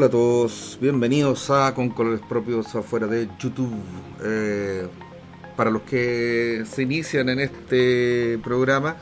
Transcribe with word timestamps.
Hola 0.00 0.06
a 0.06 0.12
todos, 0.12 0.78
bienvenidos 0.80 1.50
a 1.50 1.74
Con 1.74 1.90
Colores 1.90 2.22
Propios 2.26 2.74
afuera 2.74 3.06
de 3.06 3.28
YouTube. 3.38 3.74
Eh, 4.24 4.88
para 5.54 5.70
los 5.70 5.82
que 5.82 6.64
se 6.64 6.84
inician 6.84 7.28
en 7.28 7.40
este 7.40 8.38
programa, 8.42 8.96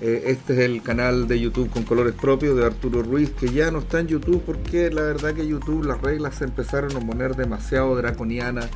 eh, 0.00 0.22
este 0.28 0.54
es 0.54 0.58
el 0.60 0.82
canal 0.82 1.28
de 1.28 1.38
YouTube 1.38 1.68
Con 1.68 1.82
Colores 1.82 2.14
Propios 2.14 2.56
de 2.56 2.64
Arturo 2.64 3.02
Ruiz, 3.02 3.28
que 3.32 3.50
ya 3.50 3.70
no 3.70 3.80
está 3.80 4.00
en 4.00 4.06
YouTube 4.06 4.42
porque 4.46 4.88
la 4.88 5.02
verdad 5.02 5.34
que 5.34 5.46
YouTube 5.46 5.84
las 5.84 6.00
reglas 6.00 6.36
se 6.36 6.44
empezaron 6.44 6.96
a 6.96 7.00
poner 7.06 7.36
demasiado 7.36 7.94
draconianas, 7.94 8.70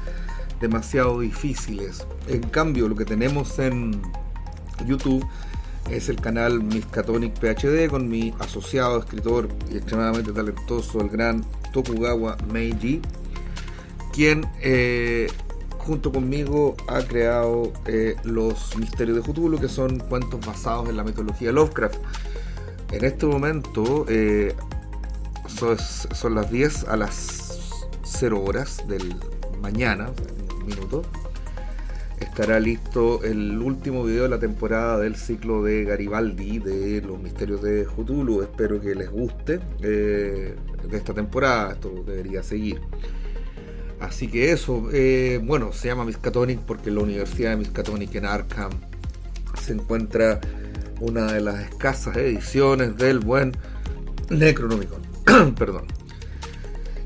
demasiado 0.61 1.20
difíciles. 1.20 2.07
En 2.29 2.43
cambio, 2.43 2.86
lo 2.86 2.96
que 2.96 3.07
tenemos 3.07 3.59
en 3.61 4.02
YouTube 4.84 5.27
es 5.91 6.09
el 6.09 6.16
canal 6.16 6.62
Miskatonic 6.62 7.39
PhD 7.39 7.89
con 7.89 8.09
mi 8.09 8.34
asociado, 8.39 8.98
escritor 8.98 9.48
y 9.70 9.77
extremadamente 9.77 10.33
talentoso, 10.33 11.01
el 11.01 11.09
gran 11.09 11.45
Tokugawa 11.73 12.37
Meiji, 12.52 13.01
quien 14.12 14.46
eh, 14.60 15.29
junto 15.79 16.10
conmigo 16.10 16.77
ha 16.88 17.02
creado 17.02 17.73
eh, 17.87 18.16
los 18.24 18.77
misterios 18.77 19.16
de 19.16 19.23
Cthulhu, 19.23 19.59
que 19.60 19.69
son 19.69 19.98
cuentos 19.98 20.45
basados 20.45 20.88
en 20.88 20.96
la 20.96 21.05
mitología 21.05 21.52
Lovecraft. 21.52 21.98
En 22.93 23.05
este 23.05 23.27
momento 23.27 24.07
eh, 24.09 24.55
son, 25.46 25.77
son, 25.79 26.34
las 26.34 26.51
10 26.51 26.84
a 26.84 26.96
las 26.96 27.79
0 28.05 28.43
horas 28.45 28.87
del 28.88 29.16
mañana, 29.60 30.10
minuto 30.65 31.02
estará 32.20 32.59
listo 32.61 33.23
el 33.25 33.59
último 33.61 34.05
video 34.05 34.24
de 34.24 34.29
la 34.29 34.38
temporada 34.38 34.98
del 34.98 35.16
ciclo 35.16 35.62
de 35.62 35.84
Garibaldi 35.84 36.59
de 36.59 37.02
los 37.02 37.19
misterios 37.20 37.62
de 37.62 37.87
Cthulhu. 37.87 38.43
Espero 38.43 38.80
que 38.80 38.95
les 38.95 39.11
guste 39.11 39.61
eh, 39.83 40.55
de 40.88 40.97
esta 40.97 41.13
temporada. 41.13 41.73
Esto 41.73 42.05
debería 42.07 42.43
seguir. 42.43 42.80
Así 44.01 44.29
que 44.29 44.52
eso, 44.52 44.88
eh, 44.93 45.40
bueno, 45.43 45.73
se 45.73 45.88
llama 45.88 46.05
Miskatonic 46.05 46.60
porque 46.60 46.90
la 46.90 47.01
Universidad 47.01 47.51
de 47.51 47.57
Miskatonic 47.57 48.15
en 48.15 48.27
Arkham 48.27 48.71
se 49.60 49.73
encuentra 49.73 50.40
una 51.01 51.33
de 51.33 51.40
las 51.40 51.60
escasas 51.60 52.16
ediciones 52.16 52.96
del 52.96 53.21
buen 53.21 53.52
Necronomicon. 54.30 55.02
Perdón. 55.59 55.87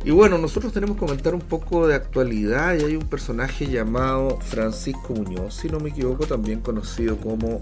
Y 0.03 0.13
bueno, 0.13 0.39
nosotros 0.39 0.73
tenemos 0.73 0.97
que 0.97 1.01
comentar 1.01 1.35
un 1.35 1.43
poco 1.43 1.87
de 1.87 1.95
actualidad 1.95 2.75
y 2.75 2.85
hay 2.85 2.97
un 2.97 3.07
personaje 3.07 3.67
llamado 3.67 4.39
Francisco 4.41 5.13
Muñoz, 5.13 5.55
si 5.55 5.69
no 5.69 5.79
me 5.79 5.91
equivoco, 5.91 6.27
también 6.27 6.61
conocido 6.61 7.19
como 7.19 7.61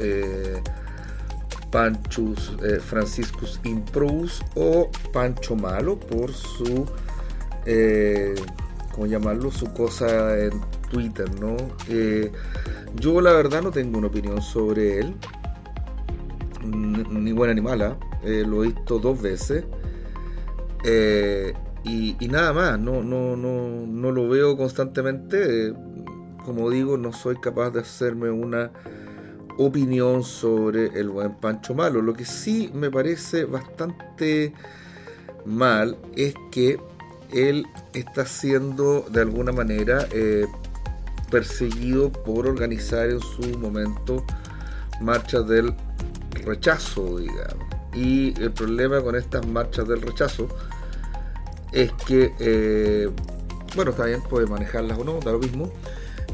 eh, 0.00 0.60
Panchus 1.70 2.56
eh, 2.64 2.80
Franciscus 2.80 3.60
Improus 3.62 4.42
o 4.56 4.90
Pancho 5.12 5.54
Malo 5.54 5.98
por 5.98 6.32
su, 6.32 6.86
eh, 7.66 8.34
¿cómo 8.92 9.06
llamarlo? 9.06 9.52
Su 9.52 9.72
cosa 9.72 10.36
en 10.40 10.60
Twitter, 10.90 11.30
¿no? 11.40 11.56
Eh, 11.88 12.32
yo 12.96 13.20
la 13.20 13.32
verdad 13.32 13.62
no 13.62 13.70
tengo 13.70 13.98
una 13.98 14.08
opinión 14.08 14.42
sobre 14.42 14.98
él, 14.98 15.14
ni 16.64 17.30
buena 17.30 17.54
ni 17.54 17.60
mala, 17.60 17.96
lo 18.24 18.64
he 18.64 18.68
visto 18.68 18.98
dos 18.98 19.22
veces. 19.22 19.64
Eh, 20.84 21.52
y, 21.88 22.28
nada 22.28 22.52
más, 22.52 22.78
no, 22.80 23.02
no, 23.04 23.36
no, 23.36 23.86
no 23.86 24.10
lo 24.10 24.28
veo 24.28 24.56
constantemente. 24.56 25.72
Como 26.44 26.70
digo, 26.70 26.96
no 26.96 27.12
soy 27.12 27.36
capaz 27.36 27.70
de 27.70 27.80
hacerme 27.80 28.30
una 28.30 28.72
opinión 29.58 30.24
sobre 30.24 30.86
el 30.98 31.10
buen 31.10 31.34
Pancho 31.36 31.74
Malo. 31.74 32.02
Lo 32.02 32.12
que 32.12 32.24
sí 32.24 32.70
me 32.74 32.90
parece 32.90 33.44
bastante 33.44 34.52
mal 35.44 35.96
es 36.16 36.34
que 36.50 36.80
él 37.32 37.66
está 37.92 38.26
siendo 38.26 39.06
de 39.10 39.20
alguna 39.20 39.52
manera 39.52 40.08
eh, 40.10 40.46
perseguido 41.30 42.10
por 42.10 42.48
organizar 42.48 43.08
en 43.10 43.20
su 43.20 43.58
momento 43.58 44.24
marchas 45.00 45.46
del 45.46 45.72
rechazo, 46.44 47.18
digamos. 47.18 47.66
Y 47.94 48.38
el 48.40 48.50
problema 48.50 49.00
con 49.00 49.14
estas 49.14 49.46
marchas 49.46 49.86
del 49.88 50.02
rechazo 50.02 50.48
es 51.72 51.92
que, 51.92 52.32
eh, 52.38 53.08
bueno, 53.74 53.90
está 53.90 54.04
bien, 54.04 54.22
puede 54.22 54.46
manejarlas 54.46 54.98
o 54.98 55.04
no, 55.04 55.20
da 55.20 55.32
lo 55.32 55.38
mismo. 55.38 55.70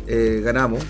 Eh, 0.06 0.40
ganamos, 0.44 0.84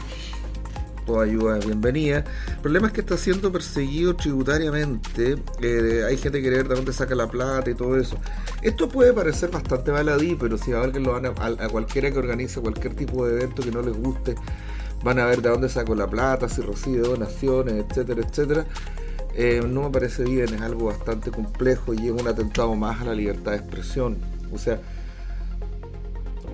toda 1.07 1.25
ayuda 1.25 1.59
es 1.59 1.67
bienvenida. 1.67 2.25
El 2.49 2.59
problema 2.61 2.87
es 2.89 2.93
que 2.93 3.01
está 3.01 3.17
siendo 3.17 3.53
perseguido 3.53 4.15
tributariamente. 4.15 5.37
Eh, 5.61 6.05
hay 6.07 6.17
gente 6.17 6.39
que 6.39 6.43
quiere 6.43 6.59
ver 6.59 6.69
de 6.69 6.75
dónde 6.75 6.93
saca 6.93 7.15
la 7.15 7.29
plata 7.29 7.71
y 7.71 7.75
todo 7.75 7.99
eso. 7.99 8.17
Esto 8.63 8.89
puede 8.89 9.13
parecer 9.13 9.51
bastante 9.51 9.91
baladí, 9.91 10.37
pero 10.39 10.57
si 10.59 10.73
a 10.73 10.83
alguien 10.83 11.05
lo 11.05 11.13
van 11.13 11.27
a, 11.27 11.69
cualquiera 11.69 12.11
que 12.11 12.19
organice 12.19 12.61
cualquier 12.61 12.95
tipo 12.95 13.27
de 13.27 13.37
evento 13.37 13.63
que 13.63 13.71
no 13.71 13.83
les 13.83 13.97
guste, 13.97 14.35
van 15.03 15.19
a 15.19 15.27
ver 15.27 15.43
de 15.43 15.49
dónde 15.49 15.69
saco 15.69 15.95
la 15.95 16.07
plata, 16.07 16.49
si 16.49 16.63
recibe 16.63 17.01
donaciones, 17.01 17.85
etcétera, 17.89 18.23
etcétera. 18.27 18.67
No 19.69 19.83
me 19.83 19.91
parece 19.91 20.25
bien, 20.25 20.53
es 20.55 20.61
algo 20.61 20.87
bastante 20.87 21.31
complejo 21.31 21.95
y 21.95 22.07
es 22.07 22.13
un 22.13 22.29
atentado 22.29 22.75
más 22.75 23.01
a 23.01 23.05
la 23.05 23.15
libertad 23.15 23.53
de 23.53 23.59
expresión. 23.59 24.19
O 24.53 24.59
sea, 24.59 24.81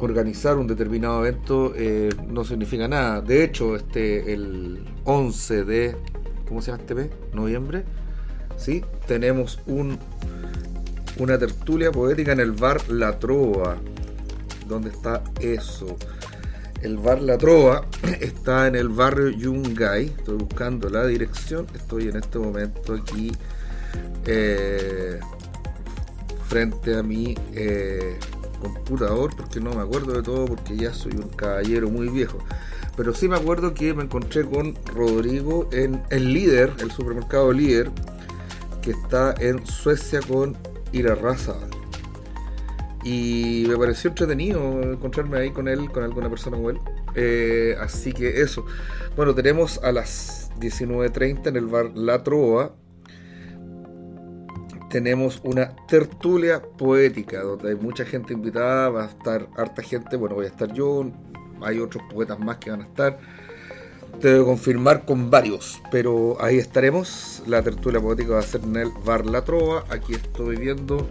organizar 0.01 0.57
un 0.57 0.67
determinado 0.67 1.25
evento 1.25 1.73
eh, 1.77 2.11
no 2.29 2.45
significa 2.45 2.89
nada. 2.89 3.21
De 3.21 3.45
hecho, 3.45 3.77
este 3.77 4.33
el 4.33 4.85
11 5.05 5.65
de 5.65 5.97
¿cómo 6.47 6.63
se 6.63 6.71
llama 6.71 6.83
este 6.83 6.95
mes? 6.95 7.11
Noviembre, 7.33 7.85
¿sí? 8.57 8.85
Tenemos 9.07 9.61
un 9.67 9.99
una 11.19 11.37
tertulia 11.37 11.91
poética 11.91 12.33
en 12.33 12.41
el 12.41 12.53
bar 12.53 12.89
La 12.89 13.19
Trova. 13.19 13.77
¿Dónde 14.69 14.91
está 14.91 15.23
eso? 15.41 15.97
El 16.83 16.97
bar 16.97 17.21
La 17.21 17.37
Trova 17.37 17.85
está 18.21 18.67
en 18.67 18.77
el 18.77 18.89
barrio 18.89 19.31
Yungay. 19.31 20.07
Estoy 20.07 20.37
buscando 20.37 20.89
la 20.89 21.07
dirección. 21.07 21.67
Estoy 21.75 22.09
en 22.09 22.17
este 22.17 22.39
momento 22.39 22.95
aquí. 22.95 23.33
Eh, 24.27 25.19
frente 26.49 26.97
a 26.97 27.03
mi 27.03 27.37
eh, 27.53 28.19
computador 28.61 29.35
porque 29.37 29.61
no 29.61 29.75
me 29.75 29.83
acuerdo 29.83 30.15
de 30.15 30.23
todo 30.23 30.47
porque 30.47 30.77
ya 30.77 30.93
soy 30.93 31.13
un 31.13 31.29
caballero 31.29 31.91
muy 31.91 32.09
viejo. 32.09 32.39
Pero 32.97 33.15
sí 33.15 33.29
me 33.29 33.37
acuerdo 33.37 33.75
que 33.75 33.95
me 33.95 34.05
encontré 34.05 34.45
con 34.45 34.75
Rodrigo 34.87 35.69
en 35.73 36.03
el 36.11 36.33
líder, 36.33 36.73
el 36.81 36.91
supermercado 36.91 37.53
líder, 37.53 37.91
que 38.83 38.91
está 38.91 39.35
en 39.39 39.65
Suecia 39.67 40.21
con 40.21 40.57
Irarraza. 40.93 41.55
Y 43.05 43.65
me 43.69 43.77
pareció 43.77 44.11
entretenido 44.11 44.83
encontrarme 44.83 45.39
ahí 45.39 45.51
con 45.51 45.69
él, 45.69 45.91
con 45.91 46.03
alguna 46.03 46.29
persona 46.29 46.57
como 46.57 46.71
él. 46.71 46.79
Eh, 47.15 47.77
así 47.81 48.13
que 48.13 48.41
eso. 48.41 48.67
Bueno, 49.17 49.35
tenemos 49.35 49.79
a 49.83 49.93
las 49.93 50.51
19.30 50.59 51.47
en 51.47 51.57
el 51.57 51.67
bar 51.67 51.91
La 51.95 52.23
Trova 52.23 52.73
tenemos 54.89 55.41
una 55.45 55.77
tertulia 55.87 56.63
poética 56.63 57.43
donde 57.43 57.71
hay 57.71 57.75
mucha 57.75 58.05
gente 58.05 58.33
invitada, 58.33 58.89
va 58.89 59.05
a 59.05 59.07
estar 59.09 59.47
harta 59.57 59.83
gente, 59.83 60.17
bueno, 60.17 60.35
voy 60.35 60.47
a 60.47 60.49
estar 60.49 60.73
yo, 60.73 61.11
hay 61.63 61.79
otros 61.79 62.03
poetas 62.11 62.39
más 62.39 62.57
que 62.59 62.71
van 62.71 62.83
a 62.83 62.85
estar. 62.85 63.19
Te 64.21 64.33
debo 64.33 64.47
confirmar 64.47 65.05
con 65.05 65.31
varios, 65.31 65.81
pero 65.93 66.37
ahí 66.41 66.59
estaremos. 66.59 67.43
La 67.47 67.63
tertulia 67.63 68.01
poética 68.01 68.33
va 68.35 68.39
a 68.41 68.43
ser 68.43 68.63
en 68.65 68.77
el 68.77 68.91
Bar 69.05 69.27
La 69.27 69.45
Trova. 69.45 69.85
Aquí 69.91 70.15
estoy 70.15 70.57
viendo 70.57 71.09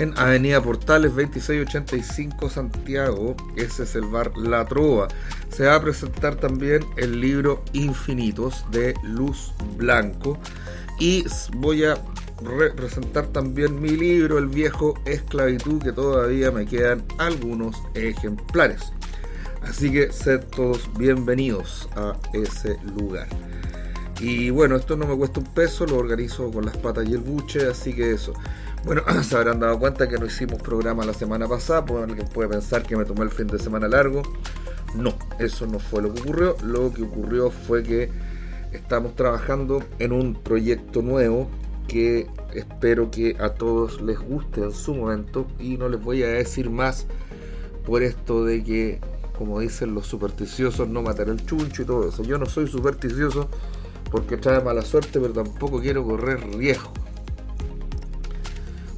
en 0.00 0.18
Avenida 0.18 0.62
Portales 0.62 1.14
2685 1.14 2.48
Santiago. 2.48 3.36
Ese 3.54 3.82
es 3.82 3.94
el 3.94 4.06
Bar 4.06 4.32
La 4.36 4.64
Trova. 4.64 5.08
Se 5.50 5.66
va 5.66 5.74
a 5.74 5.82
presentar 5.82 6.36
también 6.36 6.84
el 6.96 7.20
libro 7.20 7.62
Infinitos 7.74 8.64
de 8.70 8.94
Luz 9.02 9.52
Blanco. 9.76 10.38
Y 10.98 11.24
voy 11.56 11.84
a 11.84 11.98
representar 12.42 13.26
también 13.26 13.80
mi 13.80 13.90
libro, 13.90 14.38
El 14.38 14.46
viejo 14.46 14.94
esclavitud, 15.04 15.82
que 15.82 15.92
todavía 15.92 16.50
me 16.50 16.64
quedan 16.64 17.04
algunos 17.18 17.76
ejemplares. 17.94 18.80
Así 19.62 19.92
que 19.92 20.10
sed 20.10 20.40
todos 20.56 20.88
bienvenidos 20.96 21.90
a 21.94 22.16
ese 22.32 22.78
lugar. 22.96 23.28
Y 24.20 24.50
bueno, 24.50 24.76
esto 24.76 24.96
no 24.96 25.06
me 25.06 25.16
cuesta 25.16 25.40
un 25.40 25.46
peso, 25.46 25.86
lo 25.86 25.96
organizo 25.96 26.50
con 26.50 26.66
las 26.66 26.76
patas 26.76 27.08
y 27.08 27.12
el 27.14 27.20
buche, 27.20 27.66
así 27.66 27.94
que 27.94 28.12
eso. 28.12 28.34
Bueno, 28.84 29.02
se 29.22 29.34
habrán 29.34 29.60
dado 29.60 29.78
cuenta 29.78 30.08
que 30.08 30.18
no 30.18 30.26
hicimos 30.26 30.60
programa 30.60 31.06
la 31.06 31.14
semana 31.14 31.48
pasada, 31.48 31.86
pues 31.86 32.04
alguien 32.04 32.28
puede 32.28 32.50
pensar 32.50 32.82
que 32.82 32.96
me 32.96 33.06
tomé 33.06 33.22
el 33.22 33.30
fin 33.30 33.46
de 33.46 33.58
semana 33.58 33.88
largo. 33.88 34.22
No, 34.94 35.14
eso 35.38 35.66
no 35.66 35.78
fue 35.78 36.02
lo 36.02 36.12
que 36.12 36.20
ocurrió. 36.20 36.56
Lo 36.62 36.92
que 36.92 37.02
ocurrió 37.02 37.50
fue 37.50 37.82
que 37.82 38.10
estamos 38.72 39.16
trabajando 39.16 39.82
en 39.98 40.12
un 40.12 40.34
proyecto 40.34 41.00
nuevo 41.00 41.48
que 41.88 42.26
espero 42.52 43.10
que 43.10 43.36
a 43.40 43.54
todos 43.54 44.02
les 44.02 44.18
guste 44.18 44.62
en 44.62 44.72
su 44.72 44.94
momento 44.94 45.46
y 45.58 45.76
no 45.78 45.88
les 45.88 46.00
voy 46.00 46.22
a 46.24 46.28
decir 46.28 46.68
más 46.68 47.06
por 47.86 48.02
esto 48.02 48.44
de 48.44 48.62
que, 48.62 49.00
como 49.38 49.60
dicen 49.60 49.94
los 49.94 50.06
supersticiosos, 50.06 50.88
no 50.88 51.00
matar 51.02 51.30
el 51.30 51.44
chuncho 51.46 51.82
y 51.82 51.86
todo 51.86 52.08
eso. 52.08 52.22
Yo 52.22 52.36
no 52.36 52.46
soy 52.46 52.66
supersticioso 52.68 53.48
porque 54.10 54.36
trae 54.36 54.62
mala 54.62 54.82
suerte, 54.82 55.20
pero 55.20 55.32
tampoco 55.32 55.80
quiero 55.80 56.04
correr 56.04 56.40
riesgo. 56.56 56.92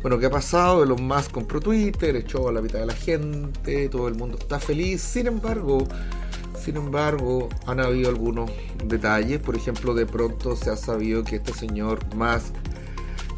Bueno, 0.03 0.19
¿qué 0.19 0.27
ha 0.27 0.31
pasado? 0.31 0.83
Elon 0.83 1.07
Musk 1.07 1.31
compró 1.31 1.61
Twitter, 1.61 2.17
echó 2.17 2.49
a 2.49 2.53
la 2.53 2.61
mitad 2.61 2.81
de 2.81 2.87
la 2.87 2.95
gente, 2.95 3.89
todo 3.89 4.09
el 4.09 4.17
mundo 4.17 4.37
está 4.41 4.59
feliz. 4.59 5.01
Sin 5.01 5.29
embargo, 5.29 5.87
sin 6.61 6.77
embargo, 6.77 7.49
han 7.67 7.79
habido 7.79 8.09
algunos 8.09 8.51
detalles. 8.85 9.41
Por 9.41 9.55
ejemplo, 9.55 9.95
de 9.95 10.07
pronto 10.07 10.57
se 10.57 10.71
ha 10.71 10.77
sabido 10.77 11.23
que 11.23 11.37
este 11.37 11.53
señor 11.53 12.01
Musk 12.17 12.53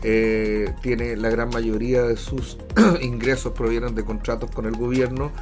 eh, 0.03 0.75
tiene 0.82 1.17
la 1.17 1.31
gran 1.31 1.49
mayoría 1.50 2.03
de 2.03 2.17
sus 2.17 2.59
ingresos 3.03 3.53
provienen 3.53 3.94
de 3.94 4.05
contratos 4.05 4.50
con 4.50 4.67
el 4.67 4.77
gobierno 4.77 5.32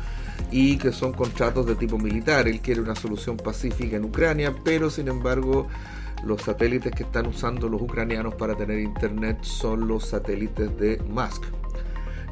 y 0.53 0.77
que 0.79 0.93
son 0.93 1.13
contratos 1.13 1.67
de 1.67 1.75
tipo 1.75 1.99
militar. 1.99 2.47
Él 2.47 2.61
quiere 2.61 2.81
una 2.81 2.95
solución 2.95 3.37
pacífica 3.37 3.97
en 3.97 4.05
Ucrania, 4.05 4.55
pero 4.65 4.91
sin 4.91 5.09
embargo 5.09 5.67
los 6.25 6.43
satélites 6.43 6.93
que 6.93 7.03
están 7.03 7.27
usando 7.27 7.69
los 7.69 7.81
ucranianos 7.83 8.35
para 8.35 8.55
tener 8.55 8.79
internet 8.79 9.39
son 9.43 9.89
los 9.89 10.07
satélites 10.07 10.77
de 10.79 10.99
Musk. 11.09 11.45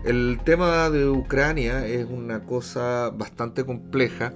El 0.04 0.40
tema 0.44 0.88
de 0.88 1.08
Ucrania 1.08 1.86
es 1.86 2.06
una 2.08 2.40
cosa 2.44 3.10
bastante 3.10 3.64
compleja. 3.64 4.32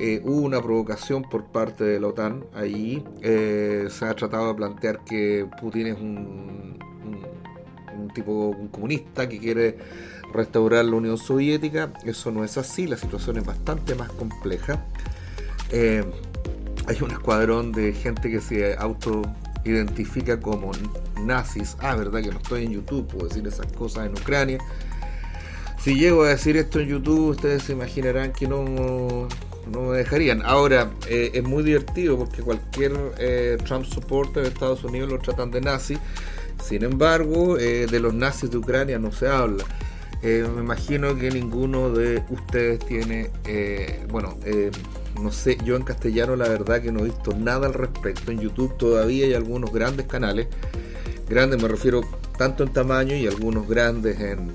Eh, 0.00 0.20
hubo 0.24 0.40
una 0.40 0.60
provocación 0.62 1.22
por 1.22 1.44
parte 1.46 1.84
de 1.84 2.00
la 2.00 2.08
OTAN 2.08 2.44
ahí. 2.54 3.04
Eh, 3.20 3.86
se 3.90 4.06
ha 4.06 4.14
tratado 4.14 4.48
de 4.48 4.54
plantear 4.54 5.04
que 5.04 5.46
Putin 5.60 5.86
es 5.88 5.98
un, 5.98 6.78
tipo 8.14 8.56
comunista 8.70 9.28
que 9.28 9.40
quiere 9.40 9.76
restaurar 10.32 10.84
la 10.84 10.96
Unión 10.96 11.18
Soviética. 11.18 11.92
Eso 12.04 12.30
no 12.30 12.44
es 12.44 12.56
así, 12.56 12.86
la 12.86 12.96
situación 12.96 13.36
es 13.38 13.44
bastante 13.44 13.94
más 13.94 14.10
compleja. 14.12 14.86
Eh, 15.70 16.04
hay 16.86 16.98
un 17.02 17.10
escuadrón 17.10 17.72
de 17.72 17.92
gente 17.92 18.30
que 18.30 18.40
se 18.40 18.76
auto-identifica 18.76 20.40
como 20.40 20.72
nazis. 21.22 21.76
Ah, 21.80 21.94
verdad 21.96 22.22
que 22.22 22.30
no 22.30 22.38
estoy 22.38 22.64
en 22.64 22.72
YouTube, 22.72 23.06
puedo 23.06 23.28
decir 23.28 23.46
esas 23.46 23.66
cosas 23.72 24.06
en 24.06 24.12
Ucrania. 24.12 24.58
Si 25.82 25.96
llego 25.96 26.24
a 26.24 26.28
decir 26.28 26.56
esto 26.56 26.80
en 26.80 26.88
YouTube, 26.88 27.30
ustedes 27.30 27.64
se 27.64 27.72
imaginarán 27.72 28.32
que 28.32 28.48
no, 28.48 28.64
no 29.70 29.82
me 29.82 29.98
dejarían. 29.98 30.42
Ahora, 30.44 30.90
eh, 31.08 31.32
es 31.34 31.42
muy 31.42 31.62
divertido 31.62 32.18
porque 32.18 32.42
cualquier 32.42 32.92
eh, 33.18 33.58
Trump 33.64 33.84
supporter 33.84 34.42
de 34.42 34.48
Estados 34.48 34.84
Unidos 34.84 35.10
lo 35.10 35.18
tratan 35.18 35.50
de 35.50 35.60
nazi. 35.60 35.98
Sin 36.62 36.84
embargo, 36.84 37.58
eh, 37.58 37.86
de 37.86 38.00
los 38.00 38.14
nazis 38.14 38.50
de 38.50 38.58
Ucrania 38.58 38.98
no 38.98 39.12
se 39.12 39.28
habla. 39.28 39.64
me 40.22 40.38
imagino 40.40 41.18
que 41.18 41.30
ninguno 41.30 41.90
de 41.90 42.22
ustedes 42.30 42.78
tiene, 42.86 43.30
bueno, 44.08 44.38
no 45.20 45.32
sé, 45.32 45.58
yo 45.64 45.76
en 45.76 45.82
castellano 45.82 46.36
la 46.36 46.48
verdad 46.48 46.82
que 46.82 46.92
no 46.92 47.00
he 47.00 47.04
visto 47.04 47.34
nada 47.34 47.66
al 47.66 47.74
respecto. 47.74 48.32
En 48.32 48.40
YouTube 48.40 48.76
todavía 48.76 49.26
hay 49.26 49.34
algunos 49.34 49.72
grandes 49.72 50.06
canales, 50.06 50.48
grandes 51.28 51.62
me 51.62 51.68
refiero 51.68 52.02
tanto 52.36 52.64
en 52.64 52.72
tamaño 52.72 53.16
y 53.16 53.26
algunos 53.26 53.68
grandes 53.68 54.20
en, 54.20 54.50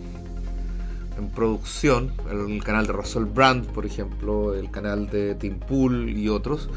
en 1.18 1.30
producción. 1.30 2.14
El 2.30 2.64
canal 2.64 2.88
de 2.88 2.94
Russell 2.94 3.26
Brand, 3.26 3.68
por 3.68 3.86
ejemplo, 3.86 4.54
el 4.54 4.70
canal 4.72 5.10
de 5.10 5.36
Tim 5.36 5.60
Pool 5.60 6.10
y 6.10 6.30
otros. 6.30 6.70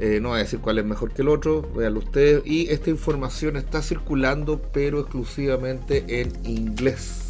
Eh, 0.00 0.20
no 0.22 0.28
voy 0.28 0.38
a 0.38 0.42
decir 0.44 0.60
cuál 0.60 0.78
es 0.78 0.84
mejor 0.84 1.12
que 1.12 1.22
el 1.22 1.28
otro, 1.28 1.62
véanlo 1.74 1.98
ustedes. 1.98 2.42
Y 2.46 2.68
esta 2.68 2.88
información 2.90 3.56
está 3.56 3.82
circulando, 3.82 4.62
pero 4.72 5.00
exclusivamente 5.00 6.20
en 6.20 6.32
inglés 6.44 7.27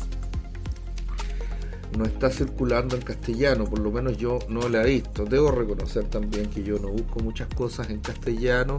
no 1.96 2.04
está 2.04 2.30
circulando 2.30 2.96
en 2.96 3.02
castellano, 3.02 3.64
por 3.64 3.78
lo 3.78 3.90
menos 3.90 4.16
yo 4.16 4.38
no 4.48 4.68
la 4.68 4.82
he 4.82 4.90
visto. 4.90 5.24
Debo 5.24 5.50
reconocer 5.50 6.04
también 6.04 6.50
que 6.50 6.62
yo 6.62 6.78
no 6.78 6.88
busco 6.88 7.20
muchas 7.20 7.48
cosas 7.54 7.90
en 7.90 8.00
castellano, 8.00 8.78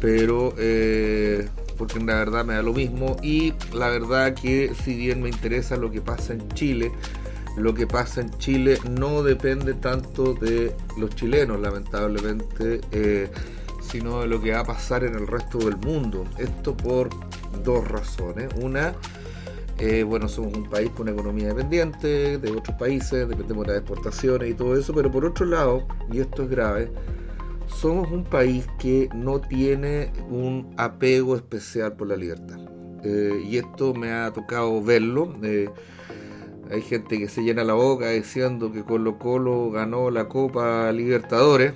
pero 0.00 0.54
eh, 0.58 1.48
porque 1.76 1.98
la 2.00 2.14
verdad 2.14 2.44
me 2.44 2.54
da 2.54 2.62
lo 2.62 2.72
mismo 2.72 3.16
y 3.22 3.54
la 3.72 3.88
verdad 3.88 4.34
que 4.34 4.72
si 4.84 4.94
bien 4.94 5.22
me 5.22 5.28
interesa 5.28 5.76
lo 5.76 5.90
que 5.90 6.00
pasa 6.00 6.32
en 6.32 6.48
Chile, 6.50 6.92
lo 7.56 7.74
que 7.74 7.86
pasa 7.86 8.20
en 8.20 8.30
Chile 8.38 8.78
no 8.88 9.22
depende 9.22 9.74
tanto 9.74 10.34
de 10.34 10.74
los 10.98 11.14
chilenos, 11.14 11.60
lamentablemente, 11.60 12.80
eh, 12.92 13.30
sino 13.82 14.20
de 14.20 14.28
lo 14.28 14.40
que 14.40 14.52
va 14.52 14.60
a 14.60 14.64
pasar 14.64 15.04
en 15.04 15.14
el 15.14 15.26
resto 15.26 15.58
del 15.58 15.76
mundo. 15.76 16.24
Esto 16.38 16.76
por 16.76 17.10
dos 17.64 17.86
razones. 17.88 18.48
Una, 18.56 18.94
eh, 19.80 20.02
bueno, 20.04 20.28
somos 20.28 20.54
un 20.54 20.68
país 20.68 20.90
con 20.90 21.02
una 21.02 21.12
economía 21.12 21.48
dependiente 21.48 22.36
de 22.36 22.50
otros 22.50 22.76
países, 22.76 23.26
dependemos 23.26 23.66
de 23.66 23.72
las 23.72 23.80
exportaciones 23.80 24.50
y 24.50 24.54
todo 24.54 24.76
eso, 24.76 24.92
pero 24.92 25.10
por 25.10 25.24
otro 25.24 25.46
lado, 25.46 25.86
y 26.12 26.20
esto 26.20 26.42
es 26.42 26.50
grave, 26.50 26.92
somos 27.66 28.10
un 28.10 28.24
país 28.24 28.66
que 28.78 29.08
no 29.14 29.40
tiene 29.40 30.12
un 30.28 30.74
apego 30.76 31.34
especial 31.34 31.94
por 31.94 32.08
la 32.08 32.16
libertad. 32.16 32.58
Eh, 33.02 33.42
y 33.48 33.56
esto 33.56 33.94
me 33.94 34.12
ha 34.12 34.30
tocado 34.32 34.82
verlo. 34.82 35.34
Eh, 35.42 35.70
hay 36.70 36.82
gente 36.82 37.18
que 37.18 37.28
se 37.28 37.42
llena 37.42 37.64
la 37.64 37.72
boca 37.72 38.10
diciendo 38.10 38.70
que 38.72 38.84
Colo 38.84 39.18
Colo 39.18 39.70
ganó 39.70 40.10
la 40.10 40.28
Copa 40.28 40.92
Libertadores 40.92 41.72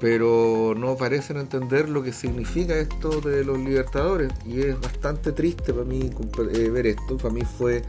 pero 0.00 0.74
no 0.76 0.96
parecen 0.96 1.38
entender 1.38 1.88
lo 1.88 2.02
que 2.02 2.12
significa 2.12 2.76
esto 2.76 3.20
de 3.20 3.44
los 3.44 3.58
libertadores 3.58 4.32
y 4.46 4.60
es 4.60 4.80
bastante 4.80 5.32
triste 5.32 5.72
para 5.72 5.84
mí 5.84 6.10
eh, 6.52 6.70
ver 6.70 6.86
esto, 6.86 7.16
para 7.16 7.34
mí 7.34 7.42
fue 7.42 7.82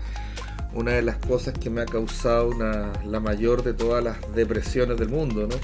una 0.73 0.91
de 0.91 1.01
las 1.01 1.17
cosas 1.17 1.53
que 1.53 1.69
me 1.69 1.81
ha 1.81 1.85
causado 1.85 2.51
la 2.53 3.19
mayor 3.19 3.63
de 3.63 3.73
todas 3.73 4.03
las 4.03 4.17
depresiones 4.35 4.97
del 4.97 5.09
mundo, 5.09 5.47
¿no? 5.47 5.55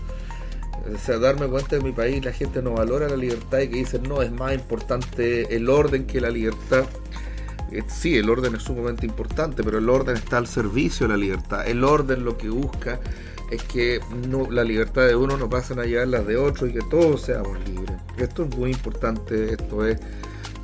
O 0.94 0.98
sea, 1.00 1.18
darme 1.18 1.48
cuenta 1.48 1.78
de 1.78 1.82
mi 1.82 1.92
país 1.92 2.24
la 2.24 2.32
gente 2.32 2.62
no 2.62 2.74
valora 2.74 3.10
la 3.10 3.18
libertad 3.18 3.60
y 3.60 3.70
que 3.70 3.78
dicen, 3.78 4.04
no, 4.04 4.22
es 4.22 4.32
más 4.32 4.54
importante 4.54 5.56
el 5.56 5.70
orden 5.70 6.06
que 6.06 6.22
la 6.22 6.30
libertad. 6.30 6.86
Eh, 7.72 7.82
sí, 7.88 8.18
el 8.18 8.30
orden 8.30 8.54
es 8.56 8.64
sumamente 8.64 9.06
importante, 9.06 9.64
pero 9.64 9.80
el 9.80 9.90
orden 9.90 10.16
está 10.16 10.38
al 10.38 10.46
servicio 10.46 11.08
de 11.08 11.14
la 11.14 11.18
libertad. 11.18 11.68
El 11.68 11.84
orden 11.84 12.24
lo 12.24 12.38
que 12.38 12.50
busca 12.50 13.00
es 13.52 13.64
que 13.64 14.00
no, 14.28 14.50
la 14.50 14.64
libertad 14.64 15.08
de 15.08 15.16
uno 15.16 15.38
no 15.38 15.50
pasen 15.50 15.80
a 15.80 15.86
llevar 15.86 16.08
las 16.08 16.28
de 16.28 16.38
otro 16.38 16.68
y 16.68 16.74
que 16.74 16.82
todos 16.90 17.22
seamos 17.22 17.58
libres. 17.68 17.98
Esto 18.18 18.46
es 18.46 18.58
muy 18.58 18.72
importante, 18.72 19.54
esto 19.54 19.86
es 19.86 20.00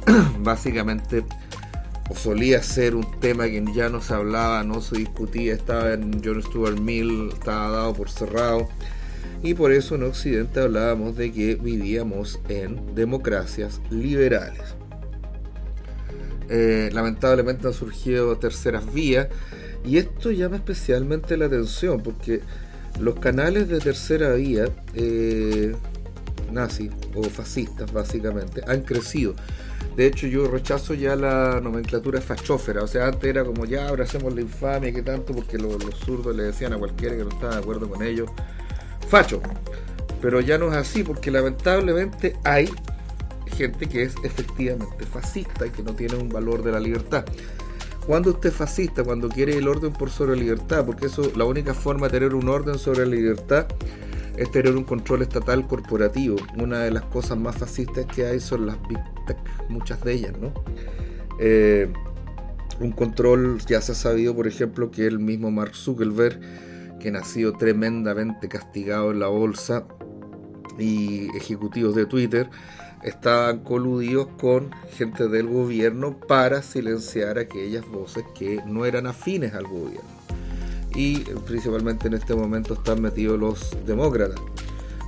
básicamente, 0.40 1.24
o 2.10 2.16
solía 2.16 2.62
ser 2.64 2.96
un 2.96 3.20
tema 3.20 3.46
que 3.46 3.64
ya 3.74 3.90
no 3.90 4.02
se 4.02 4.14
hablaba, 4.14 4.64
no 4.64 4.82
se 4.82 4.98
discutía, 4.98 5.54
estaba 5.54 5.94
en 5.94 6.22
John 6.24 6.42
Stuart 6.42 6.80
Mill, 6.80 7.30
estaba 7.34 7.70
dado 7.70 7.94
por 7.94 8.10
cerrado. 8.10 8.68
Y 9.44 9.56
por 9.56 9.72
eso 9.72 9.96
en 9.96 10.04
Occidente 10.04 10.60
hablábamos 10.60 11.16
de 11.16 11.32
que 11.32 11.56
vivíamos 11.56 12.40
en 12.48 12.94
democracias 12.94 13.82
liberales. 13.90 14.76
Eh, 16.54 16.90
lamentablemente 16.92 17.66
han 17.66 17.74
surgido 17.74 18.38
terceras 18.38 18.92
vías 18.94 19.30
y 19.86 19.98
esto 19.98 20.32
llama 20.32 20.58
especialmente 20.58 21.38
la 21.38 21.46
atención 21.46 22.02
porque 22.02 22.42
los 23.00 23.16
canales 23.16 23.70
de 23.70 23.80
tercera 23.80 24.34
vía, 24.34 24.66
eh, 24.94 25.76
nazis 26.52 26.92
o 27.16 27.24
fascistas 27.24 27.92
básicamente, 27.92 28.62
han 28.68 28.82
crecido. 28.82 29.36
De 29.96 30.06
hecho, 30.06 30.28
yo 30.28 30.48
rechazo 30.48 30.94
ya 30.94 31.16
la 31.16 31.60
nomenclatura 31.62 32.22
fachófera. 32.22 32.84
O 32.84 32.88
sea, 32.88 33.08
antes 33.08 33.30
era 33.30 33.44
como 33.44 33.66
ya 33.66 33.88
abracemos 33.88 34.34
la 34.34 34.42
infamia, 34.42 34.94
que 34.94 35.02
tanto, 35.02 35.34
porque 35.34 35.58
los, 35.58 35.78
zurdos 36.06 36.36
le 36.36 36.44
decían 36.44 36.74
a 36.74 36.78
cualquiera 36.78 37.16
que 37.16 37.24
no 37.24 37.30
estaba 37.30 37.56
de 37.56 37.62
acuerdo 37.62 37.90
con 37.90 38.02
ellos, 38.02 38.30
facho. 39.10 39.42
Pero 40.22 40.40
ya 40.40 40.58
no 40.58 40.72
es 40.72 40.78
así, 40.78 41.04
porque 41.04 41.32
lamentablemente 41.32 42.36
hay 42.44 42.70
gente 43.58 43.88
que 43.88 44.04
es 44.04 44.16
efectivamente 44.24 45.06
fascista 45.06 45.66
y 45.66 45.72
que 45.72 45.84
no 45.84 45.94
tiene 45.94 46.16
un 46.16 46.30
valor 46.30 46.64
de 46.64 46.72
la 46.72 46.80
libertad. 46.80 47.26
Cuando 48.06 48.32
usted 48.32 48.50
es 48.50 48.56
fascista, 48.56 49.04
cuando 49.04 49.30
quiere 49.30 49.58
el 49.58 49.68
orden 49.68 49.94
por 49.94 50.10
sobre 50.10 50.36
la 50.36 50.42
libertad, 50.42 50.86
porque 50.86 51.06
eso, 51.06 51.32
la 51.36 51.46
única 51.46 51.74
forma 51.74 52.08
de 52.08 52.14
tener 52.14 52.34
un 52.34 52.50
orden 52.50 52.78
sobre 52.78 53.06
la 53.06 53.16
libertad 53.16 53.68
es 54.38 54.50
tener 54.52 54.76
un 54.76 54.84
control 54.84 55.22
estatal 55.22 55.68
corporativo. 55.68 56.38
Una 56.58 56.80
de 56.80 56.92
las 56.92 57.04
cosas 57.04 57.38
más 57.38 57.58
fascistas 57.58 58.06
que 58.08 58.26
hay 58.26 58.40
son 58.40 58.66
las 58.66 58.78
big 58.88 59.00
tech, 59.28 59.38
muchas 59.70 60.04
de 60.04 60.14
ellas, 60.14 60.34
¿no? 60.40 60.52
Eh, 61.40 61.92
un 62.80 62.92
control, 62.92 63.60
ya 63.68 63.82
se 63.82 63.92
ha 63.92 63.96
sabido, 63.96 64.36
por 64.36 64.48
ejemplo, 64.48 64.90
que 64.90 65.06
el 65.06 65.20
mismo 65.20 65.52
Mark 65.52 65.76
Zuckerberg, 65.76 66.40
que 67.00 67.10
ha 67.10 67.24
sido 67.24 67.54
tremendamente 67.54 68.48
castigado 68.48 69.12
en 69.12 69.20
la 69.20 69.28
bolsa, 69.28 69.86
y 70.78 71.36
ejecutivos 71.36 71.96
de 71.96 72.06
Twitter, 72.06 72.50
estaban 73.04 73.60
coludidos 73.60 74.28
con 74.40 74.72
gente 74.98 75.28
del 75.28 75.48
gobierno 75.48 76.18
para 76.18 76.62
silenciar 76.62 77.40
aquellas 77.40 77.88
voces 77.88 78.24
que 78.38 78.62
no 78.66 78.86
eran 78.86 79.08
afines 79.08 79.54
al 79.54 79.66
gobierno. 79.66 80.10
Y 80.94 81.20
principalmente 81.46 82.08
en 82.08 82.16
este 82.16 82.36
momento 82.36 82.74
están 82.74 83.02
metidos 83.02 83.40
los 83.40 83.78
demócratas. 83.86 84.40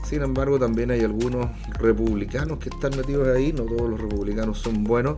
Sin 0.05 0.21
embargo, 0.21 0.59
también 0.59 0.91
hay 0.91 1.01
algunos 1.01 1.47
republicanos 1.79 2.59
que 2.59 2.69
están 2.69 2.95
metidos 2.95 3.27
ahí, 3.27 3.51
no 3.51 3.63
todos 3.63 3.89
los 3.89 3.99
republicanos 3.99 4.59
son 4.59 4.83
buenos. 4.83 5.17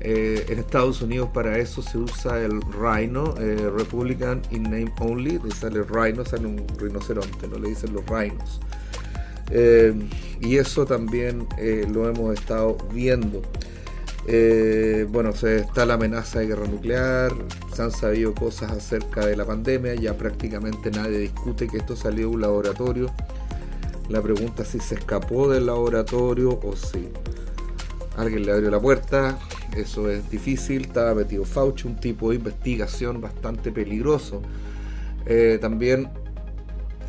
Eh, 0.00 0.46
en 0.50 0.58
Estados 0.58 1.00
Unidos 1.00 1.30
para 1.32 1.58
eso 1.58 1.80
se 1.82 1.96
usa 1.96 2.38
el 2.42 2.60
Rhino, 2.60 3.34
eh, 3.38 3.70
Republican 3.74 4.42
in 4.50 4.64
name 4.64 4.92
only, 5.00 5.40
le 5.42 5.50
sale 5.50 5.82
Rhino, 5.82 6.24
sale 6.26 6.46
un 6.46 6.66
rinoceronte, 6.78 7.48
no 7.48 7.58
le 7.58 7.70
dicen 7.70 7.94
los 7.94 8.04
Rhinos. 8.06 8.60
Eh, 9.50 9.94
y 10.40 10.56
eso 10.56 10.84
también 10.86 11.46
eh, 11.58 11.86
lo 11.90 12.08
hemos 12.08 12.34
estado 12.34 12.76
viendo. 12.92 13.42
Eh, 14.26 15.06
bueno, 15.10 15.32
se 15.32 15.58
está 15.58 15.84
la 15.84 15.94
amenaza 15.94 16.40
de 16.40 16.46
guerra 16.46 16.66
nuclear, 16.66 17.32
se 17.74 17.82
han 17.82 17.90
sabido 17.90 18.34
cosas 18.34 18.72
acerca 18.72 19.26
de 19.26 19.36
la 19.36 19.44
pandemia, 19.44 19.94
ya 19.94 20.16
prácticamente 20.16 20.90
nadie 20.90 21.18
discute 21.18 21.68
que 21.68 21.76
esto 21.76 21.94
salió 21.94 22.28
de 22.28 22.34
un 22.34 22.40
laboratorio. 22.40 23.10
La 24.08 24.22
pregunta 24.22 24.62
es 24.62 24.68
si 24.68 24.80
se 24.80 24.96
escapó 24.96 25.50
del 25.50 25.66
laboratorio 25.66 26.58
o 26.62 26.74
si 26.74 27.08
alguien 28.16 28.46
le 28.46 28.52
abrió 28.52 28.70
la 28.70 28.80
puerta. 28.80 29.38
Eso 29.74 30.10
es 30.10 30.30
difícil. 30.30 30.82
Estaba 30.82 31.14
metido 31.14 31.44
Fauci, 31.44 31.88
un 31.88 31.96
tipo 31.96 32.30
de 32.30 32.36
investigación 32.36 33.20
bastante 33.20 33.72
peligroso. 33.72 34.42
También 35.60 36.10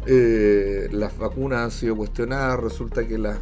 eh, 0.06 0.88
las 0.92 1.18
vacunas 1.18 1.60
han 1.60 1.72
sido 1.72 1.96
cuestionadas. 1.96 2.60
Resulta 2.60 3.08
que 3.08 3.18
las 3.18 3.38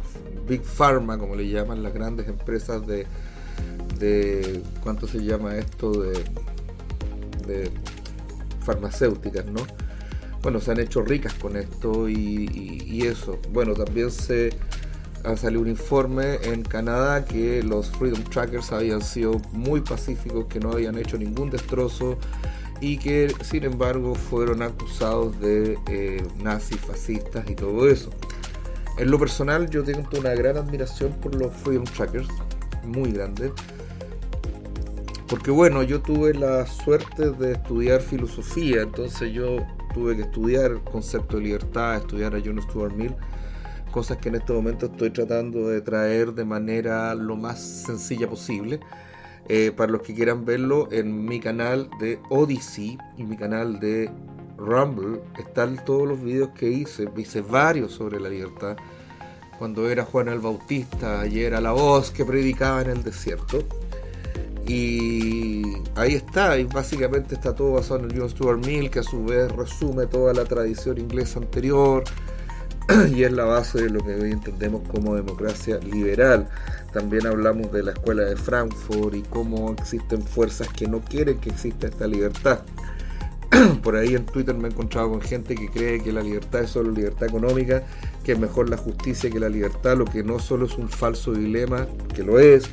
Big 0.48 0.62
Pharma, 0.62 1.18
como 1.18 1.34
le 1.34 1.48
llaman 1.48 1.82
las 1.82 1.94
grandes 1.94 2.28
empresas 2.28 2.86
de, 2.86 3.06
de 3.98 4.62
¿cuánto 4.82 5.06
se 5.06 5.22
llama 5.24 5.56
esto? 5.56 5.92
De, 5.92 6.24
de 7.46 7.70
farmacéuticas, 8.64 9.46
¿no? 9.46 9.60
Bueno, 10.42 10.60
se 10.60 10.72
han 10.72 10.80
hecho 10.80 11.02
ricas 11.02 11.32
con 11.34 11.56
esto 11.56 12.08
y, 12.08 13.02
eso. 13.02 13.38
Bueno, 13.50 13.74
también 13.74 14.10
se 14.10 14.50
ha 15.24 15.36
salido 15.36 15.62
un 15.62 15.68
informe 15.68 16.36
en 16.42 16.62
Canadá 16.62 17.24
que 17.24 17.62
los 17.62 17.90
Freedom 17.90 18.22
Trackers 18.24 18.72
habían 18.72 19.00
sido 19.02 19.40
muy 19.52 19.80
pacíficos, 19.80 20.46
que 20.46 20.60
no 20.60 20.72
habían 20.72 20.98
hecho 20.98 21.16
ningún 21.16 21.50
destrozo 21.50 22.18
y 22.80 22.98
que 22.98 23.32
sin 23.42 23.64
embargo 23.64 24.14
fueron 24.14 24.62
acusados 24.62 25.38
de 25.40 25.78
eh, 25.88 26.26
nazis, 26.42 26.78
fascistas 26.78 27.48
y 27.48 27.54
todo 27.54 27.88
eso. 27.88 28.10
En 28.98 29.10
lo 29.10 29.18
personal 29.18 29.68
yo 29.70 29.82
tengo 29.82 30.08
una 30.18 30.34
gran 30.34 30.56
admiración 30.56 31.12
por 31.14 31.34
los 31.34 31.52
Freedom 31.52 31.84
Trackers, 31.84 32.28
muy 32.84 33.12
grande. 33.12 33.52
Porque 35.28 35.50
bueno, 35.50 35.82
yo 35.82 36.00
tuve 36.00 36.34
la 36.34 36.66
suerte 36.66 37.30
de 37.30 37.52
estudiar 37.52 38.00
filosofía, 38.02 38.82
entonces 38.82 39.32
yo 39.32 39.56
tuve 39.94 40.16
que 40.16 40.22
estudiar 40.22 40.82
concepto 40.84 41.38
de 41.38 41.44
libertad, 41.44 41.96
estudiar 41.96 42.36
a 42.36 42.42
John 42.44 42.60
Stuart 42.62 42.94
Mill, 42.94 43.14
cosas 43.90 44.18
que 44.18 44.28
en 44.28 44.36
este 44.36 44.52
momento 44.52 44.86
estoy 44.86 45.10
tratando 45.10 45.68
de 45.68 45.80
traer 45.80 46.34
de 46.34 46.44
manera 46.44 47.14
lo 47.14 47.36
más 47.36 47.60
sencilla 47.60 48.28
posible. 48.28 48.80
Eh, 49.48 49.72
para 49.76 49.92
los 49.92 50.02
que 50.02 50.14
quieran 50.14 50.44
verlo, 50.44 50.88
en 50.90 51.26
mi 51.26 51.38
canal 51.38 51.90
de 52.00 52.18
Odyssey 52.30 52.98
y 53.18 53.24
mi 53.24 53.36
canal 53.36 53.78
de 53.78 54.10
Rumble 54.56 55.20
están 55.38 55.84
todos 55.84 56.08
los 56.08 56.22
videos 56.22 56.50
que 56.50 56.70
hice. 56.70 57.08
Hice 57.16 57.42
varios 57.42 57.92
sobre 57.92 58.20
la 58.20 58.28
libertad. 58.28 58.76
Cuando 59.58 59.88
era 59.88 60.04
Juan 60.04 60.28
el 60.28 60.40
Bautista 60.40 61.26
y 61.26 61.40
era 61.40 61.60
la 61.60 61.72
voz 61.72 62.10
que 62.10 62.24
predicaba 62.24 62.82
en 62.82 62.90
el 62.90 63.02
desierto. 63.02 63.62
Y 64.66 65.62
ahí 65.94 66.14
está, 66.14 66.58
y 66.58 66.64
básicamente 66.64 67.34
está 67.34 67.54
todo 67.54 67.72
basado 67.72 68.00
en 68.00 68.10
el 68.10 68.18
John 68.18 68.30
Stuart 68.30 68.64
Mill, 68.64 68.90
que 68.90 69.00
a 69.00 69.02
su 69.02 69.22
vez 69.24 69.52
resume 69.52 70.06
toda 70.06 70.32
la 70.32 70.44
tradición 70.44 70.96
inglesa 70.96 71.38
anterior 71.38 72.02
y 73.14 73.24
es 73.24 73.32
la 73.32 73.44
base 73.44 73.82
de 73.82 73.90
lo 73.90 74.00
que 74.02 74.14
hoy 74.14 74.32
entendemos 74.32 74.82
como 74.88 75.14
democracia 75.14 75.78
liberal. 75.78 76.48
También 76.94 77.26
hablamos 77.26 77.72
de 77.72 77.82
la 77.82 77.90
escuela 77.90 78.22
de 78.22 78.36
Frankfurt 78.36 79.16
y 79.16 79.22
cómo 79.22 79.72
existen 79.72 80.22
fuerzas 80.22 80.68
que 80.68 80.86
no 80.86 81.00
quieren 81.00 81.38
que 81.38 81.50
exista 81.50 81.88
esta 81.88 82.06
libertad. 82.06 82.60
Por 83.82 83.96
ahí 83.96 84.14
en 84.14 84.24
Twitter 84.24 84.54
me 84.54 84.68
he 84.68 84.70
encontrado 84.70 85.10
con 85.10 85.20
gente 85.20 85.56
que 85.56 85.68
cree 85.68 86.00
que 86.00 86.12
la 86.12 86.22
libertad 86.22 86.62
es 86.62 86.70
solo 86.70 86.92
libertad 86.92 87.28
económica, 87.28 87.82
que 88.22 88.32
es 88.32 88.38
mejor 88.38 88.70
la 88.70 88.76
justicia 88.76 89.28
que 89.28 89.40
la 89.40 89.48
libertad, 89.48 89.96
lo 89.96 90.04
que 90.04 90.22
no 90.22 90.38
solo 90.38 90.66
es 90.66 90.78
un 90.78 90.88
falso 90.88 91.32
dilema, 91.32 91.88
que 92.14 92.22
lo 92.22 92.38
es, 92.38 92.70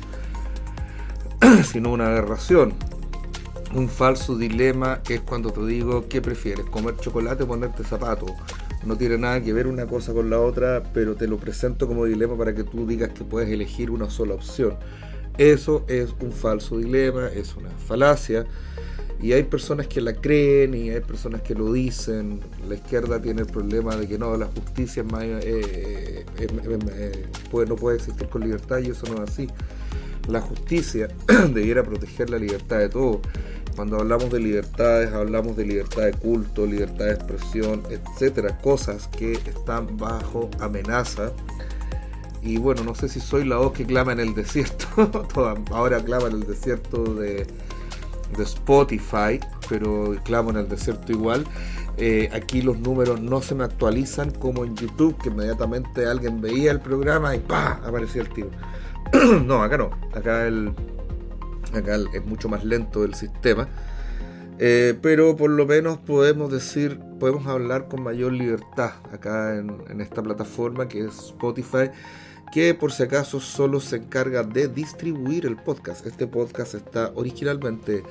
sino 1.64 1.90
una 1.90 2.06
aberración. 2.06 2.74
Un 3.74 3.88
falso 3.88 4.36
dilema 4.36 5.00
es 5.08 5.20
cuando 5.22 5.50
te 5.50 5.66
digo, 5.66 6.06
¿qué 6.08 6.22
prefieres? 6.22 6.66
¿Comer 6.66 6.96
chocolate 6.98 7.42
o 7.42 7.48
ponerte 7.48 7.82
zapatos? 7.82 8.30
No 8.84 8.96
tiene 8.96 9.18
nada 9.18 9.40
que 9.40 9.52
ver 9.52 9.66
una 9.66 9.86
cosa 9.86 10.12
con 10.12 10.30
la 10.30 10.40
otra, 10.40 10.82
pero 10.92 11.14
te 11.14 11.26
lo 11.26 11.38
presento 11.38 11.86
como 11.86 12.04
dilema 12.04 12.36
para 12.36 12.54
que 12.54 12.64
tú 12.64 12.86
digas 12.86 13.10
que 13.10 13.24
puedes 13.24 13.48
elegir 13.50 13.90
una 13.90 14.10
sola 14.10 14.34
opción. 14.34 14.76
Eso 15.38 15.84
es 15.88 16.14
un 16.20 16.32
falso 16.32 16.78
dilema, 16.78 17.28
es 17.28 17.56
una 17.56 17.70
falacia. 17.70 18.44
Y 19.20 19.32
hay 19.32 19.44
personas 19.44 19.86
que 19.86 20.00
la 20.00 20.14
creen 20.14 20.74
y 20.74 20.90
hay 20.90 21.00
personas 21.00 21.42
que 21.42 21.54
lo 21.54 21.72
dicen. 21.72 22.40
La 22.68 22.74
izquierda 22.74 23.22
tiene 23.22 23.42
el 23.42 23.46
problema 23.46 23.94
de 23.96 24.08
que 24.08 24.18
no, 24.18 24.36
la 24.36 24.46
justicia 24.46 25.04
eh, 25.22 26.24
eh, 26.38 26.46
eh, 26.48 27.26
puede, 27.50 27.68
no 27.68 27.76
puede 27.76 27.98
existir 27.98 28.28
con 28.28 28.42
libertad 28.42 28.78
y 28.78 28.90
eso 28.90 29.06
no 29.06 29.22
es 29.22 29.30
así 29.30 29.48
la 30.28 30.40
justicia 30.40 31.08
debiera 31.52 31.82
proteger 31.82 32.30
la 32.30 32.38
libertad 32.38 32.78
de 32.78 32.88
todos. 32.88 33.20
Cuando 33.76 33.98
hablamos 33.98 34.30
de 34.30 34.40
libertades, 34.40 35.12
hablamos 35.12 35.56
de 35.56 35.66
libertad 35.66 36.02
de 36.02 36.12
culto, 36.12 36.66
libertad 36.66 37.06
de 37.06 37.12
expresión, 37.12 37.82
etcétera, 37.90 38.58
cosas 38.58 39.08
que 39.08 39.32
están 39.32 39.96
bajo 39.96 40.50
amenaza. 40.60 41.32
Y 42.42 42.58
bueno, 42.58 42.82
no 42.84 42.94
sé 42.94 43.08
si 43.08 43.20
soy 43.20 43.44
la 43.44 43.56
voz 43.56 43.72
que 43.72 43.86
clama 43.86 44.12
en 44.12 44.20
el 44.20 44.34
desierto, 44.34 44.86
ahora 45.70 46.02
clama 46.02 46.26
en 46.26 46.34
el 46.34 46.46
desierto 46.46 47.14
de, 47.14 47.46
de 48.36 48.42
Spotify, 48.42 49.40
pero 49.68 50.16
clamo 50.24 50.50
en 50.50 50.56
el 50.56 50.68
desierto 50.68 51.12
igual. 51.12 51.46
Eh, 51.98 52.30
aquí 52.32 52.62
los 52.62 52.78
números 52.78 53.20
no 53.20 53.42
se 53.42 53.54
me 53.54 53.64
actualizan 53.64 54.30
como 54.30 54.64
en 54.64 54.74
YouTube, 54.76 55.16
que 55.22 55.28
inmediatamente 55.28 56.06
alguien 56.06 56.40
veía 56.40 56.72
el 56.72 56.80
programa 56.80 57.36
y 57.36 57.38
¡pa! 57.40 57.80
aparecía 57.84 58.22
el 58.22 58.28
tiro. 58.30 58.50
no, 59.44 59.62
acá 59.62 59.76
no. 59.76 59.90
Acá, 60.14 60.46
el, 60.46 60.74
acá 61.74 61.98
es 62.12 62.24
mucho 62.24 62.48
más 62.48 62.64
lento 62.64 63.04
el 63.04 63.14
sistema. 63.14 63.68
Eh, 64.58 64.96
pero 65.00 65.36
por 65.36 65.50
lo 65.50 65.66
menos 65.66 65.98
podemos 65.98 66.52
decir, 66.52 67.00
podemos 67.18 67.46
hablar 67.46 67.88
con 67.88 68.02
mayor 68.02 68.32
libertad 68.32 68.92
acá 69.12 69.56
en, 69.58 70.00
esta 70.00 70.22
plataforma 70.22 70.88
que 70.88 71.00
es 71.00 71.18
Spotify, 71.18 71.90
que 72.52 72.74
por 72.74 72.92
si 72.92 73.02
acaso 73.02 73.40
solo 73.40 73.80
se 73.80 73.96
encarga 73.96 74.42
de 74.42 74.68
distribuir 74.68 75.46
el 75.46 75.56
podcast. 75.56 76.06
Este 76.06 76.26
podcast 76.26 76.74
está 76.74 77.10
originalmente 77.14 78.04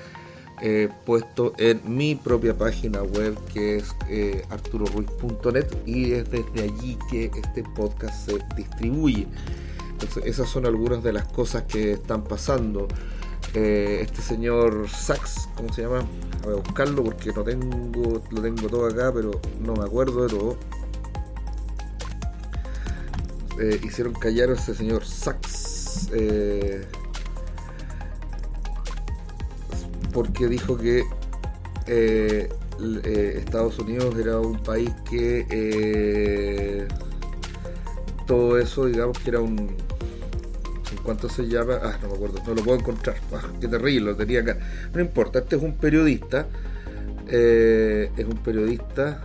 eh, 0.61 0.89
puesto 1.05 1.53
en 1.57 1.79
mi 1.85 2.15
propia 2.15 2.57
página 2.57 3.01
web 3.01 3.35
que 3.53 3.77
es 3.77 3.95
eh, 4.09 4.43
arturoruiz.net 4.49 5.67
y 5.85 6.11
es 6.11 6.29
desde 6.29 6.63
allí 6.63 6.97
que 7.09 7.31
este 7.35 7.63
podcast 7.75 8.29
se 8.29 8.39
distribuye 8.55 9.27
esas 10.25 10.49
son 10.49 10.65
algunas 10.65 11.03
de 11.03 11.13
las 11.13 11.25
cosas 11.25 11.63
que 11.63 11.93
están 11.93 12.23
pasando. 12.23 12.87
Eh, 13.53 13.99
este 14.03 14.21
señor 14.21 14.89
Sachs, 14.89 15.49
¿cómo 15.55 15.73
se 15.73 15.81
llama? 15.81 16.05
A 16.45 16.53
buscarlo 16.55 17.03
porque 17.03 17.33
no 17.33 17.43
tengo, 17.43 18.21
lo 18.29 18.41
tengo 18.41 18.69
todo 18.69 18.85
acá, 18.87 19.11
pero 19.13 19.31
no 19.59 19.73
me 19.73 19.83
acuerdo 19.83 20.23
de 20.23 20.29
todo. 20.29 20.57
Eh, 23.59 23.79
hicieron 23.83 24.13
callar 24.13 24.51
a 24.51 24.53
ese 24.53 24.73
señor 24.73 25.05
Sachs 25.05 26.09
eh, 26.13 26.85
porque 30.13 30.47
dijo 30.47 30.77
que 30.77 31.03
Estados 33.37 33.77
Unidos 33.79 34.15
era 34.17 34.39
un 34.39 34.63
país 34.63 34.91
que 35.09 36.87
todo 38.25 38.57
eso, 38.57 38.85
digamos 38.85 39.19
que 39.19 39.29
era 39.29 39.41
un, 39.41 39.75
¿Cuánto 41.03 41.29
se 41.29 41.47
llama? 41.47 41.79
Ah, 41.81 41.97
no 42.01 42.09
me 42.09 42.15
acuerdo, 42.15 42.41
no 42.45 42.53
lo 42.53 42.63
puedo 42.63 42.79
encontrar. 42.79 43.15
Ah, 43.33 43.41
qué 43.59 43.67
terrible, 43.67 44.11
lo 44.11 44.15
tenía 44.15 44.41
acá. 44.41 44.57
No 44.93 45.01
importa, 45.01 45.39
este 45.39 45.55
es 45.55 45.61
un 45.61 45.75
periodista. 45.75 46.47
Eh, 47.27 48.11
es 48.15 48.25
un 48.25 48.37
periodista. 48.37 49.21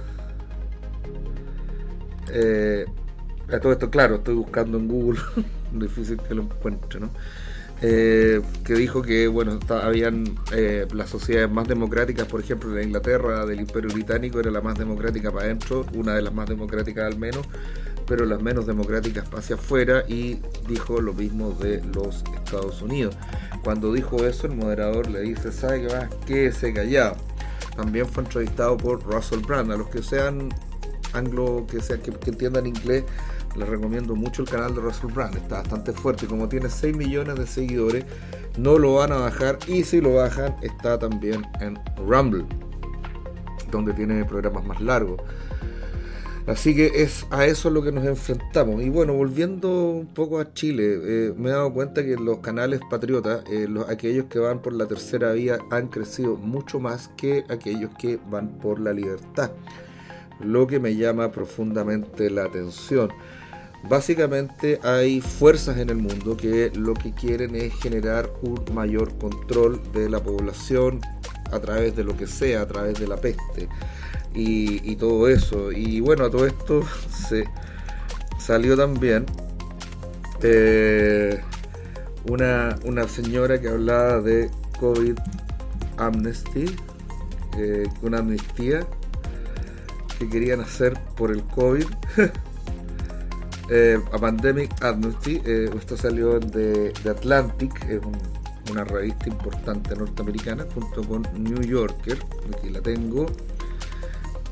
Eh, 2.33 2.87
a 3.53 3.61
todo 3.61 3.73
esto, 3.73 3.91
claro, 3.91 4.17
estoy 4.17 4.35
buscando 4.35 4.79
en 4.79 4.89
Google. 4.89 5.21
difícil 5.73 6.19
que 6.27 6.35
lo 6.35 6.43
encuentre, 6.43 7.01
¿no? 7.01 7.11
Eh, 7.83 8.41
que 8.65 8.73
dijo 8.73 9.03
que 9.03 9.29
bueno 9.29 9.59
habían 9.69 10.25
las 10.95 11.11
sociedades 11.11 11.51
más 11.51 11.69
democráticas, 11.69 12.27
por 12.27 12.41
ejemplo, 12.41 12.71
la 12.71 12.83
Inglaterra 12.83 13.45
del 13.45 13.61
Imperio 13.61 13.91
Británico 13.93 14.41
era 14.41 14.51
la 14.51 14.63
más 14.63 14.79
democrática 14.79 15.31
para 15.31 15.45
adentro, 15.45 15.85
una 15.95 16.15
de 16.15 16.23
las 16.23 16.33
más 16.33 16.49
democráticas 16.49 17.05
al 17.05 17.19
menos, 17.19 17.47
pero 18.07 18.25
las 18.25 18.41
menos 18.41 18.67
democráticas 18.67 19.27
hacia 19.35 19.57
afuera 19.57 20.05
y 20.09 20.41
dijo 20.69 21.01
lo 21.01 21.13
mismo 21.13 21.51
de 21.51 21.83
los 21.95 22.25
Estados 22.45 22.83
Unidos. 22.83 23.17
Cuando 23.65 23.93
dijo 23.93 24.25
eso, 24.25 24.47
el 24.47 24.55
moderador 24.55 25.11
le 25.11 25.23
dice, 25.23 25.51
¿sabe 25.53 25.87
qué 25.87 25.95
más? 25.95 26.15
Quédese 26.27 26.73
callado. 26.73 27.17
También 27.77 28.07
fue 28.07 28.23
entrevistado 28.23 28.77
por 28.77 29.03
Russell 29.03 29.41
Brand. 29.41 29.71
A 29.73 29.77
los 29.77 29.89
que 29.89 30.03
sean 30.03 30.49
anglo, 31.13 31.67
que, 31.71 31.81
sean, 31.81 32.01
que, 32.01 32.11
entiendan 32.11 32.67
inglés, 32.67 33.05
les 33.57 33.69
recomiendo 33.69 34.15
mucho 34.15 34.43
el 34.43 34.49
canal 34.49 34.75
de 34.75 34.81
Russell 34.81 35.11
Brand. 35.13 35.37
Está 35.37 35.57
bastante 35.57 35.93
fuerte. 35.93 36.27
Como 36.27 36.49
tiene 36.49 36.71
6 36.71 36.97
millones 36.97 37.37
de 37.37 37.47
seguidores, 37.47 38.05
no 38.57 38.79
lo 38.79 38.95
van 38.95 39.13
a 39.13 39.17
bajar. 39.17 39.59
Y 39.67 39.85
si 39.85 40.01
lo 40.01 40.15
bajan, 40.15 40.57
está 40.63 40.99
también 40.99 41.45
en 41.61 41.79
Rumble, 41.97 42.47
donde 43.71 43.93
tiene 43.93 44.25
programas 44.25 44.65
más 44.65 44.81
largos. 44.81 45.21
Así 46.47 46.77
que 46.77 47.03
es 47.03 47.27
a 47.31 47.45
eso 47.45 47.69
es 47.69 47.75
lo 47.75 47.83
que 47.83 47.91
nos 47.91 48.05
enfrentamos. 48.05 48.81
Y 48.81 48.89
bueno, 48.89 49.15
volviendo 49.15 49.91
un 49.91 50.07
poco 50.07 50.39
a 50.39 50.53
Chile, 50.55 50.99
eh, 51.03 51.35
me 51.37 51.49
he 51.49 51.53
dado 51.53 51.73
cuenta 51.73 52.05
que 52.05 52.15
los 52.15 52.39
canales 52.39 52.81
patriotas, 52.89 53.43
eh, 53.51 53.67
los, 53.69 53.89
aquellos 53.89 54.27
que 54.27 54.39
van 54.39 54.63
por 54.63 54.73
la 54.73 54.87
tercera 54.87 55.33
vía, 55.33 55.59
han 55.73 55.89
crecido 55.89 56.37
mucho 56.37 56.79
más 56.79 57.11
que 57.17 57.45
aquellos 57.49 57.91
que 57.99 58.21
van 58.31 58.59
por 58.59 58.79
la 58.79 58.93
libertad. 58.93 59.51
Lo 60.39 60.69
que 60.69 60.79
me 60.79 60.95
llama 60.95 61.33
profundamente 61.33 62.31
la 62.31 62.45
atención. 62.45 63.11
Básicamente 63.89 64.79
hay 64.85 65.21
fuerzas 65.21 65.79
en 65.79 65.91
el 65.91 65.97
mundo 65.97 66.37
que 66.37 66.71
lo 66.77 66.95
que 66.95 67.13
quieren 67.13 67.57
es 67.57 67.75
generar 67.75 68.31
un 68.43 68.63
mayor 68.73 69.17
control 69.19 69.81
de 69.93 70.09
la 70.09 70.23
población 70.23 71.01
a 71.51 71.59
través 71.59 71.97
de 71.97 72.05
lo 72.05 72.17
que 72.17 72.27
sea, 72.27 72.63
a 72.63 72.67
través 72.67 73.01
de 73.01 73.09
la 73.09 73.17
peste 73.17 73.69
y, 74.37 74.97
todo 74.97 75.29
eso. 75.29 75.73
Y 75.73 76.01
bueno, 76.01 76.25
a 76.25 76.31
todo 76.31 76.47
esto 76.47 76.83
se 77.29 77.45
salió 78.39 78.77
también 78.77 79.27
eh, 80.43 81.41
una, 82.29 82.77
una 82.85 83.09
señora 83.09 83.61
que 83.61 83.69
hablaba 83.69 84.21
de 84.21 84.51
COVID 84.79 85.17
amnesty, 85.97 86.67
eh, 87.57 87.87
una 88.03 88.19
amnistía 88.19 88.87
que 90.19 90.29
querían 90.29 90.61
hacer 90.61 90.99
por 91.17 91.31
el 91.31 91.43
COVID. 91.43 91.87
eh, 93.71 93.99
a 94.13 94.19
Pandemic 94.19 94.71
Amnesty, 94.83 95.41
eh, 95.45 95.71
esto 95.77 95.97
salió 95.97 96.39
de, 96.39 96.93
de 96.93 97.11
Atlantic, 97.11 97.85
es 97.89 98.01
una 98.71 98.85
revista 98.85 99.29
importante 99.29 99.95
norteamericana, 99.95 100.67
junto 100.75 101.03
con 101.03 101.23
New 101.39 101.63
Yorker, 101.63 102.19
aquí 102.57 102.71
la 102.71 102.81
tengo 102.81 103.27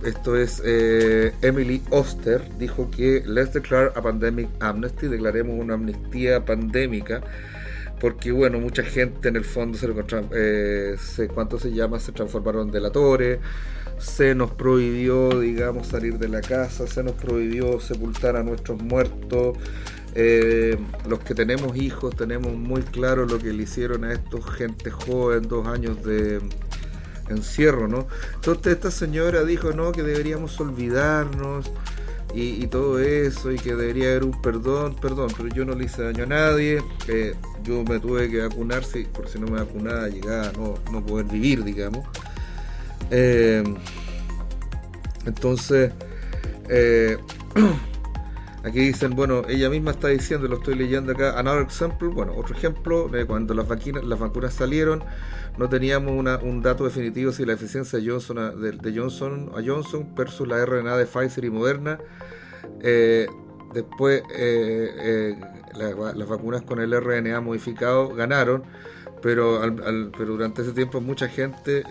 esto 0.04 0.36
es 0.36 0.62
eh, 0.64 1.32
Emily 1.42 1.82
Oster, 1.90 2.42
dijo 2.58 2.90
que 2.90 3.22
let's 3.26 3.52
declare 3.52 3.90
a 3.94 4.02
pandemic 4.02 4.48
amnesty, 4.60 5.08
declaremos 5.08 5.58
una 5.58 5.74
amnistía 5.74 6.44
pandémica, 6.44 7.22
porque 8.00 8.32
bueno, 8.32 8.60
mucha 8.60 8.82
gente 8.82 9.28
en 9.28 9.36
el 9.36 9.44
fondo 9.44 9.78
se, 9.78 9.88
eh, 10.32 10.96
se 10.98 11.28
¿cuánto 11.28 11.58
se 11.58 11.72
llama? 11.72 11.98
Se 11.98 12.12
transformaron 12.12 12.68
en 12.68 12.72
delatores, 12.72 13.38
se 13.98 14.34
nos 14.34 14.50
prohibió, 14.50 15.40
digamos, 15.40 15.88
salir 15.88 16.18
de 16.18 16.28
la 16.28 16.40
casa, 16.40 16.86
se 16.86 17.02
nos 17.02 17.12
prohibió 17.12 17.80
sepultar 17.80 18.36
a 18.36 18.42
nuestros 18.42 18.80
muertos. 18.82 19.56
Eh, 20.16 20.78
los 21.08 21.18
que 21.20 21.34
tenemos 21.34 21.76
hijos 21.76 22.14
tenemos 22.14 22.52
muy 22.52 22.82
claro 22.82 23.26
lo 23.26 23.38
que 23.38 23.52
le 23.52 23.64
hicieron 23.64 24.04
a 24.04 24.12
estos 24.12 24.48
gente 24.48 24.90
joven, 24.90 25.48
dos 25.48 25.66
años 25.66 26.04
de, 26.04 26.40
encierro, 27.28 27.88
¿no? 27.88 28.06
Entonces 28.34 28.74
esta 28.74 28.90
señora 28.90 29.44
dijo, 29.44 29.72
no, 29.72 29.92
que 29.92 30.02
deberíamos 30.02 30.58
olvidarnos 30.60 31.70
y, 32.34 32.66
todo 32.66 32.98
eso 32.98 33.52
y 33.52 33.56
que 33.56 33.76
debería 33.76 34.10
haber 34.10 34.24
un 34.24 34.42
perdón, 34.42 34.96
perdón, 35.00 35.30
pero 35.36 35.48
yo 35.54 35.64
no 35.64 35.74
le 35.74 35.84
hice 35.84 36.02
daño 36.02 36.24
a 36.24 36.26
nadie, 36.26 36.82
eh, 37.06 37.34
yo 37.62 37.84
me 37.84 38.00
tuve 38.00 38.28
que 38.28 38.40
vacunar, 38.40 38.82
por 39.12 39.28
si 39.28 39.38
no 39.38 39.46
me 39.46 39.60
vacunaba 39.60 40.08
llegaba 40.08 40.48
a 40.48 40.52
no, 40.52 40.74
no 40.90 41.06
poder 41.06 41.26
vivir, 41.26 41.62
digamos. 41.62 42.04
Eh, 43.10 43.62
entonces, 45.26 45.92
eh, 46.68 47.16
Aquí 48.64 48.80
dicen, 48.80 49.14
bueno, 49.14 49.42
ella 49.46 49.68
misma 49.68 49.90
está 49.90 50.08
diciendo, 50.08 50.48
lo 50.48 50.56
estoy 50.56 50.74
leyendo 50.74 51.12
acá, 51.12 51.38
another 51.38 51.60
example, 51.60 52.08
bueno, 52.08 52.32
otro 52.34 52.56
ejemplo, 52.56 53.10
cuando 53.26 53.52
las 53.52 53.68
vacunas, 53.68 54.02
las 54.04 54.18
vacunas 54.18 54.54
salieron, 54.54 55.04
no 55.58 55.68
teníamos 55.68 56.12
un 56.42 56.62
dato 56.62 56.84
definitivo 56.84 57.30
si 57.30 57.44
la 57.44 57.52
eficiencia 57.52 57.98
de 57.98 58.10
Johnson, 58.10 58.60
de, 58.60 58.92
Johnson 58.98 59.50
a 59.54 59.62
Johnson 59.64 60.14
versus 60.14 60.48
la 60.48 60.64
RNA 60.64 60.96
de 60.96 61.04
Pfizer 61.04 61.44
y 61.44 61.50
Moderna. 61.50 61.98
Eh, 62.80 63.26
después, 63.74 64.22
eh, 64.34 64.90
eh, 64.98 65.40
las 65.74 66.28
vacunas 66.28 66.62
con 66.62 66.80
el 66.80 66.98
RNA 66.98 67.42
modificado 67.42 68.14
ganaron, 68.14 68.64
pero, 69.20 69.60
pero 70.16 70.32
durante 70.32 70.62
ese 70.62 70.72
tiempo 70.72 71.02
mucha 71.02 71.28
gente 71.28 71.84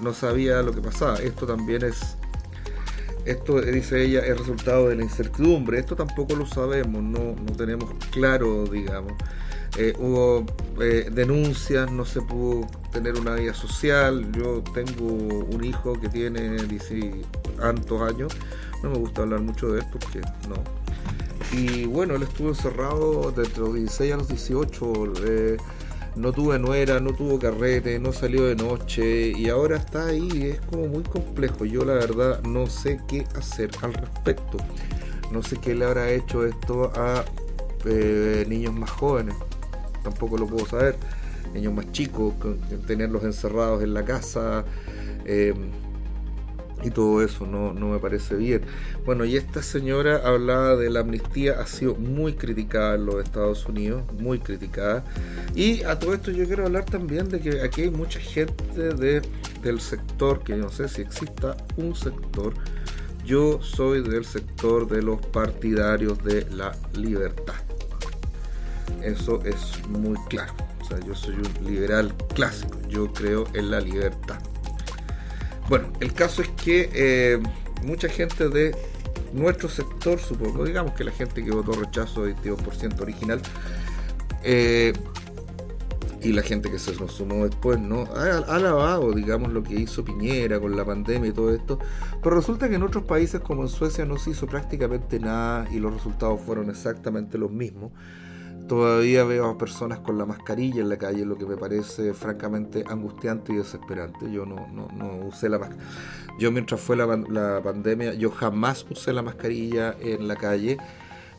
no 0.00 0.12
sabía 0.12 0.62
lo 0.62 0.72
que 0.72 0.80
pasaba. 0.80 1.14
Esto 1.18 1.46
también 1.46 1.84
es 1.84 2.16
esto, 3.24 3.60
dice 3.60 4.04
ella, 4.04 4.20
es 4.20 4.38
resultado 4.38 4.88
de 4.88 4.96
la 4.96 5.02
incertidumbre. 5.02 5.78
Esto 5.78 5.96
tampoco 5.96 6.34
lo 6.34 6.46
sabemos, 6.46 7.02
no, 7.02 7.34
no 7.34 7.52
tenemos 7.56 7.90
claro, 8.10 8.64
digamos. 8.64 9.12
Eh, 9.78 9.94
hubo 9.98 10.44
eh, 10.80 11.08
denuncias, 11.10 11.90
no 11.90 12.04
se 12.04 12.20
pudo 12.20 12.66
tener 12.92 13.18
una 13.18 13.34
vida 13.34 13.54
social. 13.54 14.30
Yo 14.32 14.62
tengo 14.74 15.06
un 15.06 15.64
hijo 15.64 15.98
que 16.00 16.08
tiene 16.08 16.56
tantos 17.56 18.02
años. 18.02 18.36
No 18.82 18.90
me 18.90 18.98
gusta 18.98 19.22
hablar 19.22 19.40
mucho 19.40 19.72
de 19.72 19.80
esto 19.80 19.98
porque 19.98 20.20
no. 20.48 20.56
Y 21.56 21.86
bueno, 21.86 22.14
él 22.16 22.22
estuvo 22.22 22.48
encerrado 22.48 23.32
desde 23.32 23.60
los 23.60 23.74
16 23.74 24.12
a 24.12 24.16
los 24.16 24.28
18 24.28 25.12
no 26.16 26.32
tuve 26.32 26.58
nuera, 26.58 27.00
no 27.00 27.12
tuvo 27.12 27.38
carrete, 27.38 27.98
no 27.98 28.12
salió 28.12 28.44
de 28.44 28.54
noche 28.54 29.32
y 29.36 29.48
ahora 29.48 29.76
está 29.76 30.06
ahí, 30.06 30.52
es 30.54 30.60
como 30.60 30.86
muy 30.86 31.02
complejo. 31.02 31.64
Yo 31.64 31.84
la 31.84 31.94
verdad 31.94 32.42
no 32.42 32.66
sé 32.66 33.00
qué 33.08 33.26
hacer 33.36 33.70
al 33.82 33.94
respecto. 33.94 34.58
No 35.32 35.42
sé 35.42 35.56
qué 35.56 35.74
le 35.74 35.86
habrá 35.86 36.10
hecho 36.10 36.44
esto 36.44 36.92
a 36.94 37.24
eh, 37.86 38.44
niños 38.48 38.74
más 38.74 38.90
jóvenes, 38.90 39.34
tampoco 40.02 40.36
lo 40.36 40.46
puedo 40.46 40.66
saber. 40.66 40.96
Niños 41.54 41.74
más 41.74 41.90
chicos, 41.92 42.34
tenerlos 42.86 43.24
encerrados 43.24 43.82
en 43.82 43.94
la 43.94 44.04
casa. 44.04 44.64
Eh, 45.24 45.54
y 46.82 46.90
todo 46.90 47.22
eso 47.22 47.46
no, 47.46 47.72
no, 47.72 47.88
me 47.90 47.98
parece 47.98 48.36
bien. 48.36 48.62
Bueno, 49.04 49.24
y 49.24 49.36
esta 49.36 49.62
señora 49.62 50.20
hablaba 50.24 50.76
de 50.76 50.90
la 50.90 51.00
amnistía, 51.00 51.60
ha 51.60 51.66
sido 51.66 51.94
muy 51.94 52.34
criticada 52.34 52.94
en 52.94 53.06
los 53.06 53.22
Estados 53.22 53.66
Unidos, 53.66 54.02
muy 54.18 54.38
criticada. 54.38 55.04
Y 55.54 55.82
a 55.84 55.98
todo 55.98 56.14
esto 56.14 56.30
yo 56.30 56.46
quiero 56.46 56.66
hablar 56.66 56.84
también 56.84 57.28
de 57.28 57.40
que 57.40 57.62
aquí 57.62 57.82
hay 57.82 57.90
mucha 57.90 58.20
gente 58.20 58.94
de, 58.94 59.22
del 59.62 59.80
sector, 59.80 60.42
que 60.42 60.56
no 60.56 60.70
sé 60.70 60.88
si 60.88 61.02
exista 61.02 61.56
un 61.76 61.94
sector, 61.94 62.54
yo 63.24 63.62
soy 63.62 64.02
del 64.02 64.24
sector 64.24 64.88
de 64.88 65.02
los 65.02 65.24
partidarios 65.26 66.22
de 66.24 66.46
la 66.50 66.76
libertad. 66.94 67.54
Eso 69.02 69.40
es 69.44 69.80
muy 69.88 70.18
claro. 70.28 70.54
O 70.80 70.84
sea, 70.84 70.98
yo 71.00 71.14
soy 71.14 71.36
un 71.36 71.66
liberal 71.66 72.12
clásico, 72.34 72.78
yo 72.88 73.12
creo 73.12 73.46
en 73.54 73.70
la 73.70 73.80
libertad. 73.80 74.40
Bueno, 75.72 75.88
el 76.00 76.12
caso 76.12 76.42
es 76.42 76.50
que 76.50 76.90
eh, 76.92 77.38
mucha 77.82 78.06
gente 78.06 78.50
de 78.50 78.76
nuestro 79.32 79.70
sector, 79.70 80.18
supongo, 80.18 80.66
digamos 80.66 80.92
que 80.92 81.02
la 81.02 81.12
gente 81.12 81.42
que 81.42 81.50
votó 81.50 81.72
rechazo 81.72 82.26
22% 82.28 83.00
original, 83.00 83.40
eh, 84.42 84.92
y 86.20 86.32
la 86.34 86.42
gente 86.42 86.70
que 86.70 86.78
se 86.78 86.94
nos 86.96 87.12
sumó 87.12 87.46
después, 87.46 87.80
¿no? 87.80 88.02
Ha, 88.14 88.54
alabado, 88.54 89.12
digamos, 89.12 89.50
lo 89.50 89.62
que 89.62 89.76
hizo 89.76 90.04
Piñera 90.04 90.60
con 90.60 90.76
la 90.76 90.84
pandemia 90.84 91.30
y 91.30 91.32
todo 91.32 91.54
esto, 91.54 91.78
pero 92.22 92.36
resulta 92.36 92.68
que 92.68 92.74
en 92.74 92.82
otros 92.82 93.04
países 93.04 93.40
como 93.40 93.62
en 93.62 93.70
Suecia 93.70 94.04
no 94.04 94.18
se 94.18 94.32
hizo 94.32 94.46
prácticamente 94.46 95.18
nada 95.20 95.66
y 95.72 95.78
los 95.78 95.94
resultados 95.94 96.38
fueron 96.42 96.68
exactamente 96.68 97.38
los 97.38 97.50
mismos. 97.50 97.92
Todavía 98.68 99.24
veo 99.24 99.48
a 99.48 99.58
personas 99.58 99.98
con 99.98 100.18
la 100.18 100.24
mascarilla 100.24 100.80
en 100.80 100.88
la 100.88 100.96
calle, 100.96 101.24
lo 101.24 101.36
que 101.36 101.46
me 101.46 101.56
parece 101.56 102.14
francamente 102.14 102.84
angustiante 102.88 103.52
y 103.52 103.56
desesperante. 103.56 104.30
Yo 104.30 104.46
no, 104.46 104.66
no, 104.72 105.26
usé 105.26 105.48
la 105.48 105.58
mascarilla. 105.58 105.86
Yo 106.38 106.52
mientras 106.52 106.80
fue 106.80 106.96
la, 106.96 107.06
la, 107.06 107.60
pandemia, 107.62 108.14
yo 108.14 108.30
jamás 108.30 108.86
usé 108.88 109.12
la 109.12 109.22
mascarilla 109.22 109.96
en 110.00 110.28
la 110.28 110.36
calle. 110.36 110.78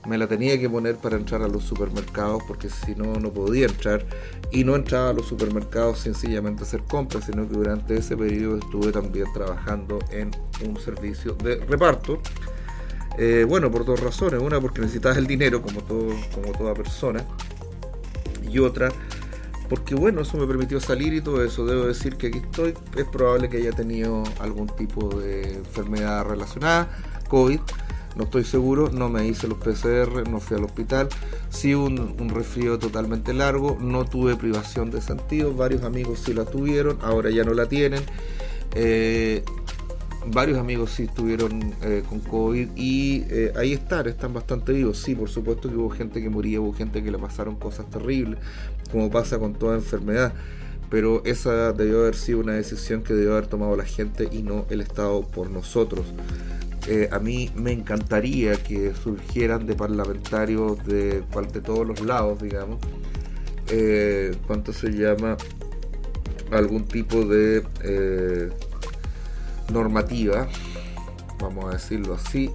Me 0.08 0.18
la 0.18 0.28
tenía 0.28 0.60
que 0.60 0.70
poner 0.70 0.98
para 0.98 1.16
entrar 1.16 1.42
a 1.42 1.48
los 1.48 1.64
supermercados 1.64 2.44
porque 2.46 2.70
si 2.70 2.94
no, 2.94 3.14
no 3.14 3.32
podía 3.32 3.68
entrar. 3.68 4.06
Y 4.52 4.66
no 4.66 4.76
entraba 4.76 5.10
a 5.10 5.14
los 5.14 5.26
supermercados 5.26 6.00
sencillamente 6.00 6.64
a 6.64 6.66
hacer 6.66 6.84
compras, 6.84 7.26
sino 7.26 7.48
que 7.48 7.56
durante 7.56 7.96
ese 7.96 8.18
periodo 8.18 8.58
estuve 8.58 8.92
también 8.92 9.28
trabajando 9.34 10.00
en 10.12 10.30
un 10.68 10.78
servicio 10.78 11.36
de 11.36 11.56
reparto 11.56 12.20
eh, 13.18 13.46
bueno, 13.48 13.72
por 13.72 13.86
dos 13.86 14.00
razones. 14.00 14.42
Una, 14.42 14.60
porque 14.60 14.82
necesitas 14.82 15.18
el 15.18 15.28
dinero, 15.28 15.62
como, 15.62 15.82
todo, 15.82 16.10
como 16.34 16.52
toda 16.58 16.74
persona. 16.74 17.24
Y 18.50 18.60
otra, 18.60 18.92
porque 19.70 19.96
bueno, 19.96 20.22
eso 20.22 20.38
me 20.38 20.46
permitió 20.46 20.80
salir 20.80 21.14
y 21.14 21.22
todo 21.22 21.44
eso. 21.44 21.66
Debo 21.66 21.86
decir 21.86 22.16
que 22.18 22.28
aquí 22.28 22.40
estoy. 22.40 22.74
Es 22.96 23.06
probable 23.06 23.50
que 23.50 23.58
haya 23.58 23.72
tenido 23.72 24.24
algún 24.40 24.68
tipo 24.68 25.20
de 25.20 25.56
enfermedad 25.56 26.26
relacionada, 26.26 26.90
COVID. 27.30 27.60
No 28.16 28.26
estoy 28.26 28.44
seguro, 28.44 28.92
no 28.92 29.10
me 29.10 29.26
hice 29.26 29.48
los 29.48 29.58
PCR, 29.58 30.30
no 30.30 30.40
fui 30.40 30.58
al 30.58 30.64
hospital. 30.64 31.10
Sí 31.50 31.74
un, 31.74 32.16
un 32.20 32.30
resfrío 32.30 32.78
totalmente 32.78 33.34
largo, 33.34 33.76
no 33.80 34.06
tuve 34.06 34.36
privación 34.36 34.92
de 34.92 35.02
sentido. 35.02 35.54
Varios 35.56 35.84
amigos 35.84 36.20
sí 36.24 36.34
la 36.34 36.46
tuvieron, 36.46 37.00
ahora 37.02 37.32
ya 37.32 37.44
no 37.44 37.56
la 37.56 37.66
tienen. 37.68 38.04
Eh, 38.76 39.44
varios 40.28 40.58
amigos 40.58 40.92
sí 40.92 41.04
estuvieron 41.04 41.74
eh, 41.82 42.04
con 42.08 42.20
COVID 42.20 42.70
y 42.76 43.26
eh, 43.30 43.54
ahí 43.56 43.74
están, 43.74 44.08
están 44.08 44.34
bastante 44.34 44.72
vivos. 44.74 44.98
Sí, 44.98 45.16
por 45.16 45.30
supuesto 45.30 45.70
que 45.70 45.76
hubo 45.76 45.90
gente 45.90 46.22
que 46.22 46.30
moría, 46.30 46.62
hubo 46.62 46.74
gente 46.74 47.04
que 47.04 47.12
le 47.12 47.18
pasaron 47.18 47.56
cosas 47.56 47.90
terribles, 47.90 48.40
como 48.92 49.10
pasa 49.10 49.40
con 49.40 49.54
toda 49.54 49.76
enfermedad. 49.76 50.34
Pero 50.90 51.24
esa 51.26 51.74
debió 51.74 52.02
haber 52.02 52.16
sido 52.16 52.40
una 52.40 52.54
decisión 52.54 53.04
que 53.04 53.14
debió 53.14 53.34
haber 53.34 53.48
tomado 53.48 53.76
la 53.76 53.86
gente 53.86 54.30
y 54.32 54.44
no 54.44 54.66
el 54.70 54.82
Estado 54.82 55.22
por 55.24 55.50
nosotros. 55.50 56.06
Eh, 56.88 57.10
a 57.12 57.20
mí 57.20 57.50
me 57.56 57.72
encantaría 57.72 58.56
que 58.62 58.94
surgieran 58.94 59.66
de 59.66 59.74
parlamentarios 59.74 60.86
de, 60.86 61.22
de 61.22 61.62
todos 61.62 61.88
los 61.88 62.02
lados, 62.02 62.42
digamos, 62.42 62.80
¿cuánto 64.46 64.74
se 64.74 64.92
llama? 64.92 65.38
Algún 66.52 66.86
tipo 66.86 67.26
de 67.26 67.64
normativa, 69.72 70.48
vamos 71.40 71.66
a 71.66 71.70
decirlo 71.72 72.16
así, 72.16 72.52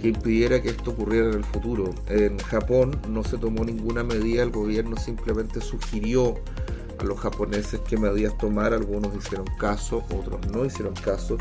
que 0.00 0.08
impidiera 0.08 0.60
que 0.60 0.68
esto 0.68 0.90
ocurriera 0.90 1.28
en 1.28 1.34
el 1.34 1.44
futuro. 1.44 1.94
En 2.08 2.38
Japón 2.38 3.00
no 3.08 3.24
se 3.24 3.38
tomó 3.38 3.64
ninguna 3.64 4.04
medida, 4.04 4.42
el 4.42 4.50
gobierno 4.50 4.96
simplemente 4.96 5.60
sugirió 5.60 6.34
a 6.98 7.04
los 7.04 7.18
japoneses 7.18 7.80
qué 7.88 7.96
medidas 7.96 8.36
tomar, 8.38 8.72
algunos 8.72 9.14
hicieron 9.14 9.46
caso, 9.58 10.04
otros 10.14 10.46
no 10.52 10.64
hicieron 10.64 10.94
caso, 10.94 11.38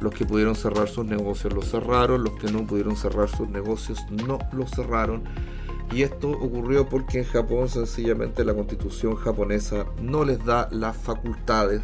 los 0.00 0.14
que 0.14 0.24
pudieron 0.24 0.54
cerrar 0.54 0.88
sus 0.88 1.06
negocios 1.06 1.52
los 1.52 1.70
cerraron, 1.70 2.24
los 2.24 2.34
que 2.34 2.50
no 2.50 2.66
pudieron 2.66 2.96
cerrar 2.96 3.28
sus 3.28 3.48
negocios 3.48 4.04
no 4.10 4.38
los 4.52 4.70
cerraron. 4.70 5.22
Y 5.92 6.02
esto 6.02 6.30
ocurrió 6.30 6.88
porque 6.88 7.18
en 7.18 7.24
Japón 7.24 7.68
sencillamente 7.68 8.44
la 8.44 8.54
constitución 8.54 9.14
japonesa 9.14 9.86
no 10.00 10.24
les 10.24 10.44
da 10.44 10.68
las 10.70 10.96
facultades 10.96 11.82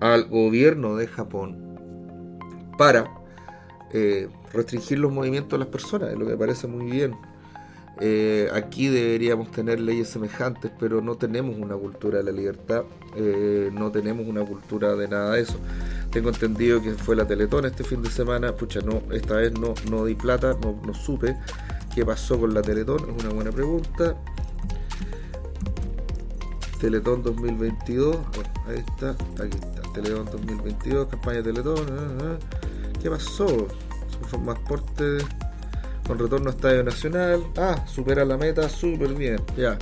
al 0.00 0.28
gobierno 0.28 0.96
de 0.96 1.06
Japón 1.06 1.69
para 2.80 3.10
eh, 3.92 4.30
restringir 4.54 4.98
los 4.98 5.12
movimientos 5.12 5.50
de 5.50 5.58
las 5.58 5.68
personas, 5.68 6.14
lo 6.14 6.20
que 6.20 6.32
me 6.32 6.38
parece 6.38 6.66
muy 6.66 6.90
bien. 6.90 7.14
Eh, 8.00 8.48
aquí 8.54 8.88
deberíamos 8.88 9.50
tener 9.50 9.78
leyes 9.78 10.08
semejantes, 10.08 10.72
pero 10.80 11.02
no 11.02 11.16
tenemos 11.16 11.58
una 11.58 11.74
cultura 11.74 12.16
de 12.16 12.24
la 12.24 12.32
libertad, 12.32 12.84
eh, 13.16 13.68
no 13.70 13.90
tenemos 13.90 14.26
una 14.26 14.46
cultura 14.46 14.94
de 14.94 15.08
nada 15.08 15.34
de 15.34 15.42
eso. 15.42 15.58
Tengo 16.10 16.30
entendido 16.30 16.80
que 16.80 16.92
fue 16.92 17.16
la 17.16 17.26
Teletón 17.26 17.66
este 17.66 17.84
fin 17.84 18.02
de 18.02 18.08
semana, 18.08 18.56
pucha, 18.56 18.80
no, 18.80 19.02
esta 19.12 19.34
vez 19.34 19.52
no, 19.52 19.74
no 19.90 20.06
di 20.06 20.14
plata, 20.14 20.56
no, 20.62 20.80
no 20.82 20.94
supe 20.94 21.36
qué 21.94 22.06
pasó 22.06 22.40
con 22.40 22.54
la 22.54 22.62
Teletón, 22.62 23.10
es 23.10 23.22
una 23.22 23.34
buena 23.34 23.52
pregunta. 23.52 24.16
Teletón 26.80 27.22
2022, 27.22 28.16
ahí 28.66 28.78
está, 28.78 29.10
aquí 29.10 29.58
está, 29.58 29.82
Teletón 29.92 30.24
2022, 30.24 31.08
campaña 31.08 31.42
Teletón, 31.42 31.86
ah, 31.90 32.38
ah. 32.40 32.59
¿Qué 33.00 33.10
pasó? 33.10 33.66
Transporte 34.30 35.18
con 36.06 36.18
retorno 36.18 36.50
a 36.50 36.52
Estadio 36.52 36.84
Nacional. 36.84 37.44
Ah, 37.56 37.84
supera 37.86 38.24
la 38.24 38.36
meta, 38.36 38.68
súper 38.68 39.14
bien, 39.14 39.40
ya. 39.56 39.78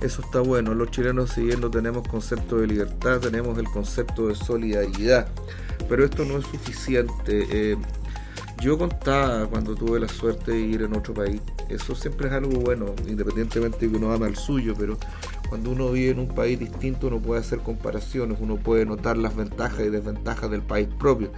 Eso 0.00 0.22
está 0.22 0.40
bueno. 0.40 0.74
Los 0.74 0.90
chilenos, 0.90 1.30
si 1.30 1.42
bien 1.42 1.60
no 1.60 1.70
tenemos 1.70 2.06
concepto 2.06 2.58
de 2.58 2.66
libertad, 2.66 3.18
tenemos 3.18 3.58
el 3.58 3.64
concepto 3.66 4.28
de 4.28 4.34
solidaridad. 4.34 5.28
Pero 5.88 6.04
esto 6.04 6.24
no 6.24 6.38
es 6.38 6.44
suficiente. 6.46 7.46
Eh, 7.50 7.76
yo 8.60 8.78
contaba 8.78 9.46
cuando 9.46 9.74
tuve 9.74 10.00
la 10.00 10.08
suerte 10.08 10.52
de 10.52 10.60
ir 10.60 10.82
en 10.82 10.94
otro 10.96 11.14
país. 11.14 11.40
Eso 11.68 11.94
siempre 11.94 12.28
es 12.28 12.34
algo 12.34 12.60
bueno, 12.60 12.94
independientemente 13.06 13.86
de 13.86 13.92
que 13.92 13.96
uno 13.96 14.12
ama 14.12 14.26
el 14.26 14.36
suyo, 14.36 14.74
pero 14.78 14.98
cuando 15.48 15.70
uno 15.70 15.90
vive 15.90 16.10
en 16.10 16.18
un 16.18 16.28
país 16.28 16.58
distinto 16.58 17.06
uno 17.06 17.20
puede 17.20 17.40
hacer 17.40 17.60
comparaciones, 17.60 18.38
uno 18.40 18.56
puede 18.56 18.84
notar 18.84 19.16
las 19.16 19.36
ventajas 19.36 19.80
y 19.80 19.90
desventajas 19.90 20.50
del 20.50 20.62
país 20.62 20.88
propio. 20.98 21.30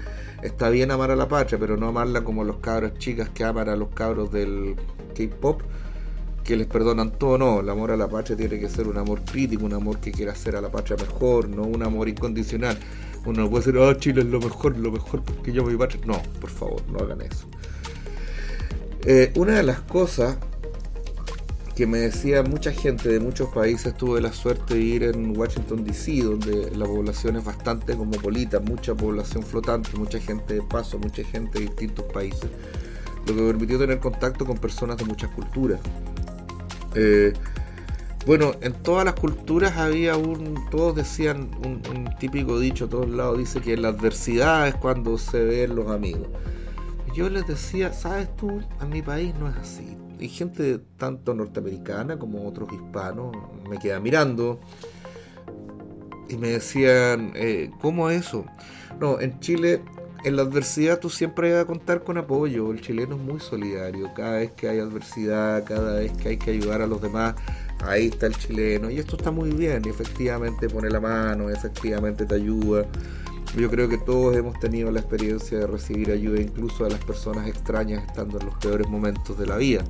Está 0.43 0.71
bien 0.71 0.91
amar 0.91 1.11
a 1.11 1.17
la 1.17 1.29
patria, 1.29 1.59
pero 1.59 1.77
no 1.77 1.89
amarla 1.89 2.25
como 2.25 2.45
los 2.45 2.59
cabros 2.59 2.95
chicas 2.99 3.29
que 3.31 3.45
aman 3.45 3.69
a 3.69 3.77
los 3.77 3.91
cabros 3.91 4.31
del 4.33 4.77
K-pop, 5.15 5.63
que 6.45 6.57
les 6.57 6.67
perdonan 6.67 7.11
todo. 7.13 7.39
No, 7.39 7.61
el 7.61 7.69
amor 7.69 7.91
a 7.91 7.97
la 7.97 8.09
patria 8.09 8.37
tiene 8.37 8.59
que 8.59 8.69
ser 8.69 8.89
un 8.89 8.99
amor 8.99 9.23
crítico, 9.23 9.65
un 9.65 9.75
amor 9.75 9.99
que 9.99 10.13
quiera 10.13 10.33
hacer 10.33 10.57
a 10.57 10.61
la 10.61 10.71
patria 10.71 10.97
mejor, 10.97 11.49
no 11.49 11.63
un 11.63 11.83
amor 11.83 12.09
incondicional. 12.09 12.79
Uno 13.27 13.43
no 13.43 13.51
puede 13.51 13.67
decir, 13.67 13.79
oh, 13.79 13.93
Chile 13.95 14.23
es 14.23 14.29
lo 14.29 14.41
mejor, 14.41 14.79
lo 14.79 14.91
mejor 14.91 15.23
porque 15.23 15.53
yo 15.53 15.65
mi 15.65 15.77
patria. 15.77 16.01
No, 16.07 16.23
por 16.41 16.51
favor, 16.51 16.83
no 16.91 16.99
hagan 17.01 17.21
eso. 17.21 17.47
Eh, 19.05 19.33
una 19.37 19.55
de 19.55 19.63
las 19.63 19.81
cosas 19.81 20.39
que 21.79 21.87
me 21.87 21.99
decía 21.99 22.43
mucha 22.43 22.73
gente 22.73 23.09
de 23.09 23.21
muchos 23.21 23.51
países, 23.51 23.97
tuve 23.97 24.21
la 24.21 24.33
suerte 24.33 24.75
de 24.75 24.81
ir 24.81 25.05
en 25.05 25.39
Washington 25.39 25.85
DC, 25.85 26.25
donde 26.25 26.73
la 26.75 26.85
población 26.85 27.37
es 27.37 27.45
bastante 27.45 27.97
cosmopolita, 27.97 28.59
mucha 28.59 28.97
población 28.97 29.45
flotante, 29.45 29.97
mucha 29.97 30.19
gente 30.19 30.55
de 30.55 30.63
paso, 30.63 30.99
mucha 30.99 31.23
gente 31.23 31.61
de 31.61 31.67
distintos 31.67 32.05
países, 32.07 32.51
lo 33.25 33.27
que 33.27 33.41
me 33.43 33.47
permitió 33.47 33.79
tener 33.79 34.01
contacto 34.01 34.45
con 34.45 34.59
personas 34.59 34.97
de 34.97 35.05
muchas 35.05 35.31
culturas. 35.31 35.79
Eh, 36.97 37.33
bueno, 38.27 38.57
en 38.61 38.73
todas 38.73 39.05
las 39.05 39.15
culturas 39.15 39.77
había 39.77 40.17
un, 40.17 40.69
todos 40.73 40.97
decían 40.97 41.49
un, 41.65 42.11
típico 42.19 42.59
dicho, 42.59 42.87
a 42.87 42.89
todos 42.89 43.09
lados 43.09 43.39
dice 43.39 43.61
que 43.61 43.77
la 43.77 43.91
adversidad 43.91 44.67
es 44.67 44.75
cuando 44.75 45.17
se 45.17 45.45
ven 45.45 45.77
los 45.77 45.89
amigos. 45.93 46.27
Yo 47.15 47.31
les 47.31 47.47
decía, 47.47 47.93
sabes 47.93 48.35
tú, 48.35 48.63
a 48.81 48.85
mi 48.85 49.01
país 49.01 49.33
no 49.39 49.49
es 49.49 49.57
así 49.59 49.98
y 50.21 50.29
gente 50.29 50.81
tanto 50.97 51.35
norteamericana 51.35 52.19
como 52.19 52.47
otros 52.47 52.73
hispanos 52.73 53.37
me 53.69 53.79
quedan 53.79 54.03
mirando 54.03 54.61
y 56.29 56.37
me 56.37 56.49
decían, 56.49 57.33
eh, 57.35 57.71
¿cómo 57.81 58.11
eso? 58.11 58.45
No, 59.01 59.21
en 59.21 59.41
Chile, 59.41 59.83
en 60.25 60.37
la 60.37 60.43
adversidad 60.43 60.99
tú 61.01 61.09
siempre 61.11 61.53
vas 61.53 61.63
a 61.63 61.67
contar 61.67 62.05
con 62.05 62.19
apoyo. 62.19 62.71
El 62.71 62.81
chileno 62.81 63.17
es 63.17 63.21
muy 63.21 63.41
solidario. 63.41 64.13
Cada 64.15 64.33
vez 64.33 64.53
que 64.53 64.69
hay 64.69 64.79
adversidad, 64.79 65.65
cada 65.65 65.95
vez 65.95 66.13
que 66.13 66.31
hay 66.31 66.37
que 66.37 66.51
ayudar 66.51 66.83
a 66.83 66.87
los 66.87 67.01
demás, 67.01 67.35
ahí 67.85 68.07
está 68.07 68.27
el 68.27 68.37
chileno. 68.37 68.91
Y 68.91 68.99
esto 68.99 69.17
está 69.17 69.31
muy 69.31 69.51
bien. 69.51 69.83
Y 69.85 69.89
efectivamente 69.89 70.69
pone 70.69 70.91
la 70.91 71.01
mano, 71.01 71.49
efectivamente 71.49 72.27
te 72.27 72.35
ayuda. 72.35 72.87
Yo 73.57 73.71
creo 73.71 73.89
que 73.89 73.97
todos 73.97 74.37
hemos 74.37 74.59
tenido 74.61 74.91
la 74.91 75.01
experiencia 75.01 75.59
de 75.59 75.67
recibir 75.67 76.11
ayuda 76.11 76.41
incluso 76.41 76.85
a 76.85 76.91
las 76.91 77.03
personas 77.03 77.49
extrañas 77.49 78.05
estando 78.07 78.39
en 78.39 78.47
los 78.47 78.55
peores 78.57 78.87
momentos 78.89 79.39
de 79.39 79.47
la 79.47 79.57
vida. 79.57 79.85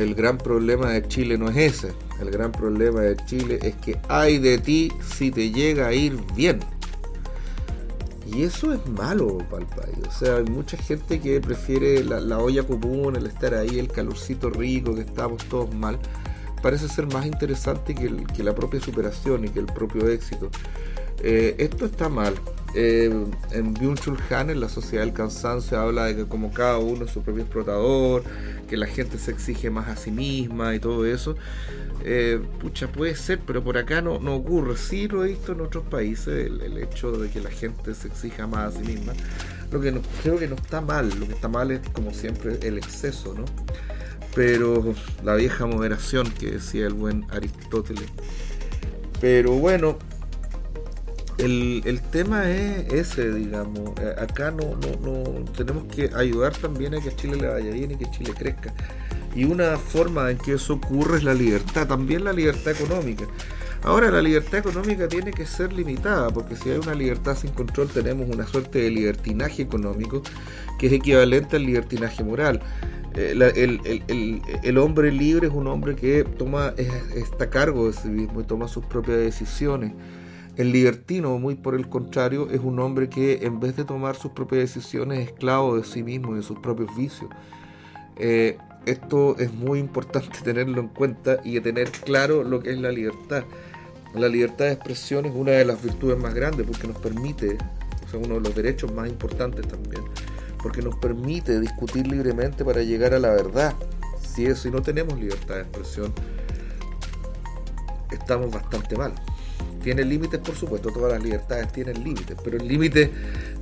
El 0.00 0.14
gran 0.14 0.38
problema 0.38 0.90
de 0.90 1.06
Chile 1.06 1.36
no 1.36 1.50
es 1.50 1.56
ese. 1.56 1.92
El 2.20 2.30
gran 2.30 2.52
problema 2.52 3.02
de 3.02 3.16
Chile 3.26 3.58
es 3.62 3.74
que 3.76 3.98
hay 4.08 4.38
de 4.38 4.56
ti 4.56 4.90
si 5.14 5.30
te 5.30 5.50
llega 5.50 5.88
a 5.88 5.92
ir 5.92 6.18
bien. 6.34 6.60
Y 8.26 8.44
eso 8.44 8.72
es 8.72 8.86
malo 8.88 9.38
para 9.50 9.62
el 9.62 9.68
país. 9.68 10.06
O 10.08 10.10
sea, 10.10 10.36
hay 10.36 10.44
mucha 10.44 10.78
gente 10.78 11.20
que 11.20 11.38
prefiere 11.40 12.02
la, 12.02 12.38
olla 12.38 12.62
común, 12.62 13.16
el 13.16 13.26
estar 13.26 13.54
ahí, 13.54 13.78
el 13.78 13.88
calorcito 13.88 14.48
rico, 14.48 14.94
que 14.94 15.02
estamos 15.02 15.44
todos 15.44 15.74
mal. 15.74 15.98
Parece 16.62 16.88
ser 16.88 17.06
más 17.12 17.26
interesante 17.26 17.94
que, 17.94 18.42
la 18.42 18.54
propia 18.54 18.80
superación 18.80 19.44
y 19.44 19.48
que 19.50 19.58
el 19.58 19.66
propio 19.66 20.08
éxito. 20.08 20.48
Eh, 21.22 21.56
esto 21.58 21.84
está 21.84 22.08
mal. 22.08 22.34
Eh, 22.74 23.12
en 23.50 23.74
Byung-Chul 23.74 24.18
en 24.30 24.60
la 24.60 24.68
sociedad 24.68 25.04
del 25.04 25.12
cansancio, 25.12 25.78
habla 25.80 26.04
de 26.04 26.16
que 26.16 26.26
como 26.26 26.52
cada 26.52 26.78
uno 26.78 27.04
es 27.04 27.10
su 27.10 27.22
propio 27.22 27.42
explotador, 27.42 28.22
que 28.68 28.76
la 28.76 28.86
gente 28.86 29.18
se 29.18 29.32
exige 29.32 29.70
más 29.70 29.88
a 29.88 29.96
sí 29.96 30.10
misma 30.10 30.74
y 30.74 30.78
todo 30.78 31.04
eso. 31.04 31.34
Eh, 32.04 32.40
pucha, 32.60 32.88
puede 32.88 33.14
ser, 33.16 33.40
pero 33.46 33.62
por 33.62 33.76
acá 33.76 34.00
no, 34.00 34.20
no 34.20 34.36
ocurre. 34.36 34.76
Sí 34.76 35.08
lo 35.08 35.24
he 35.24 35.28
visto 35.28 35.52
en 35.52 35.60
otros 35.60 35.84
países, 35.84 36.46
el, 36.46 36.78
hecho 36.78 37.12
de 37.12 37.28
que 37.28 37.40
la 37.40 37.50
gente 37.50 37.94
se 37.94 38.08
exija 38.08 38.46
más 38.46 38.74
a 38.74 38.78
sí 38.78 38.86
misma. 38.86 39.12
Lo 39.70 39.80
que 39.80 39.90
no, 39.92 40.00
creo 40.22 40.38
que 40.38 40.46
no 40.46 40.54
está 40.54 40.80
mal, 40.80 41.10
lo 41.18 41.26
que 41.26 41.34
está 41.34 41.48
mal 41.48 41.70
es 41.72 41.80
como 41.92 42.12
siempre 42.12 42.58
el 42.62 42.78
exceso, 42.78 43.34
¿no? 43.34 43.44
Pero 44.34 44.94
la 45.24 45.34
vieja 45.34 45.66
moderación 45.66 46.30
que 46.30 46.52
decía 46.52 46.86
el 46.86 46.94
buen 46.94 47.26
Aristóteles. 47.30 48.08
Pero 49.20 49.52
bueno, 49.52 49.98
el, 51.44 52.00
tema 52.10 52.50
es 52.50 52.92
ese, 52.92 53.32
digamos. 53.32 53.92
Eh, 54.00 54.14
acá 54.18 54.50
no, 54.50 54.76
no, 54.76 55.44
tenemos 55.56 55.84
que 55.84 56.10
ayudar 56.14 56.56
también 56.56 56.94
a 56.94 57.00
que 57.00 57.14
Chile 57.14 57.36
le 57.36 57.48
vaya 57.48 57.70
bien 57.70 57.90
y 57.92 57.96
que 57.96 58.10
Chile 58.10 58.32
crezca. 58.36 58.72
Y 59.34 59.44
una 59.44 59.76
forma 59.76 60.30
en 60.30 60.38
que 60.38 60.54
eso 60.54 60.74
ocurre 60.74 61.18
es 61.18 61.24
la 61.24 61.34
libertad, 61.34 61.86
también 61.86 62.24
la 62.24 62.32
libertad 62.32 62.72
económica. 62.72 63.24
Ahora, 63.82 64.10
la 64.10 64.20
libertad 64.20 64.58
económica 64.58 65.08
tiene 65.08 65.30
que 65.30 65.46
ser 65.46 65.72
limitada, 65.72 66.30
porque 66.30 66.54
si 66.54 66.68
hay 66.68 66.78
una 66.78 66.94
libertad 66.94 67.36
sin 67.36 67.50
control, 67.52 67.88
tenemos 67.88 68.28
una 68.28 68.46
suerte 68.46 68.80
de 68.80 68.90
libertinaje 68.90 69.62
económico 69.62 70.22
que 70.78 70.88
es 70.88 70.92
equivalente 70.92 71.56
al 71.56 71.64
libertinaje 71.64 72.22
moral. 72.22 72.60
Eh, 73.14 73.32
el, 74.62 74.78
hombre 74.78 75.10
libre 75.10 75.48
es 75.48 75.52
un 75.52 75.66
hombre 75.66 75.96
que 75.96 76.24
toma, 76.24 76.74
está 77.14 77.44
a 77.44 77.50
cargo 77.50 77.86
de 77.86 77.94
sí 77.94 78.08
mismo 78.08 78.40
y 78.40 78.44
toma 78.44 78.68
sus 78.68 78.84
propias 78.84 79.18
decisiones. 79.18 79.92
El 80.56 80.72
libertino, 80.72 81.38
muy 81.38 81.54
por 81.54 81.74
el 81.74 81.88
contrario, 81.88 82.48
es 82.50 82.60
un 82.60 82.78
hombre 82.80 83.08
que 83.08 83.44
en 83.44 83.60
vez 83.60 83.76
de 83.76 83.84
tomar 83.84 84.16
sus 84.16 84.32
propias 84.32 84.62
decisiones 84.62 85.20
es 85.20 85.28
esclavo 85.28 85.76
de 85.76 85.84
sí 85.84 86.02
mismo 86.02 86.32
y 86.32 86.36
de 86.36 86.42
sus 86.42 86.58
propios 86.58 86.94
vicios. 86.96 87.30
Eh, 88.16 88.58
esto 88.86 89.36
es 89.38 89.52
muy 89.52 89.78
importante 89.78 90.38
tenerlo 90.44 90.80
en 90.80 90.88
cuenta 90.88 91.40
y 91.44 91.58
tener 91.60 91.90
claro 91.90 92.42
lo 92.42 92.60
que 92.60 92.72
es 92.72 92.78
la 92.78 92.90
libertad. 92.90 93.44
La 94.14 94.28
libertad 94.28 94.66
de 94.66 94.72
expresión 94.72 95.24
es 95.24 95.32
una 95.34 95.52
de 95.52 95.64
las 95.64 95.82
virtudes 95.82 96.18
más 96.18 96.34
grandes 96.34 96.66
porque 96.66 96.88
nos 96.88 96.98
permite, 96.98 97.56
o 98.04 98.08
sea, 98.08 98.18
uno 98.18 98.34
de 98.34 98.40
los 98.40 98.54
derechos 98.54 98.92
más 98.92 99.08
importantes 99.08 99.66
también, 99.68 100.02
porque 100.60 100.82
nos 100.82 100.96
permite 100.96 101.60
discutir 101.60 102.08
libremente 102.08 102.64
para 102.64 102.82
llegar 102.82 103.14
a 103.14 103.20
la 103.20 103.30
verdad. 103.30 103.74
Si 104.20 104.46
eso 104.46 104.68
no 104.70 104.82
tenemos 104.82 105.18
libertad 105.18 105.54
de 105.54 105.60
expresión, 105.62 106.12
estamos 108.10 108.50
bastante 108.50 108.96
mal. 108.96 109.14
¿Tiene 109.82 110.04
límites? 110.04 110.40
Por 110.40 110.54
supuesto, 110.54 110.90
todas 110.90 111.12
las 111.12 111.22
libertades 111.22 111.72
tienen 111.72 112.02
límites, 112.04 112.36
pero 112.42 112.56
el 112.58 112.68
límite 112.68 113.10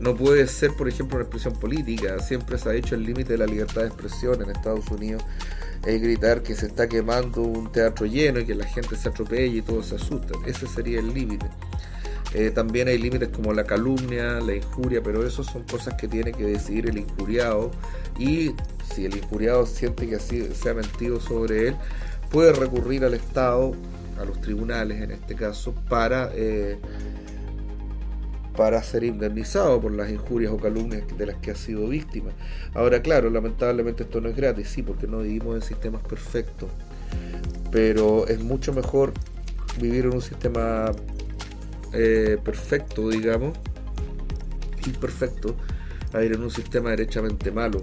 no 0.01 0.15
puede 0.15 0.47
ser, 0.47 0.73
por 0.73 0.89
ejemplo, 0.89 1.17
una 1.17 1.25
expresión 1.25 1.55
política. 1.55 2.19
Siempre 2.21 2.59
se 2.59 2.69
ha 2.69 2.73
dicho 2.73 2.95
el 2.95 3.05
límite 3.05 3.33
de 3.35 3.39
la 3.39 3.47
libertad 3.47 3.83
de 3.83 3.89
expresión 3.89 4.43
en 4.43 4.51
Estados 4.51 4.89
Unidos 4.89 5.23
es 5.87 6.03
gritar 6.03 6.43
que 6.43 6.55
se 6.55 6.67
está 6.67 6.89
quemando 6.89 7.43
un 7.43 7.71
teatro 7.71 8.07
lleno 8.07 8.41
y 8.41 8.47
que 8.47 8.55
la 8.55 8.67
gente 8.67 8.97
se 8.97 9.09
atropelle 9.09 9.59
y 9.59 9.63
todos 9.63 9.87
se 9.87 9.97
asustan. 9.97 10.37
Ese 10.47 10.67
sería 10.67 10.99
el 11.01 11.13
límite. 11.15 11.47
Eh, 12.35 12.51
también 12.51 12.89
hay 12.89 12.99
límites 12.99 13.31
como 13.31 13.55
la 13.55 13.65
calumnia, 13.65 14.41
la 14.41 14.55
injuria, 14.55 15.03
pero 15.03 15.27
eso 15.27 15.43
son 15.43 15.63
cosas 15.63 15.95
que 15.95 16.09
tiene 16.09 16.33
que 16.33 16.45
decidir 16.45 16.89
el 16.89 16.99
injuriado 16.99 17.71
y 18.19 18.53
si 18.95 19.07
el 19.07 19.17
injuriado 19.17 19.65
siente 19.65 20.07
que 20.07 20.17
así 20.17 20.47
se 20.53 20.69
ha 20.69 20.75
mentido 20.75 21.21
sobre 21.21 21.69
él, 21.69 21.77
puede 22.31 22.53
recurrir 22.53 23.05
al 23.05 23.15
Estado, 23.15 23.73
a 24.19 24.25
los 24.25 24.41
tribunales 24.41 25.01
en 25.03 25.11
este 25.13 25.35
caso, 25.35 25.75
para, 25.89 26.31
eh, 26.35 26.79
para 28.57 28.83
ser 28.83 29.05
indemnizado 29.05 29.81
por 29.81 29.93
las 29.93 30.11
injurias 30.11 30.53
o 30.53 30.57
calumnias 30.59 31.05
de 31.17 31.27
las 31.27 31.37
que 31.37 31.53
ha 31.53 31.55
sido 31.55 31.89
víctima. 31.89 32.31
Ahora, 32.75 33.01
claro, 33.03 33.31
lamentablemente 33.31 34.03
esto 34.03 34.21
no 34.21 34.29
es 34.29 34.37
gratis, 34.37 34.69
sí, 34.69 34.83
porque 34.83 35.07
no 35.07 35.21
vivimos 35.21 35.55
en 35.55 35.63
sistemas 35.63 36.03
perfectos, 36.03 36.69
pero 37.71 38.27
es 38.27 38.41
mucho 38.41 38.73
mejor 38.73 39.13
vivir 39.81 40.07
en 40.07 40.15
un 40.15 40.23
sistema 40.23 40.91
eh, 41.93 42.39
perfecto, 42.45 43.09
digamos, 43.09 43.57
imperfecto, 44.87 45.55
a 46.13 46.23
ir 46.23 46.33
en 46.33 46.43
un 46.43 46.51
sistema 46.51 46.91
derechamente 46.91 47.51
malo. 47.51 47.81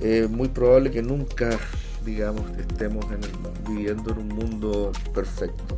Es 0.00 0.28
muy 0.28 0.48
probable 0.48 0.90
que 0.90 1.02
nunca, 1.02 1.58
digamos, 2.04 2.42
estemos 2.58 3.06
viviendo 3.68 4.12
en 4.12 4.18
un 4.18 4.28
mundo 4.28 4.92
perfecto. 5.14 5.76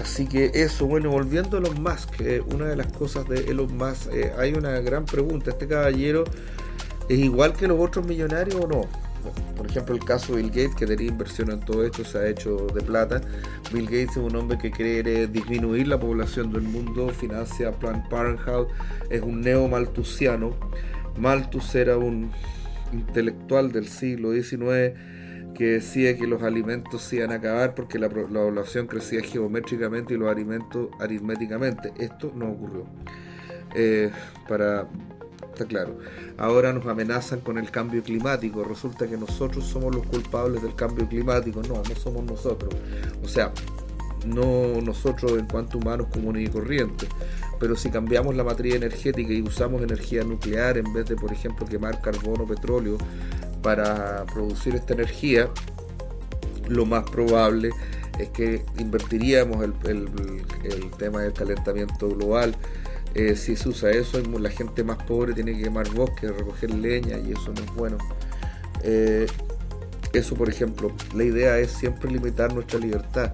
Así 0.00 0.26
que 0.26 0.50
eso, 0.54 0.86
bueno, 0.86 1.10
volviendo 1.10 1.56
a 1.56 1.60
Elon 1.60 1.82
Musk, 1.82 2.22
una 2.54 2.66
de 2.66 2.76
las 2.76 2.86
cosas 2.92 3.28
de 3.28 3.50
Elon 3.50 3.76
Musk, 3.76 4.12
eh, 4.12 4.32
hay 4.38 4.54
una 4.54 4.80
gran 4.80 5.04
pregunta, 5.04 5.50
¿este 5.50 5.66
caballero 5.66 6.24
es 7.08 7.18
igual 7.18 7.52
que 7.52 7.66
los 7.66 7.78
otros 7.78 8.06
millonarios 8.06 8.56
o 8.56 8.66
no? 8.66 8.82
Por 9.56 9.66
ejemplo, 9.66 9.94
el 9.94 10.02
caso 10.02 10.34
de 10.34 10.42
Bill 10.42 10.50
Gates, 10.50 10.74
que 10.74 10.86
tenía 10.86 11.08
inversión 11.08 11.50
en 11.50 11.60
todo 11.60 11.84
esto, 11.84 12.02
se 12.04 12.16
ha 12.16 12.26
hecho 12.28 12.66
de 12.68 12.80
plata. 12.80 13.20
Bill 13.70 13.84
Gates 13.84 14.12
es 14.12 14.16
un 14.16 14.34
hombre 14.36 14.56
que 14.56 14.70
quiere 14.70 15.26
disminuir 15.26 15.86
la 15.88 16.00
población 16.00 16.50
del 16.50 16.62
mundo, 16.62 17.10
financia 17.10 17.70
Planned 17.72 18.08
Parenthood, 18.08 18.68
es 19.10 19.20
un 19.20 19.42
neo-maltusiano. 19.42 20.54
Malthus 21.18 21.74
era 21.74 21.98
un 21.98 22.30
intelectual 22.92 23.70
del 23.70 23.86
siglo 23.86 24.32
XIX 24.32 24.96
que 25.60 25.72
decía 25.72 26.16
que 26.16 26.26
los 26.26 26.42
alimentos 26.42 27.02
se 27.02 27.16
iban 27.16 27.32
a 27.32 27.34
acabar 27.34 27.74
porque 27.74 27.98
la, 27.98 28.08
población 28.08 28.86
crecía 28.86 29.20
geométricamente 29.20 30.14
y 30.14 30.16
los 30.16 30.30
alimentos 30.30 30.88
aritméticamente. 30.98 31.92
Esto 31.98 32.32
no 32.34 32.48
ocurrió. 32.52 32.86
Eh, 33.74 34.10
para 34.48 34.88
está 35.52 35.66
claro. 35.66 35.98
Ahora 36.38 36.72
nos 36.72 36.86
amenazan 36.86 37.40
con 37.40 37.58
el 37.58 37.70
cambio 37.70 38.02
climático. 38.02 38.64
Resulta 38.64 39.06
que 39.06 39.18
nosotros 39.18 39.66
somos 39.66 39.94
los 39.94 40.06
culpables 40.06 40.62
del 40.62 40.74
cambio 40.74 41.06
climático. 41.06 41.60
No, 41.68 41.82
no 41.86 41.94
somos 41.94 42.24
nosotros. 42.24 42.74
O 43.22 43.28
sea, 43.28 43.52
no 44.24 44.80
nosotros 44.80 45.32
en 45.32 45.46
cuanto 45.46 45.76
humanos 45.76 46.06
comunes 46.10 46.48
y 46.48 46.50
corrientes. 46.50 47.10
Pero 47.58 47.76
si 47.76 47.90
cambiamos 47.90 48.34
la 48.34 48.44
matriz 48.44 48.76
energética 48.76 49.30
y 49.30 49.42
usamos 49.42 49.82
energía 49.82 50.24
nuclear 50.24 50.78
en 50.78 50.90
vez 50.94 51.04
de, 51.04 51.16
por 51.16 51.30
ejemplo, 51.30 51.66
quemar 51.66 52.00
carbono 52.00 52.46
petróleo 52.46 52.96
para 53.62 54.24
producir 54.26 54.74
esta 54.74 54.94
energía, 54.94 55.48
lo 56.68 56.86
más 56.86 57.08
probable 57.10 57.70
es 58.18 58.28
que 58.30 58.64
invertiríamos 58.78 59.64
el, 59.64 59.74
el 60.64 60.90
tema 60.98 61.22
del 61.22 61.32
calentamiento 61.32 62.08
global 62.08 62.54
eh, 63.14 63.34
si 63.34 63.56
se 63.56 63.68
usa 63.68 63.90
eso, 63.90 64.22
la 64.22 64.50
gente 64.50 64.84
más 64.84 65.02
pobre 65.02 65.32
tiene 65.32 65.56
que 65.56 65.64
quemar 65.64 65.88
bosques, 65.90 66.30
recoger 66.36 66.72
leña 66.72 67.18
y 67.18 67.32
eso 67.32 67.52
no 67.52 67.62
es 67.62 67.74
bueno. 67.74 67.98
Eh, 68.82 69.26
eso, 70.12 70.36
por 70.36 70.48
ejemplo, 70.48 70.92
la 71.14 71.24
idea 71.24 71.58
es 71.58 71.72
siempre 71.72 72.10
limitar 72.10 72.54
nuestra 72.54 72.78
libertad. 72.78 73.32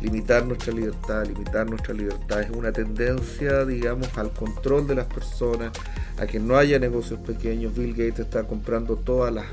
Limitar 0.00 0.46
nuestra 0.46 0.72
libertad, 0.72 1.26
limitar 1.26 1.68
nuestra 1.68 1.92
libertad 1.92 2.40
es 2.40 2.50
una 2.50 2.72
tendencia, 2.72 3.64
digamos, 3.64 4.16
al 4.16 4.30
control 4.30 4.86
de 4.86 4.94
las 4.94 5.06
personas, 5.06 5.72
a 6.18 6.26
que 6.26 6.38
no 6.38 6.56
haya 6.56 6.78
negocios 6.78 7.18
pequeños. 7.20 7.74
Bill 7.74 7.92
Gates 7.92 8.20
está 8.20 8.44
comprando 8.44 8.96
todas 8.96 9.34
las 9.34 9.46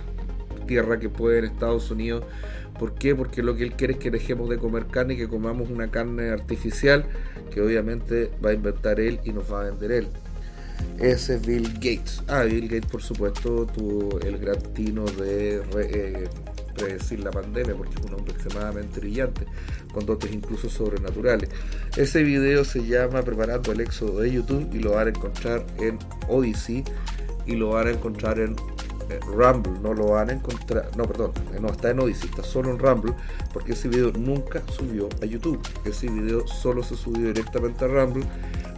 tierras 0.66 1.00
que 1.00 1.10
puede 1.10 1.40
en 1.40 1.46
Estados 1.46 1.92
Unidos. 1.92 2.24
¿Por 2.80 2.94
qué? 2.96 3.16
Porque 3.16 3.42
lo 3.42 3.56
que 3.56 3.64
él 3.64 3.74
quiere 3.74 3.94
es 3.94 4.00
que 4.00 4.12
dejemos 4.12 4.50
de 4.50 4.58
comer 4.58 4.88
carne 4.88 5.14
y 5.14 5.18
que 5.18 5.30
comamos 5.30 5.70
una 5.70 5.90
carne 5.90 6.30
artificial 6.30 7.06
que 7.52 7.62
obviamente 7.62 8.32
va 8.44 8.50
a 8.50 8.54
inventar 8.54 9.00
él 9.00 9.20
y 9.24 9.32
nos 9.32 9.52
va 9.52 9.62
a 9.62 9.64
vender 9.66 9.92
él. 9.92 10.08
Ese 11.00 11.36
es 11.36 11.46
Bill 11.46 11.72
Gates. 11.76 12.22
Ah, 12.28 12.44
Bill 12.44 12.68
Gates 12.68 12.92
por 12.92 13.02
supuesto 13.02 13.66
tuvo 13.66 14.20
el 14.20 14.38
gran 14.38 14.60
tino 14.74 15.06
de 15.06 15.62
eh, 15.78 16.28
predecir 16.76 17.22
la 17.22 17.32
pandemia 17.32 17.76
porque 17.76 17.96
es 17.96 18.06
un 18.06 18.14
hombre 18.14 18.34
extremadamente 18.34 19.00
brillante, 19.00 19.46
con 19.94 20.06
dotes 20.06 20.32
incluso 20.32 20.70
sobrenaturales. 20.70 21.50
Ese 21.96 22.24
video 22.24 22.64
se 22.64 22.86
llama 22.86 23.24
Preparando 23.24 23.72
el 23.72 23.82
éxodo 23.82 24.20
de 24.20 24.32
YouTube 24.32 24.70
y 24.74 24.80
lo 24.80 24.92
van 24.92 25.08
a 25.08 25.10
encontrar 25.10 25.66
en 25.80 25.98
Odyssey 26.28 26.84
y 27.46 27.56
lo 27.56 27.70
van 27.70 27.88
a 27.88 27.92
encontrar 27.92 28.40
en 28.40 28.56
Rumble, 29.26 29.74
no 29.82 29.94
lo 29.94 30.12
van 30.12 30.30
a 30.30 30.34
encontrar, 30.34 30.90
no, 30.98 31.06
perdón, 31.06 31.32
eh, 31.54 31.60
no 31.60 31.70
está 31.70 31.92
en 31.92 32.00
Odyssey, 32.00 32.30
está 32.30 32.44
solo 32.44 32.72
en 32.72 32.80
Rumble, 32.80 33.14
porque 33.54 33.74
ese 33.74 33.88
video 33.88 34.12
nunca 34.12 34.62
subió 34.72 35.10
a 35.22 35.26
YouTube. 35.26 35.62
Ese 35.84 36.10
video 36.10 36.48
solo 36.48 36.84
se 36.84 36.96
subió 36.96 37.28
directamente 37.28 37.86
a 37.86 37.88
Rumble, 37.88 38.26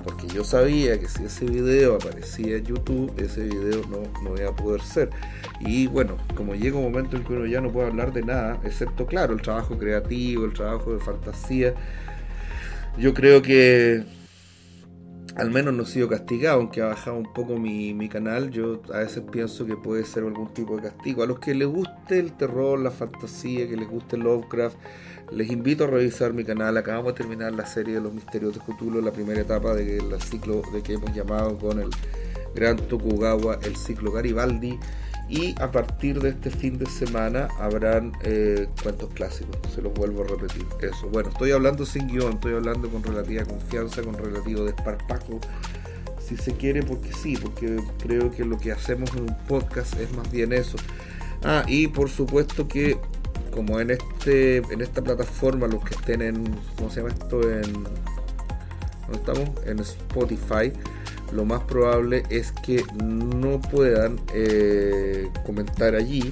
porque 0.04 0.28
yo 0.28 0.44
sabía 0.44 1.00
que 1.00 1.08
si 1.08 1.24
ese 1.24 1.46
video 1.46 1.96
aparecía 1.96 2.58
en 2.58 2.66
YouTube, 2.66 3.14
ese 3.18 3.44
video 3.44 3.82
no, 3.90 4.04
no 4.24 4.38
iba 4.38 4.50
a 4.50 4.56
poder 4.56 4.82
ser. 4.82 5.10
Y 5.60 5.88
bueno, 5.88 6.18
como 6.36 6.56
llega 6.56 6.78
un 6.78 6.84
momento 6.84 7.18
en 7.18 7.24
que 7.24 7.34
uno 7.34 7.46
ya 7.46 7.62
no 7.62 7.72
puede 7.72 7.88
hablar 7.88 8.14
de 8.14 8.24
nada, 8.24 8.60
excepto, 8.64 9.06
claro, 9.06 9.34
el 9.34 9.42
trabajo 9.42 9.78
creativo, 9.78 10.46
el 10.46 10.54
trabajo 10.54 10.94
de 10.94 11.00
fantasía, 11.00 11.74
yo 12.98 13.14
creo 13.14 13.42
que 13.42 14.04
al 15.38 15.52
menos 15.52 15.74
no 15.76 15.84
he 15.84 15.86
sido 15.86 16.10
castigado, 16.10 16.60
aunque 16.60 16.82
ha 16.82 16.88
bajado 16.88 17.16
un 17.16 17.32
poco 17.32 17.58
mi, 17.58 18.10
canal. 18.10 18.50
Yo 18.50 18.82
a 18.92 19.00
veces 19.00 19.24
pienso 19.32 19.68
que 19.68 19.76
puede 19.76 20.04
ser 20.04 20.24
algún 20.24 20.52
tipo 20.52 20.76
de 20.76 20.90
castigo. 20.90 21.22
A 21.22 21.28
los 21.28 21.40
que 21.40 21.54
les 21.54 21.68
guste 21.68 22.18
el 22.20 22.34
terror, 22.34 22.80
la 22.80 22.90
fantasía, 22.90 23.68
que 23.68 23.78
les 23.78 23.88
guste 23.88 24.18
Lovecraft, 24.18 24.76
les 25.32 25.52
invito 25.52 25.84
a 25.84 25.88
revisar 25.88 26.34
mi 26.34 26.44
canal. 26.44 26.76
Acabamos 26.76 27.14
de 27.14 27.18
terminar 27.20 27.54
la 27.54 27.68
serie 27.68 27.94
de 27.96 28.02
los 28.02 28.14
misterios 28.14 28.56
de 28.56 28.62
Cthulhu, 28.62 29.00
la 29.00 29.12
primera 29.12 29.42
etapa 29.42 29.76
del 29.76 30.20
ciclo 30.22 30.64
de 30.74 30.82
que 30.82 30.94
hemos 30.94 31.16
llamado 31.16 31.56
con 31.60 31.80
el 31.80 31.90
gran 32.56 32.78
Tokugawa 32.78 33.60
el 33.64 33.76
ciclo 33.76 34.12
Garibaldi. 34.12 34.80
Y 35.30 35.56
a 35.62 35.72
partir 35.72 36.22
de 36.22 36.30
este 36.30 36.50
fin 36.50 36.78
de 36.78 36.86
semana 36.86 37.50
habrán 37.60 38.14
eh, 38.24 38.68
cuentos 38.82 39.10
clásicos, 39.14 39.58
se 39.74 39.82
los 39.82 39.94
vuelvo 39.94 40.24
a 40.24 40.28
repetir. 40.28 40.66
Eso, 40.82 41.10
bueno, 41.10 41.30
estoy 41.30 41.52
hablando 41.52 41.86
sin 41.86 42.08
guion, 42.08 42.34
estoy 42.34 42.54
hablando 42.54 42.90
con 42.90 43.04
relativa 43.04 43.44
confianza, 43.44 44.02
con 44.02 44.18
relativo 44.18 44.64
desparpajo, 44.64 45.42
si 46.26 46.38
se 46.38 46.54
quiere, 46.54 46.82
porque 46.82 47.12
sí, 47.12 47.36
porque 47.36 47.78
creo 48.02 48.32
que 48.32 48.46
lo 48.46 48.58
que 48.58 48.72
hacemos 48.72 49.14
en 49.16 49.24
un 49.24 49.38
podcast 49.48 50.00
es 50.00 50.12
más 50.16 50.32
bien 50.32 50.54
eso. 50.54 50.78
Ah, 51.44 51.64
y 51.68 51.88
por 51.88 52.10
supuesto 52.10 52.68
que 52.68 52.98
como 53.52 53.80
en 53.80 53.92
este 53.92 54.58
en 54.58 54.82
esta 54.82 55.02
plataforma 55.02 55.68
los 55.68 55.84
que 55.84 55.96
estén 55.96 56.22
en 56.22 56.44
¿cómo 56.78 56.90
se 56.90 57.02
llama 57.02 57.14
esto? 57.14 57.42
en 57.42 57.74
¿dónde 57.74 59.18
estamos? 59.18 59.50
en 59.66 59.80
Spotify 59.80 60.72
lo 61.32 61.46
más 61.46 61.64
probable 61.64 62.24
es 62.30 62.52
que 62.52 62.84
no 63.04 63.60
puedan 63.60 64.20
eh, 64.34 65.30
comentar 65.46 65.96
allí. 65.96 66.30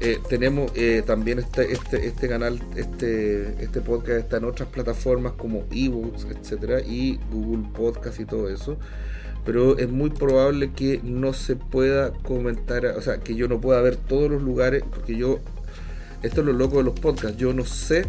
Eh, 0.00 0.20
tenemos 0.28 0.70
eh, 0.76 1.02
también 1.04 1.40
este, 1.40 1.72
este, 1.72 2.06
este 2.06 2.28
canal, 2.28 2.60
este, 2.76 3.62
este 3.62 3.80
podcast 3.80 4.20
está 4.20 4.36
en 4.36 4.44
otras 4.44 4.68
plataformas 4.68 5.32
como 5.32 5.64
ebooks, 5.72 6.26
etcétera, 6.30 6.80
y 6.80 7.18
Google 7.32 7.68
Podcast 7.74 8.20
y 8.20 8.24
todo 8.24 8.48
eso. 8.48 8.76
Pero 9.44 9.78
es 9.78 9.88
muy 9.88 10.10
probable 10.10 10.72
que 10.72 11.00
no 11.02 11.32
se 11.32 11.56
pueda 11.56 12.12
comentar, 12.12 12.84
o 12.86 13.02
sea, 13.02 13.18
que 13.18 13.34
yo 13.34 13.48
no 13.48 13.60
pueda 13.60 13.80
ver 13.80 13.96
todos 13.96 14.30
los 14.30 14.42
lugares, 14.42 14.84
porque 14.88 15.16
yo, 15.16 15.38
esto 16.22 16.40
es 16.40 16.46
lo 16.46 16.52
loco 16.52 16.78
de 16.78 16.84
los 16.84 16.98
podcasts, 17.00 17.36
yo 17.36 17.52
no 17.52 17.64
sé, 17.64 18.06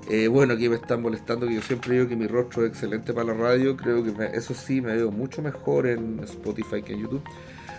Eh, 0.08 0.28
bueno, 0.28 0.54
aquí 0.54 0.70
me 0.70 0.76
están 0.76 1.02
molestando 1.02 1.46
que 1.46 1.56
yo 1.56 1.60
siempre 1.60 1.92
digo 1.92 2.08
que 2.08 2.16
mi 2.16 2.26
rostro 2.26 2.64
es 2.64 2.70
excelente 2.70 3.12
para 3.12 3.26
la 3.26 3.34
radio. 3.34 3.76
Creo 3.76 4.02
que 4.02 4.14
eso 4.32 4.54
sí 4.54 4.80
me 4.80 4.96
veo 4.96 5.10
mucho 5.10 5.42
mejor 5.42 5.86
en 5.86 6.20
Spotify 6.20 6.80
que 6.80 6.94
en 6.94 7.02
YouTube. 7.02 7.22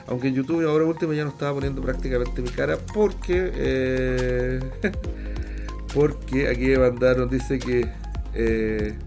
Aunque 0.08 0.28
en 0.28 0.36
YouTube 0.36 0.68
ahora 0.68 0.86
último 0.86 1.14
ya 1.14 1.24
no 1.24 1.30
estaba 1.30 1.54
poniendo 1.54 1.82
prácticamente 1.82 2.42
mi 2.42 2.50
cara 2.50 2.78
porque 2.94 3.52
eh, 3.56 4.60
porque 5.94 6.50
aquí 6.50 6.68
me 6.68 6.80
mandaron, 6.80 7.30
dice 7.30 7.60
que 7.60 7.90
eh, 8.34 8.98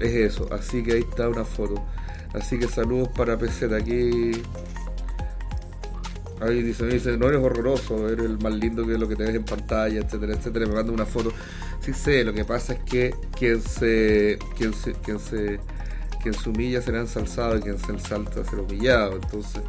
es 0.00 0.14
eso, 0.14 0.48
así 0.52 0.82
que 0.82 0.94
ahí 0.94 1.00
está 1.08 1.28
una 1.28 1.44
foto. 1.44 1.84
Así 2.34 2.58
que 2.58 2.68
saludos 2.68 3.08
para 3.08 3.38
PC 3.38 3.68
de 3.68 3.76
aquí. 3.76 4.42
Ahí 6.40 6.62
dice, 6.62 6.86
dice, 6.86 7.16
no 7.16 7.28
eres 7.28 7.40
horroroso, 7.40 8.08
eres 8.08 8.26
el 8.26 8.38
más 8.38 8.54
lindo 8.54 8.86
que 8.86 8.96
lo 8.96 9.08
que 9.08 9.16
te 9.16 9.24
ves 9.24 9.34
en 9.34 9.44
pantalla, 9.44 9.98
etcétera, 10.00 10.34
etcétera. 10.34 10.66
Me 10.66 10.74
manda 10.74 10.92
una 10.92 11.06
foto. 11.06 11.32
Sí 11.80 11.92
sé, 11.92 12.22
lo 12.22 12.32
que 12.32 12.44
pasa 12.44 12.74
es 12.74 12.80
que 12.80 13.14
quien 13.36 13.60
se, 13.60 14.38
quien 14.56 14.72
se, 14.72 14.92
quien 14.92 15.18
se 15.18 15.58
quien 16.22 16.34
se 16.34 16.50
humilla 16.50 16.82
será 16.82 17.00
ensalzado 17.00 17.56
y 17.56 17.60
quien 17.60 17.78
se 17.78 17.92
ensalza 17.92 18.44
será 18.44 18.62
humillado. 18.62 19.14
Entonces, 19.14 19.62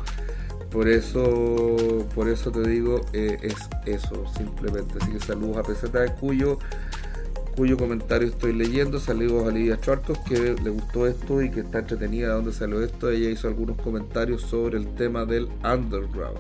por 0.72 0.88
eso, 0.88 2.06
por 2.14 2.30
eso 2.30 2.52
te 2.52 2.68
digo, 2.68 3.02
eh, 3.14 3.38
es 3.42 3.56
eso, 3.86 4.26
simplemente. 4.38 5.00
Así 5.02 5.12
que 5.12 5.20
saludos 5.20 5.58
a 5.58 5.64
PZ, 5.64 6.12
cuyo, 6.20 6.60
cuyo 7.56 7.76
comentario 7.76 8.28
estoy 8.28 8.54
leyendo. 8.54 9.00
Saludos 9.00 9.48
a 9.48 9.52
Lidia 9.52 9.80
Charcos, 9.80 10.20
que 10.20 10.56
le 10.62 10.70
gustó 10.70 11.08
esto 11.08 11.42
y 11.42 11.50
que 11.50 11.62
está 11.62 11.80
entretenida 11.80 12.28
de 12.28 12.34
dónde 12.34 12.54
salió 12.54 12.84
esto. 12.84 13.10
Ella 13.10 13.32
hizo 13.32 13.48
algunos 13.48 13.78
comentarios 13.78 14.44
sobre 14.44 14.78
el 14.78 14.94
tema 14.94 15.26
del 15.26 15.50
underground. 15.64 16.38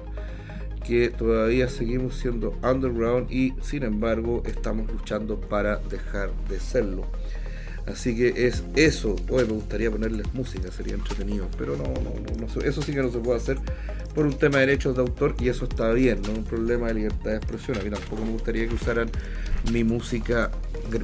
Que 0.85 1.09
todavía 1.09 1.67
seguimos 1.67 2.15
siendo 2.15 2.55
underground 2.63 3.31
y 3.31 3.53
sin 3.61 3.83
embargo 3.83 4.43
estamos 4.45 4.91
luchando 4.91 5.39
para 5.39 5.77
dejar 5.77 6.31
de 6.49 6.59
serlo. 6.59 7.05
Así 7.91 8.15
que 8.15 8.47
es 8.47 8.63
eso. 8.75 9.15
Hoy 9.29 9.45
me 9.45 9.53
gustaría 9.53 9.89
ponerles 9.89 10.31
música, 10.33 10.71
sería 10.71 10.93
entretenido. 10.93 11.47
Pero 11.57 11.75
no, 11.75 11.85
no, 11.85 12.13
no, 12.39 12.61
eso 12.61 12.81
sí 12.81 12.93
que 12.93 13.01
no 13.01 13.11
se 13.11 13.19
puede 13.19 13.37
hacer 13.37 13.57
por 14.13 14.25
un 14.25 14.33
tema 14.33 14.57
de 14.57 14.67
derechos 14.67 14.95
de 14.95 15.01
autor 15.01 15.35
y 15.39 15.49
eso 15.49 15.65
está 15.65 15.91
bien, 15.91 16.21
no 16.23 16.31
un 16.31 16.43
problema 16.43 16.87
de 16.87 16.95
libertad 16.95 17.31
de 17.31 17.37
expresión. 17.37 17.77
A 17.77 17.81
mí 17.81 17.89
tampoco 17.89 18.23
me 18.25 18.31
gustaría 18.31 18.67
que 18.67 18.75
usaran 18.75 19.09
mi 19.71 19.83
música, 19.83 20.51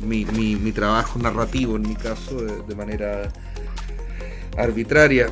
mi, 0.04 0.26
mi, 0.26 0.72
trabajo 0.72 1.20
narrativo 1.20 1.76
en 1.76 1.84
mi 1.84 1.96
caso, 1.96 2.42
de, 2.42 2.76
manera 2.76 3.32
arbitraria. 4.58 5.28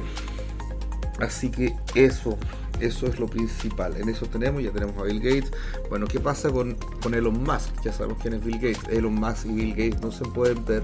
Así 1.20 1.50
que 1.50 1.76
eso, 1.96 2.38
eso 2.80 3.08
es 3.08 3.20
lo 3.20 3.28
principal. 3.28 3.96
En 3.98 4.10
eso 4.10 4.26
tenemos, 4.26 4.64
ya 4.64 4.72
tenemos 4.72 4.98
a 4.98 5.04
Bill 5.04 5.20
Gates. 5.20 5.52
Bueno, 5.90 6.08
¿qué 6.08 6.20
pasa 6.20 6.50
con, 6.50 6.76
con 7.02 7.14
Elon 7.14 7.44
Musk? 7.44 7.84
Ya 7.84 7.94
sabemos 7.94 8.18
quién 8.22 8.34
es 8.36 8.44
Bill 8.44 8.60
Gates. 8.60 8.90
Elon 8.90 9.14
Musk 9.14 9.46
y 9.46 9.54
Bill 9.54 9.72
Gates 9.72 10.02
no 10.02 10.12
se 10.12 10.26
pueden 10.26 10.64
ver 10.66 10.84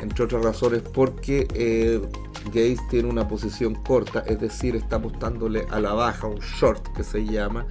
entre 0.00 0.24
otras 0.24 0.44
razones 0.44 0.82
porque 0.82 1.46
eh, 1.54 2.00
Gates 2.46 2.80
tiene 2.88 3.08
una 3.08 3.28
posición 3.28 3.74
corta, 3.74 4.20
es 4.26 4.40
decir, 4.40 4.76
está 4.76 4.96
apostándole 4.96 5.66
a 5.70 5.80
la 5.80 5.92
baja, 5.92 6.26
un 6.26 6.40
short 6.40 6.94
que 6.96 7.04
se 7.04 7.24
llama, 7.24 7.66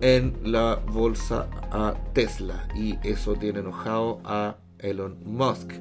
en 0.00 0.36
la 0.44 0.76
bolsa 0.76 1.48
a 1.70 1.94
Tesla 2.12 2.68
y 2.74 2.98
eso 3.02 3.34
tiene 3.34 3.60
enojado 3.60 4.20
a 4.24 4.56
Elon 4.78 5.16
Musk. 5.24 5.72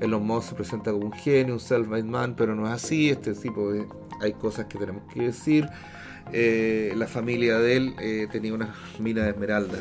Elon 0.00 0.26
Musk 0.26 0.48
se 0.50 0.54
presenta 0.56 0.92
como 0.92 1.06
un 1.06 1.12
genio, 1.12 1.54
un 1.54 1.60
self-made 1.60 2.04
man, 2.04 2.34
pero 2.36 2.54
no 2.54 2.66
es 2.66 2.72
así, 2.72 3.10
este 3.10 3.32
tipo 3.34 3.72
de... 3.72 3.86
hay 4.20 4.32
cosas 4.32 4.66
que 4.66 4.78
tenemos 4.78 5.04
que 5.12 5.22
decir. 5.22 5.68
Eh, 6.32 6.92
la 6.96 7.06
familia 7.06 7.58
de 7.58 7.76
él 7.76 7.94
eh, 8.00 8.26
tenía 8.32 8.54
una 8.54 8.74
mina 8.98 9.22
de 9.22 9.30
esmeraldas. 9.30 9.80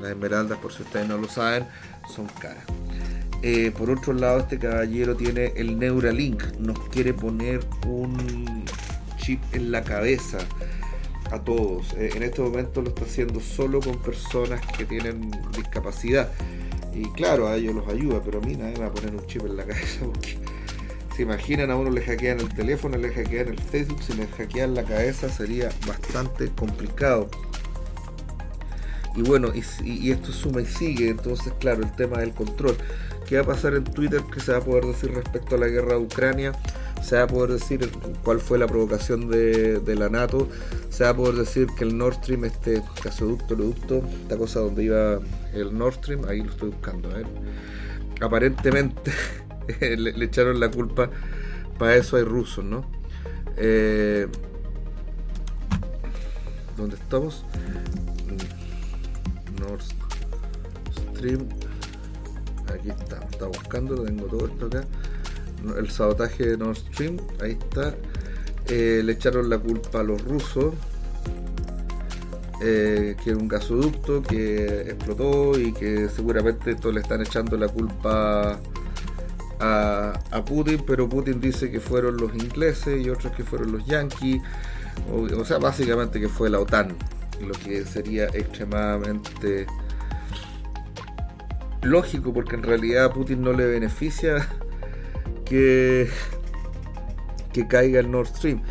las 0.00 0.10
esmeraldas, 0.10 0.58
por 0.58 0.72
si 0.72 0.82
ustedes 0.82 1.08
no 1.08 1.16
lo 1.16 1.28
saben, 1.28 1.66
son 2.14 2.26
caras. 2.40 2.64
Eh, 3.42 3.72
por 3.76 3.90
otro 3.90 4.12
lado, 4.12 4.40
este 4.40 4.58
caballero 4.58 5.16
tiene 5.16 5.52
el 5.56 5.78
Neuralink, 5.78 6.42
nos 6.58 6.78
quiere 6.88 7.14
poner 7.14 7.60
un 7.86 8.64
chip 9.16 9.40
en 9.52 9.72
la 9.72 9.82
cabeza 9.82 10.38
a 11.30 11.38
todos. 11.38 11.94
Eh, 11.94 12.10
en 12.14 12.22
este 12.22 12.42
momento 12.42 12.82
lo 12.82 12.88
está 12.88 13.04
haciendo 13.04 13.40
solo 13.40 13.80
con 13.80 13.96
personas 14.02 14.60
que 14.76 14.84
tienen 14.84 15.30
discapacidad. 15.56 16.30
Y 16.94 17.04
claro, 17.12 17.48
a 17.48 17.56
ellos 17.56 17.74
los 17.74 17.88
ayuda, 17.88 18.20
pero 18.22 18.40
a 18.40 18.42
mí 18.42 18.56
nadie 18.56 18.74
me 18.74 18.80
va 18.80 18.86
a 18.86 18.92
poner 18.92 19.14
un 19.14 19.26
chip 19.26 19.46
en 19.46 19.56
la 19.56 19.64
cabeza 19.66 20.04
porque 20.04 20.36
se 21.16 21.22
imaginan 21.22 21.70
a 21.70 21.76
uno 21.76 21.90
le 21.90 22.02
hackean 22.02 22.40
el 22.40 22.48
teléfono, 22.48 22.98
le 22.98 23.08
hackean 23.10 23.48
el 23.48 23.58
Facebook, 23.58 24.02
si 24.02 24.12
le 24.14 24.26
hackean 24.26 24.74
la 24.74 24.84
cabeza 24.84 25.30
sería 25.30 25.70
bastante 25.86 26.48
complicado. 26.50 27.30
Y 29.16 29.22
bueno, 29.22 29.48
y, 29.54 29.62
y 29.84 30.12
esto 30.12 30.30
suma 30.30 30.60
y 30.60 30.66
sigue, 30.66 31.08
entonces 31.08 31.52
claro, 31.58 31.82
el 31.82 31.92
tema 31.96 32.18
del 32.18 32.32
control 32.32 32.76
qué 33.30 33.36
va 33.36 33.42
a 33.42 33.46
pasar 33.46 33.74
en 33.74 33.84
Twitter, 33.84 34.22
que 34.24 34.40
se 34.40 34.50
va 34.50 34.58
a 34.58 34.60
poder 34.60 34.86
decir 34.86 35.14
respecto 35.14 35.54
a 35.54 35.58
la 35.58 35.68
guerra 35.68 35.92
de 35.92 36.00
Ucrania, 36.00 36.52
se 37.00 37.14
va 37.14 37.22
a 37.22 37.26
poder 37.28 37.52
decir 37.52 37.88
cuál 38.24 38.40
fue 38.40 38.58
la 38.58 38.66
provocación 38.66 39.30
de, 39.30 39.80
la 39.96 40.08
NATO, 40.08 40.48
se 40.88 41.04
va 41.04 41.10
a 41.10 41.16
poder 41.16 41.36
decir 41.36 41.68
que 41.78 41.84
el 41.84 41.96
Nord 41.96 42.14
Stream, 42.14 42.44
este 42.44 42.82
gasoducto, 43.04 43.54
ducto, 43.54 44.02
esta 44.22 44.36
cosa 44.36 44.58
donde 44.58 44.82
iba 44.82 45.20
el 45.54 45.78
Nord 45.78 45.94
Stream, 45.94 46.24
ahí 46.26 46.42
lo 46.42 46.50
estoy 46.50 46.70
buscando. 46.70 47.08
Aparentemente 48.20 49.12
le, 49.80 50.24
echaron 50.24 50.58
la 50.58 50.68
culpa, 50.68 51.08
para 51.78 51.94
eso 51.94 52.16
hay 52.16 52.24
rusos, 52.24 52.64
¿no? 52.64 52.84
Eh, 53.56 54.26
¿Dónde 56.76 56.96
estamos? 56.96 57.44
Nord 59.60 59.82
Stream 61.14 61.46
aquí 62.74 62.90
está, 62.90 63.18
está 63.30 63.46
buscando, 63.46 64.02
tengo 64.02 64.26
todo 64.26 64.46
esto 64.46 64.66
acá. 64.66 64.84
El 65.76 65.90
sabotaje 65.90 66.48
de 66.48 66.56
Nord 66.56 66.76
Stream, 66.76 67.18
ahí 67.42 67.52
está. 67.52 67.94
Eh, 68.68 69.02
le 69.04 69.12
echaron 69.12 69.50
la 69.50 69.58
culpa 69.58 70.00
a 70.00 70.02
los 70.02 70.22
rusos, 70.22 70.74
eh, 72.62 73.16
que 73.22 73.30
era 73.30 73.38
un 73.38 73.48
gasoducto 73.48 74.22
que 74.22 74.82
explotó 74.82 75.58
y 75.58 75.72
que 75.72 76.08
seguramente 76.08 76.72
esto 76.72 76.92
le 76.92 77.00
están 77.00 77.20
echando 77.20 77.56
la 77.56 77.68
culpa 77.68 78.60
a, 79.60 80.44
Putin, 80.46 80.82
pero 80.86 81.08
Putin 81.08 81.40
dice 81.40 81.70
que 81.70 81.80
fueron 81.80 82.16
los 82.16 82.34
ingleses 82.34 83.04
y 83.04 83.10
otros 83.10 83.34
que 83.34 83.44
fueron 83.44 83.72
los 83.72 83.84
yanquis, 83.86 84.40
o, 85.12 85.22
o 85.38 85.44
sea, 85.44 85.58
básicamente 85.58 86.18
que 86.18 86.28
fue 86.28 86.48
la 86.48 86.60
OTAN, 86.60 86.96
lo 87.40 87.52
que 87.52 87.84
sería 87.84 88.26
extremadamente 88.26 89.66
lógico, 91.82 92.32
porque 92.32 92.56
en 92.56 92.62
realidad 92.62 93.06
a 93.06 93.12
Putin 93.12 93.42
no 93.42 93.52
le 93.52 93.66
beneficia 93.66 94.48
que, 95.44 96.08
que 97.52 97.66
caiga 97.66 98.00
el 98.00 98.10
Nord 98.10 98.28
Stream. 98.28 98.62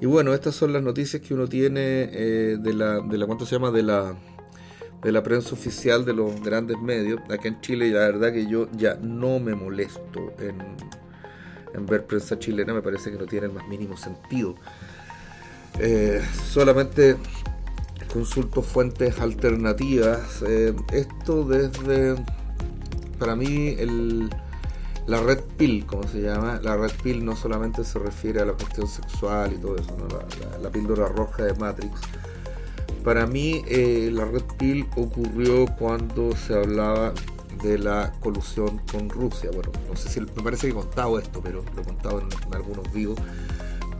Y 0.00 0.06
bueno, 0.06 0.34
estas 0.34 0.54
son 0.54 0.72
las 0.72 0.82
noticias 0.82 1.22
que 1.22 1.32
uno 1.32 1.48
tiene 1.48 2.10
eh, 2.12 2.56
de 2.60 2.74
la, 2.74 3.00
de 3.00 3.16
la, 3.16 3.26
¿cuánto 3.26 3.46
se 3.46 3.54
llama? 3.54 3.70
De 3.70 3.82
la, 3.82 4.14
de 5.02 5.12
la 5.12 5.22
prensa 5.22 5.54
oficial 5.54 6.04
de 6.04 6.12
los 6.12 6.40
grandes 6.42 6.78
medios. 6.78 7.20
Acá 7.30 7.48
en 7.48 7.60
Chile, 7.60 7.90
la 7.90 8.00
verdad 8.00 8.32
que 8.32 8.46
yo 8.46 8.68
ya 8.72 8.98
no 9.00 9.38
me 9.40 9.54
molesto 9.54 10.34
en, 10.38 10.56
en 11.74 11.86
ver 11.86 12.06
prensa 12.06 12.38
chilena, 12.38 12.74
me 12.74 12.82
parece 12.82 13.10
que 13.10 13.16
no 13.16 13.24
tiene 13.24 13.46
el 13.46 13.52
más 13.52 13.66
mínimo 13.68 13.96
sentido. 13.96 14.56
Eh, 15.78 16.22
solamente 16.44 17.16
consulto 18.12 18.62
fuentes 18.62 19.20
alternativas. 19.20 20.42
Eh, 20.46 20.74
esto 20.92 21.44
desde 21.44 22.16
para 23.18 23.36
mí 23.36 23.74
el, 23.78 24.30
la 25.06 25.20
red 25.20 25.40
pill, 25.56 25.86
como 25.86 26.06
se 26.08 26.20
llama, 26.20 26.60
la 26.62 26.76
red 26.76 26.90
pill 27.02 27.24
no 27.24 27.36
solamente 27.36 27.84
se 27.84 27.98
refiere 27.98 28.40
a 28.40 28.44
la 28.44 28.52
cuestión 28.52 28.88
sexual 28.88 29.52
y 29.52 29.58
todo 29.58 29.76
eso, 29.76 29.96
la, 30.60 30.70
píldora 30.70 31.08
roja 31.08 31.44
de 31.44 31.54
Matrix. 31.54 32.00
Para 33.04 33.26
mí 33.26 33.62
eh, 33.68 34.10
la 34.12 34.24
red 34.24 34.42
pill 34.58 34.86
ocurrió 34.96 35.66
cuando 35.78 36.34
se 36.34 36.54
hablaba 36.54 37.12
de 37.62 37.78
la 37.78 38.12
colusión 38.20 38.80
con 38.90 39.08
Rusia. 39.08 39.50
Bueno, 39.52 39.70
no 39.88 39.96
sé 39.96 40.08
si 40.08 40.20
me 40.20 40.42
parece 40.42 40.66
que 40.66 40.72
he 40.72 40.74
contado 40.74 41.18
esto, 41.18 41.40
pero 41.42 41.64
lo 41.74 41.82
he 41.82 41.84
contado 41.84 42.20
en, 42.20 42.54
algunos 42.54 42.92
vivos. 42.92 43.18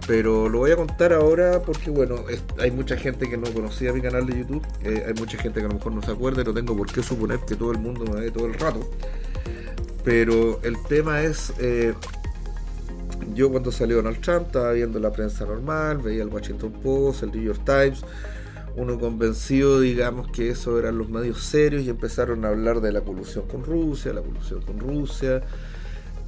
Pero 0.07 0.49
lo 0.49 0.59
voy 0.59 0.71
a 0.71 0.77
contar 0.77 1.13
ahora 1.13 1.61
porque, 1.63 1.91
bueno, 1.91 2.25
hay 2.59 2.71
mucha 2.71 2.97
gente 2.97 3.29
que 3.29 3.37
no 3.37 3.51
conocía 3.53 3.93
mi 3.93 4.01
canal 4.01 4.27
de 4.27 4.39
YouTube. 4.39 4.65
Eh, 4.83 5.05
hay 5.07 5.15
mucha 5.15 5.37
gente 5.37 5.59
que 5.61 5.67
a 5.67 5.69
lo 5.69 5.75
mejor 5.75 5.93
no 5.93 6.03
se 6.03 6.13
acuerda 6.13 6.45
no 6.45 6.55
tengo 6.55 6.77
por 6.77 6.93
qué 6.93 7.03
suponer 7.03 7.41
que 7.41 7.57
todo 7.57 7.73
el 7.73 7.79
mundo 7.79 8.05
me 8.05 8.21
ve 8.21 8.31
todo 8.31 8.47
el 8.47 8.55
rato. 8.55 8.89
Pero 10.05 10.61
el 10.63 10.77
tema 10.85 11.23
es, 11.23 11.53
eh, 11.59 11.93
yo 13.35 13.51
cuando 13.51 13.73
salió 13.73 13.97
Donald 13.97 14.21
Trump 14.21 14.47
estaba 14.47 14.71
viendo 14.73 15.01
la 15.01 15.11
prensa 15.11 15.45
normal, 15.45 15.99
veía 15.99 16.23
el 16.23 16.29
Washington 16.29 16.73
Post, 16.83 17.25
el 17.25 17.33
New 17.33 17.43
York 17.43 17.63
Times, 17.65 18.05
uno 18.77 19.01
convencido, 19.01 19.81
digamos, 19.81 20.31
que 20.31 20.51
eso 20.51 20.79
eran 20.79 20.99
los 20.99 21.09
medios 21.09 21.43
serios 21.43 21.83
y 21.83 21.91
empezaron 21.91 22.45
a 22.45 22.49
hablar 22.49 22.81
de 22.81 22.93
la 22.93 23.01
colusión 23.01 23.49
con 23.49 23.65
Rusia, 23.65 24.13
la 24.13 24.23
colusión 24.23 24.61
con 24.61 24.79
Rusia. 24.79 25.43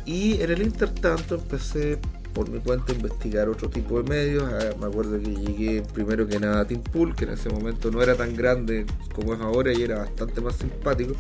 Y 0.05 0.41
en 0.41 0.51
el 0.51 0.63
intertanto 0.63 1.37
empecé 1.37 2.01
por 2.39 2.51
mi 2.51 2.61
cuenta 2.61 2.93
investigar 2.93 3.49
otro 3.49 3.69
tipo 3.69 4.01
de 4.01 4.09
medios. 4.09 4.45
Ah, 4.45 4.71
me 4.79 4.87
acuerdo 4.87 5.21
que 5.21 5.35
llegué 5.35 5.83
primero 5.93 6.25
que 6.29 6.39
nada 6.39 6.61
a 6.61 6.67
Pool, 6.93 7.17
que 7.17 7.25
en 7.25 7.31
ese 7.31 7.51
momento 7.51 7.91
no 7.91 8.01
era 8.01 8.15
tan 8.15 8.37
grande 8.37 8.87
como 9.13 9.35
es 9.35 9.41
ahora 9.41 9.73
y 9.73 9.83
era 9.83 9.99
bastante 9.99 10.41
más 10.41 10.55
simpático. 10.55 11.15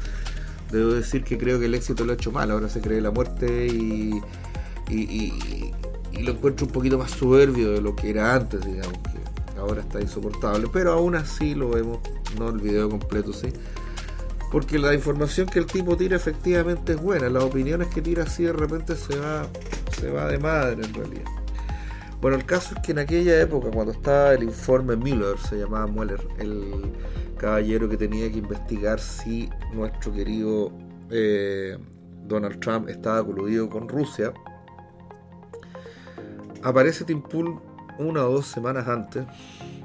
Debo 0.70 0.92
decir 0.92 1.24
que 1.24 1.36
creo 1.36 1.58
que 1.58 1.66
el 1.66 1.74
éxito 1.74 2.04
lo 2.04 2.12
ha 2.12 2.14
hecho 2.14 2.30
mal, 2.30 2.52
ahora 2.52 2.68
se 2.68 2.80
cree 2.80 3.00
la 3.00 3.10
muerte 3.10 3.66
y, 3.66 4.22
y, 4.88 5.72
lo 6.22 6.32
encuentro 6.32 6.66
un 6.66 6.72
poquito 6.72 6.98
más 6.98 7.10
soberbio 7.10 7.72
de 7.72 7.80
lo 7.80 7.96
que 7.96 8.10
era 8.10 8.34
antes, 8.34 8.64
digamos, 8.64 8.98
que 8.98 9.58
ahora 9.58 9.80
está 9.80 10.00
insoportable, 10.00 10.68
pero 10.72 10.92
aún 10.92 11.16
así 11.16 11.56
lo 11.56 11.70
vemos, 11.70 11.98
no 12.38 12.50
el 12.50 12.60
video 12.60 12.88
completo, 12.88 13.32
sí. 13.32 13.48
Porque 14.50 14.78
la 14.78 14.94
información 14.94 15.46
que 15.46 15.58
el 15.58 15.66
tipo 15.66 15.96
tira 15.96 16.16
efectivamente 16.16 16.92
es 16.92 17.02
buena, 17.02 17.28
las 17.28 17.44
opiniones 17.44 17.88
que 17.88 18.00
tira 18.00 18.22
así 18.22 18.44
de 18.44 18.52
repente 18.52 18.96
se 18.96 19.18
va, 19.18 19.46
se 19.98 20.10
va 20.10 20.26
de 20.26 20.38
madre 20.38 20.84
en 20.84 20.94
realidad. 20.94 21.30
Bueno, 22.20 22.36
el 22.36 22.44
caso 22.46 22.74
es 22.74 22.82
que 22.82 22.92
en 22.92 22.98
aquella 22.98 23.40
época, 23.40 23.70
cuando 23.70 23.92
estaba 23.92 24.32
el 24.32 24.42
informe 24.42 24.96
Miller, 24.96 25.38
se 25.38 25.56
llamaba 25.56 25.86
Mueller, 25.86 26.26
el 26.38 26.92
caballero 27.36 27.88
que 27.88 27.96
tenía 27.96 28.30
que 28.32 28.38
investigar 28.38 28.98
si 28.98 29.48
nuestro 29.72 30.12
querido 30.12 30.72
eh, 31.10 31.78
Donald 32.26 32.58
Trump 32.58 32.88
estaba 32.88 33.24
coludido 33.24 33.68
con 33.68 33.88
Rusia, 33.88 34.32
aparece 36.62 37.04
Tim 37.04 37.22
Pool 37.22 37.60
una 37.98 38.24
o 38.26 38.32
dos 38.32 38.46
semanas 38.46 38.88
antes, 38.88 39.24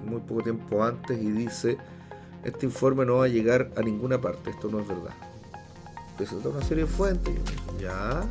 muy 0.04 0.22
poco 0.22 0.42
tiempo 0.42 0.84
antes, 0.84 1.22
y 1.22 1.32
dice, 1.32 1.78
este 2.44 2.66
informe 2.66 3.06
no 3.06 3.18
va 3.18 3.26
a 3.26 3.30
llegar 3.30 3.72
a 3.76 3.82
ninguna 3.82 4.20
parte, 4.20 4.50
esto 4.50 4.70
no 4.70 4.80
es 4.80 4.88
verdad. 4.88 5.14
Presenta 6.18 6.50
una 6.50 6.62
serie 6.62 6.84
de 6.84 6.90
fuentes, 6.90 7.34
ya, 7.80 8.30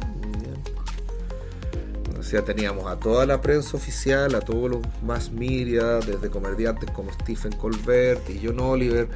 o 2.22 2.24
sea, 2.24 2.44
teníamos 2.44 2.86
a 2.86 2.96
toda 3.00 3.26
la 3.26 3.40
prensa 3.40 3.76
oficial, 3.76 4.36
a 4.36 4.40
todos 4.40 4.70
los 4.70 4.80
más 5.02 5.32
media, 5.32 5.96
desde 5.96 6.30
comediantes 6.30 6.88
como 6.92 7.12
Stephen 7.14 7.50
Colbert 7.56 8.30
y 8.30 8.40
John 8.46 8.60
Oliver, 8.60 9.08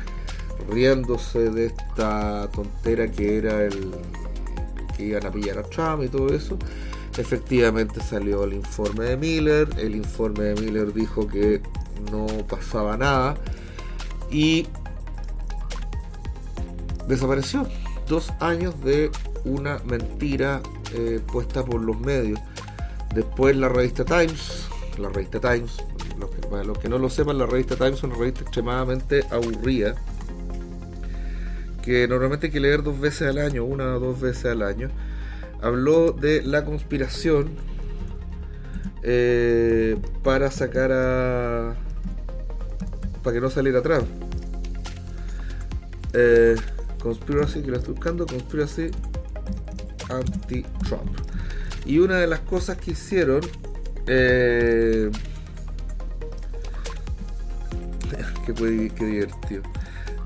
riéndose 0.68 1.50
de 1.50 1.66
esta 1.66 2.50
tontera 2.50 3.08
que 3.08 3.38
era 3.38 3.62
el 3.62 3.94
que 4.96 5.04
iban 5.04 5.24
a 5.24 5.30
pillar 5.30 5.58
a 5.58 5.62
Trump 5.62 6.02
y 6.02 6.08
todo 6.08 6.34
eso. 6.34 6.58
Efectivamente 7.16 8.00
salió 8.00 8.42
el 8.42 8.54
informe 8.54 9.04
de 9.04 9.16
Miller, 9.16 9.68
el 9.78 9.94
informe 9.94 10.42
de 10.42 10.60
Miller 10.60 10.92
dijo 10.92 11.28
que 11.28 11.62
no 12.10 12.26
pasaba 12.48 12.96
nada 12.96 13.36
y 14.32 14.66
desapareció. 17.06 17.66
Dos 18.08 18.32
años 18.40 18.80
de 18.82 19.10
una 19.44 19.78
mentira 19.84 20.60
eh, 20.94 21.20
puesta 21.32 21.64
por 21.64 21.80
los 21.80 21.98
medios. 22.00 22.38
Después 23.14 23.56
la 23.56 23.68
revista 23.68 24.04
Times, 24.04 24.68
la 24.98 25.08
revista 25.08 25.40
Times, 25.40 25.76
para 26.50 26.64
los 26.64 26.78
que 26.78 26.88
no 26.88 26.98
lo 26.98 27.10
sepan, 27.10 27.38
la 27.38 27.46
revista 27.46 27.76
Times 27.76 27.94
es 27.98 28.02
una 28.04 28.14
revista 28.16 28.42
extremadamente 28.42 29.24
aburrida, 29.30 29.94
que 31.82 32.06
normalmente 32.08 32.46
hay 32.46 32.52
que 32.52 32.60
leer 32.60 32.82
dos 32.82 32.98
veces 32.98 33.28
al 33.28 33.38
año, 33.38 33.64
una 33.64 33.96
o 33.96 34.00
dos 34.00 34.20
veces 34.20 34.46
al 34.46 34.62
año. 34.62 34.90
Habló 35.62 36.12
de 36.12 36.42
la 36.42 36.64
conspiración 36.64 37.50
eh, 39.02 39.96
para 40.22 40.50
sacar 40.50 40.90
a... 40.92 41.76
para 43.22 43.34
que 43.34 43.40
no 43.40 43.50
saliera 43.50 43.78
atrás. 43.78 44.04
Eh, 46.12 46.56
conspiracy, 47.06 47.62
que 47.62 47.70
la 47.70 47.76
estoy 47.78 47.94
buscando, 47.94 48.26
conspiracy 48.26 48.90
anti-Trump. 50.10 51.10
Y 51.84 51.98
una 51.98 52.16
de 52.16 52.26
las 52.26 52.40
cosas 52.40 52.78
que 52.78 52.90
hicieron... 52.92 53.40
Eh, 54.08 55.10
que, 58.46 58.52
divertido. 58.52 59.62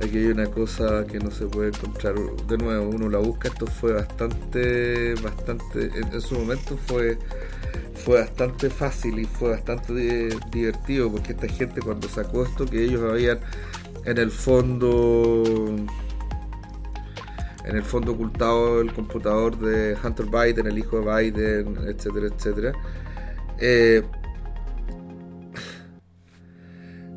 Aquí 0.02 0.16
hay 0.16 0.26
una 0.26 0.46
cosa 0.46 1.04
que 1.06 1.18
no 1.18 1.30
se 1.30 1.44
puede 1.46 1.68
encontrar. 1.68 2.14
De 2.48 2.56
nuevo, 2.56 2.88
uno 2.88 3.10
la 3.10 3.18
busca. 3.18 3.48
Esto 3.48 3.66
fue 3.66 3.92
bastante, 3.92 5.14
bastante, 5.16 5.90
en, 5.94 6.20
su 6.22 6.36
momento 6.36 6.78
fue, 6.86 7.18
fue 8.02 8.20
bastante 8.20 8.70
fácil 8.70 9.18
y 9.18 9.26
fue 9.26 9.50
bastante 9.50 10.30
divertido 10.50 11.12
porque 11.12 11.32
esta 11.32 11.48
gente 11.48 11.82
cuando 11.82 12.08
sacó 12.08 12.44
esto 12.44 12.64
que 12.64 12.82
ellos 12.82 13.02
habían 13.02 13.40
en 14.06 14.16
el 14.16 14.30
fondo 14.30 15.76
en 17.70 17.76
el 17.76 17.84
fondo 17.84 18.12
ocultado 18.12 18.80
el 18.80 18.92
computador 18.92 19.56
de 19.56 19.96
Hunter 20.02 20.26
Biden, 20.26 20.66
el 20.66 20.78
hijo 20.78 21.00
de 21.00 21.30
Biden, 21.30 21.76
etcétera, 21.86 22.26
etcétera. 22.26 22.72
Eh, 23.58 24.02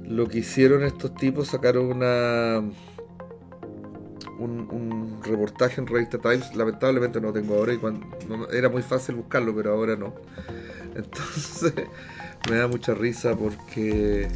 lo 0.03 0.27
que 0.27 0.39
hicieron 0.39 0.83
estos 0.83 1.15
tipos, 1.15 1.47
sacaron 1.47 1.87
una 1.87 2.61
un, 4.37 5.19
reportaje 5.23 5.81
en 5.81 5.87
revista 5.87 6.19
Times, 6.19 6.53
lamentablemente 6.55 7.19
no 7.19 7.31
tengo 7.31 7.55
ahora 7.55 7.73
y 7.73 7.77
cuando, 7.77 8.05
era 8.51 8.69
muy 8.69 8.83
fácil 8.83 9.15
buscarlo, 9.15 9.55
pero 9.55 9.71
ahora 9.71 9.95
no. 9.95 10.13
Entonces 10.95 11.73
me 12.47 12.57
da 12.57 12.67
mucha 12.67 12.93
risa 12.93 13.35
porque 13.35 14.27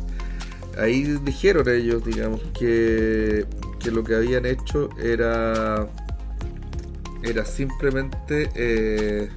ahí 0.79 1.03
dijeron 1.23 1.69
ellos, 1.69 2.03
digamos, 2.03 2.41
que, 2.57 3.45
que 3.79 3.91
lo 3.91 4.03
que 4.03 4.15
habían 4.15 4.47
hecho 4.47 4.89
era 4.99 5.87
era 7.29 7.45
simplemente 7.45 8.49
eh, 8.55 9.29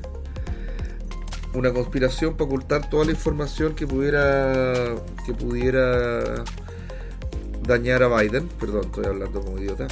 una 1.54 1.72
conspiración 1.72 2.34
para 2.34 2.44
ocultar 2.44 2.88
toda 2.88 3.04
la 3.04 3.12
información 3.12 3.74
que 3.74 3.86
pudiera 3.86 4.94
que 5.26 5.34
pudiera 5.34 6.44
dañar 7.66 8.02
a 8.02 8.08
Biden. 8.20 8.48
Perdón, 8.58 8.82
estoy 8.86 9.06
hablando 9.06 9.40
como 9.40 9.58
idiota. 9.58 9.86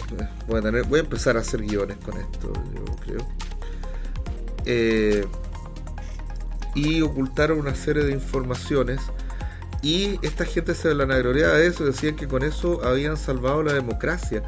Voy 0.47 0.59
a, 0.59 0.83
voy 0.83 0.99
a 0.99 1.03
empezar 1.03 1.37
a 1.37 1.41
hacer 1.41 1.63
guiones 1.63 1.97
con 1.99 2.19
esto, 2.19 2.53
yo 2.75 2.85
creo. 3.05 3.27
Eh, 4.65 5.27
y 6.75 7.03
ocultaron 7.03 7.59
una 7.59 7.75
serie 7.75 8.05
de 8.05 8.13
informaciones. 8.13 9.01
Y 9.81 10.19
esta 10.23 10.45
gente 10.45 10.75
se 10.75 10.93
la 10.95 11.07
de 11.07 11.67
eso, 11.67 11.85
decían 11.85 12.17
que 12.17 12.27
con 12.27 12.43
eso 12.43 12.85
habían 12.85 13.17
salvado 13.17 13.63
la 13.63 13.73
democracia. 13.73 14.43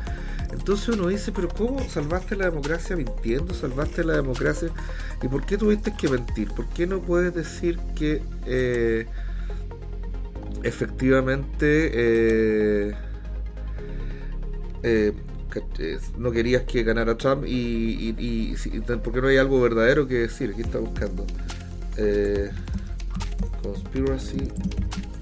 Entonces 0.53 0.89
uno 0.89 1.09
dice, 1.09 1.33
pero 1.33 1.49
¿cómo 1.49 1.81
salvaste 1.89 2.35
la 2.35 2.47
democracia 2.47 2.97
mintiendo? 2.97 3.55
¿Salvaste 3.55 4.05
la 4.05 4.15
democracia? 4.15 4.71
¿Y 5.23 5.29
por 5.29 5.47
qué 5.47 5.57
tuviste 5.57 5.95
que 5.97 6.09
mentir? 6.09 6.49
¿Por 6.49 6.67
qué 6.69 6.87
no 6.87 7.01
puedes 7.01 7.35
decir 7.35 7.79
que 7.95 8.23
eh, 8.47 9.07
efectivamente 10.65 11.91
eh, 11.93 12.95
eh, 14.83 15.13
no 16.19 16.33
querías 16.33 16.63
que 16.63 16.83
ganara 16.83 17.17
Trump 17.17 17.45
y, 17.47 18.15
y, 18.19 18.55
y, 18.65 18.81
por 18.81 19.13
qué 19.13 19.21
no 19.21 19.29
hay 19.29 19.37
algo 19.37 19.61
verdadero 19.61 20.09
que 20.09 20.15
decir? 20.15 20.51
Aquí 20.51 20.63
está 20.63 20.79
buscando. 20.79 21.27
conspiracy 23.63 24.49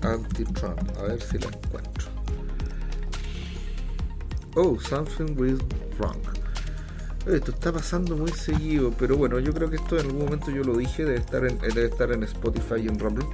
anti-Trump. 0.02 0.80
A 0.98 1.02
ver 1.02 1.20
si 1.20 1.38
la 1.38 1.48
encuentro. 1.48 2.07
Oh, 4.56 4.78
something 4.80 5.36
was 5.36 5.58
wrong. 5.98 6.20
Esto 7.26 7.50
está 7.50 7.72
pasando 7.72 8.16
muy 8.16 8.32
seguido, 8.32 8.92
pero 8.98 9.16
bueno, 9.16 9.38
yo 9.38 9.52
creo 9.52 9.68
que 9.68 9.76
esto 9.76 9.98
en 9.98 10.06
algún 10.06 10.24
momento 10.24 10.50
yo 10.50 10.62
lo 10.64 10.76
dije, 10.76 11.04
debe 11.04 11.18
estar 11.18 11.44
en, 11.44 11.58
debe 11.58 11.86
estar 11.86 12.10
en 12.10 12.22
Spotify 12.22 12.76
y 12.84 12.88
en 12.88 12.98
Rumble, 12.98 13.26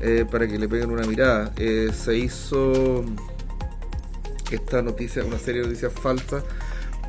eh, 0.00 0.24
para 0.30 0.46
que 0.46 0.56
le 0.56 0.68
peguen 0.68 0.90
una 0.90 1.04
mirada. 1.04 1.52
Eh, 1.56 1.90
se 1.92 2.16
hizo 2.16 3.04
esta 4.52 4.82
noticia, 4.82 5.24
una 5.24 5.38
serie 5.38 5.62
de 5.62 5.66
noticias 5.66 5.92
falsas, 5.92 6.44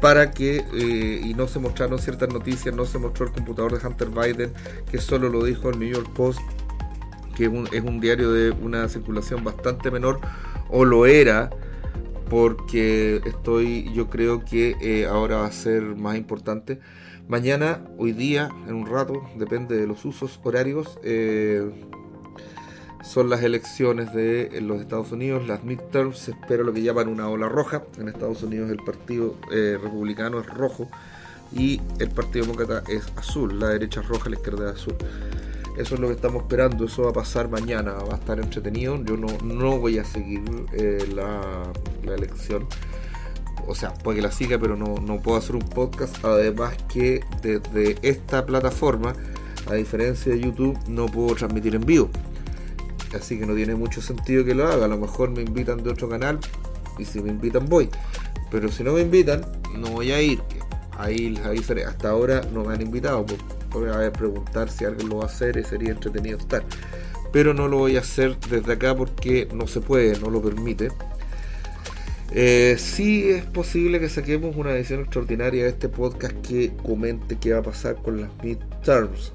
para 0.01 0.31
que, 0.31 0.65
eh, 0.73 1.21
y 1.23 1.33
no 1.35 1.47
se 1.47 1.59
mostraron 1.59 1.99
ciertas 1.99 2.29
noticias, 2.33 2.73
no 2.73 2.85
se 2.85 2.97
mostró 2.97 3.27
el 3.27 3.31
computador 3.31 3.79
de 3.79 3.85
Hunter 3.85 4.09
Biden, 4.09 4.53
que 4.89 4.97
solo 4.97 5.29
lo 5.29 5.43
dijo 5.43 5.69
el 5.69 5.77
New 5.77 5.89
York 5.89 6.09
Post, 6.13 6.39
que 7.35 7.45
es 7.45 7.83
un 7.83 7.99
diario 7.99 8.31
de 8.31 8.51
una 8.51 8.89
circulación 8.89 9.43
bastante 9.43 9.91
menor, 9.91 10.19
o 10.69 10.85
lo 10.85 11.05
era, 11.05 11.51
porque 12.29 13.21
estoy, 13.25 13.91
yo 13.93 14.09
creo 14.09 14.45
que 14.45 14.75
eh, 14.81 15.05
ahora 15.05 15.37
va 15.37 15.45
a 15.47 15.51
ser 15.51 15.81
más 15.81 16.17
importante. 16.17 16.79
Mañana, 17.27 17.83
hoy 17.97 18.11
día, 18.11 18.49
en 18.67 18.75
un 18.75 18.87
rato, 18.87 19.21
depende 19.35 19.77
de 19.77 19.87
los 19.87 20.05
usos 20.05 20.39
horarios, 20.43 20.99
eh, 21.03 21.69
son 23.03 23.29
las 23.29 23.43
elecciones 23.43 24.13
de 24.13 24.59
los 24.61 24.81
Estados 24.81 25.11
Unidos, 25.11 25.47
las 25.47 25.63
midterms, 25.63 26.19
se 26.19 26.31
espera 26.31 26.63
lo 26.63 26.73
que 26.73 26.81
llaman 26.81 27.07
una 27.07 27.29
ola 27.29 27.47
roja. 27.47 27.83
En 27.97 28.07
Estados 28.07 28.43
Unidos 28.43 28.69
el 28.69 28.77
Partido 28.77 29.35
eh, 29.51 29.77
Republicano 29.81 30.39
es 30.39 30.47
rojo 30.47 30.89
y 31.51 31.81
el 31.99 32.09
Partido 32.09 32.45
Demócrata 32.45 32.83
es 32.91 33.11
azul, 33.15 33.59
la 33.59 33.69
derecha 33.69 34.01
es 34.01 34.07
roja, 34.07 34.29
la 34.29 34.35
izquierda 34.35 34.69
es 34.69 34.75
azul. 34.75 34.95
Eso 35.79 35.95
es 35.95 36.01
lo 36.01 36.07
que 36.07 36.15
estamos 36.15 36.41
esperando, 36.41 36.83
eso 36.83 37.03
va 37.03 37.11
a 37.11 37.13
pasar 37.13 37.49
mañana, 37.49 37.93
va 37.93 38.15
a 38.15 38.17
estar 38.17 38.37
entretenido. 38.37 39.01
Yo 39.01 39.15
no, 39.15 39.27
no 39.45 39.77
voy 39.77 39.97
a 39.97 40.03
seguir 40.03 40.43
eh, 40.73 41.07
la, 41.15 41.71
la, 42.03 42.15
elección. 42.15 42.67
O 43.65 43.73
sea, 43.73 43.93
puede 43.93 44.17
que 44.17 44.21
la 44.23 44.31
siga, 44.33 44.59
pero 44.59 44.75
no, 44.75 44.95
no 44.95 45.21
puedo 45.21 45.37
hacer 45.37 45.55
un 45.55 45.61
podcast. 45.61 46.21
Además 46.25 46.75
que 46.91 47.21
desde 47.41 47.95
esta 48.01 48.45
plataforma, 48.45 49.15
a 49.69 49.75
diferencia 49.75 50.33
de 50.33 50.41
YouTube, 50.41 50.77
no 50.89 51.05
puedo 51.05 51.33
transmitir 51.35 51.73
en 51.75 51.85
vivo. 51.85 52.09
Así 53.17 53.39
que 53.39 53.45
no 53.45 53.55
tiene 53.55 53.73
mucho 53.75 54.01
sentido 54.01 54.43
que 54.43 54.53
lo 54.53 54.67
haga. 54.67 54.83
A 54.83 54.89
lo 54.89 54.97
mejor 54.97 55.29
me 55.29 55.43
invitan 55.43 55.81
de 55.81 55.91
otro 55.91 56.09
canal 56.09 56.39
y 56.97 57.05
si 57.05 57.21
me 57.21 57.29
invitan 57.29 57.67
voy. 57.67 57.89
Pero 58.51 58.69
si 58.69 58.83
no 58.83 58.91
me 58.91 59.01
invitan, 59.01 59.45
no 59.77 59.91
voy 59.91 60.11
a 60.11 60.21
ir. 60.21 60.41
Ahí 60.97 61.29
les 61.29 61.45
avisaré. 61.45 61.85
Hasta 61.85 62.09
ahora 62.09 62.41
no 62.53 62.65
me 62.65 62.73
han 62.73 62.81
invitado. 62.81 63.25
Voy 63.71 63.89
a 63.89 64.11
preguntar 64.11 64.69
si 64.69 64.85
alguien 64.85 65.09
lo 65.09 65.17
va 65.17 65.23
a 65.23 65.27
hacer 65.27 65.57
y 65.57 65.63
sería 65.63 65.91
entretenido 65.91 66.37
estar. 66.37 66.63
Pero 67.31 67.53
no 67.53 67.67
lo 67.67 67.77
voy 67.77 67.97
a 67.97 67.99
hacer 67.99 68.37
desde 68.49 68.73
acá 68.73 68.95
porque 68.95 69.47
no 69.53 69.67
se 69.67 69.81
puede, 69.81 70.19
no 70.19 70.29
lo 70.29 70.41
permite. 70.41 70.89
Eh, 72.31 72.75
sí 72.77 73.29
es 73.29 73.45
posible 73.45 73.99
que 73.99 74.09
saquemos 74.09 74.55
una 74.55 74.71
edición 74.71 75.01
extraordinaria 75.01 75.63
de 75.63 75.69
este 75.69 75.89
podcast 75.89 76.35
que 76.47 76.71
comente 76.83 77.37
qué 77.37 77.53
va 77.53 77.59
a 77.59 77.63
pasar 77.63 77.95
con 77.95 78.21
las 78.21 78.29
midterms. 78.43 79.31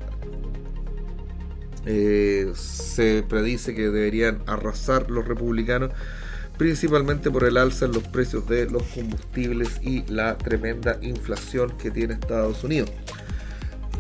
Eh, 1.86 2.52
se 2.54 3.24
predice 3.28 3.74
que 3.74 3.82
deberían 3.82 4.42
arrasar 4.46 5.10
los 5.10 5.28
republicanos 5.28 5.90
principalmente 6.56 7.30
por 7.30 7.44
el 7.44 7.56
alza 7.56 7.86
en 7.86 7.92
los 7.92 8.04
precios 8.04 8.46
de 8.48 8.70
los 8.70 8.82
combustibles 8.84 9.80
y 9.82 10.04
la 10.06 10.38
tremenda 10.38 10.98
inflación 11.02 11.76
que 11.76 11.90
tiene 11.90 12.14
Estados 12.14 12.62
Unidos. 12.64 12.90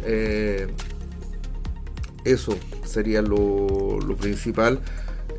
Eh, 0.04 0.68
eso 2.24 2.56
sería 2.84 3.22
lo, 3.22 3.98
principal. 4.18 4.80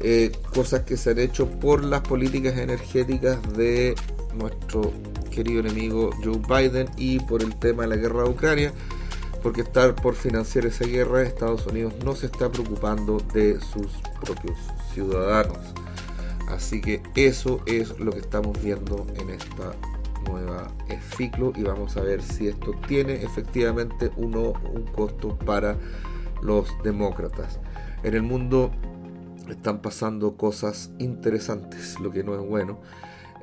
Eh, 0.01 0.31
cosas 0.53 0.81
que 0.81 0.97
se 0.97 1.11
han 1.11 1.19
hecho 1.19 1.49
por 1.49 1.83
las 1.83 2.01
políticas 2.01 2.57
energéticas 2.57 3.39
de 3.55 3.95
nuestro 4.37 4.91
querido 5.31 5.61
enemigo 5.61 6.11
Joe 6.23 6.39
Biden 6.47 6.89
y 6.97 7.19
por 7.19 7.41
el 7.41 7.55
tema 7.57 7.83
de 7.83 7.89
la 7.89 7.95
guerra 7.95 8.23
de 8.23 8.29
Ucrania, 8.29 8.73
porque 9.41 9.61
estar 9.61 9.95
por 9.95 10.15
financiar 10.15 10.65
esa 10.65 10.85
guerra, 10.85 11.23
Estados 11.23 11.65
Unidos 11.67 11.93
no 12.03 12.15
se 12.15 12.27
está 12.27 12.51
preocupando 12.51 13.17
de 13.33 13.59
sus 13.61 13.87
propios 14.23 14.57
ciudadanos. 14.93 15.57
Así 16.49 16.81
que 16.81 17.01
eso 17.15 17.61
es 17.65 17.97
lo 17.99 18.11
que 18.11 18.19
estamos 18.19 18.61
viendo 18.61 19.05
en 19.15 19.31
esta 19.31 19.73
nueva 20.27 20.67
ciclo 21.15 21.53
y 21.55 21.63
vamos 21.63 21.97
a 21.97 22.01
ver 22.01 22.21
si 22.21 22.47
esto 22.47 22.73
tiene 22.87 23.23
efectivamente 23.23 24.11
uno, 24.17 24.53
un 24.73 24.83
costo 24.93 25.37
para 25.37 25.77
los 26.41 26.67
demócratas. 26.83 27.59
En 28.03 28.13
el 28.13 28.21
mundo 28.21 28.71
están 29.49 29.81
pasando 29.81 30.35
cosas 30.35 30.91
interesantes, 30.99 31.99
lo 31.99 32.11
que 32.11 32.23
no 32.23 32.35
es 32.35 32.47
bueno. 32.47 32.79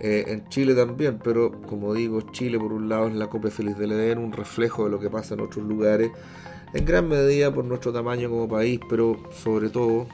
Eh, 0.01 0.25
en 0.29 0.49
Chile 0.49 0.75
también, 0.75 1.21
pero 1.23 1.53
como 1.63 1.95
digo, 1.95 2.21
Chile 2.33 2.59
por 2.59 2.73
un 2.73 2.89
lado 2.89 3.09
es 3.09 3.15
la 3.15 3.29
copia 3.29 3.51
feliz 3.51 3.79
del 3.79 3.93
Edén, 3.93 4.19
un 4.19 4.33
reflejo 4.33 4.85
de 4.85 4.91
lo 4.91 4.99
que 4.99 5.11
pasa 5.11 5.35
en 5.35 5.41
otros 5.41 5.65
lugares, 5.65 6.11
en 6.75 6.85
gran 6.85 7.09
medida 7.09 7.53
por 7.53 7.65
nuestro 7.65 7.93
tamaño 7.93 8.29
como 8.29 8.49
país, 8.49 8.81
pero 8.89 9.17
sobre 9.31 9.69
todo 9.69 10.07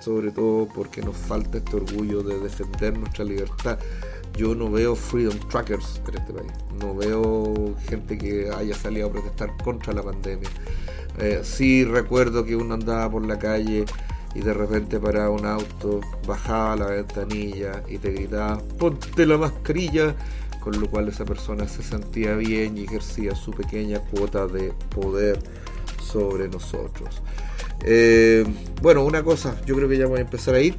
sobre 0.00 0.32
todo 0.32 0.68
porque 0.74 1.00
nos 1.00 1.16
falta 1.16 1.58
este 1.58 1.76
orgullo 1.76 2.22
de 2.22 2.38
defender 2.38 2.98
nuestra 2.98 3.24
libertad. 3.24 3.78
Yo 4.36 4.54
no 4.54 4.70
veo 4.70 4.96
freedom 4.96 5.38
trackers 5.48 6.00
en 6.08 6.14
este 6.16 6.32
país, 6.32 6.52
no 6.80 6.94
veo 6.94 7.74
gente 7.88 8.18
que 8.18 8.50
haya 8.50 8.74
salido 8.74 9.08
a 9.08 9.12
protestar 9.12 9.56
contra 9.62 9.92
la 9.92 10.02
pandemia. 10.02 10.48
Eh, 11.18 11.40
sí 11.44 11.84
recuerdo 11.84 12.44
que 12.44 12.56
uno 12.56 12.74
andaba 12.74 13.08
por 13.08 13.24
la 13.24 13.38
calle 13.38 13.84
y 14.34 14.40
de 14.40 14.52
repente 14.52 14.98
paraba 14.98 15.30
un 15.30 15.46
auto, 15.46 16.00
bajaba 16.26 16.76
la 16.76 16.86
ventanilla 16.86 17.82
y 17.88 17.98
te 17.98 18.10
gritaba, 18.10 18.58
ponte 18.78 19.24
la 19.24 19.38
mascarilla, 19.38 20.16
con 20.60 20.80
lo 20.80 20.90
cual 20.90 21.08
esa 21.08 21.24
persona 21.24 21.68
se 21.68 21.82
sentía 21.82 22.34
bien 22.34 22.76
y 22.76 22.84
ejercía 22.84 23.36
su 23.36 23.52
pequeña 23.52 24.00
cuota 24.00 24.46
de 24.46 24.72
poder 24.90 25.38
sobre 26.02 26.48
nosotros. 26.48 27.22
Eh, 27.84 28.44
bueno, 28.82 29.04
una 29.04 29.22
cosa, 29.22 29.60
yo 29.66 29.76
creo 29.76 29.88
que 29.88 29.98
ya 29.98 30.06
voy 30.06 30.18
a 30.18 30.22
empezar 30.22 30.54
a 30.54 30.60
ir. 30.60 30.76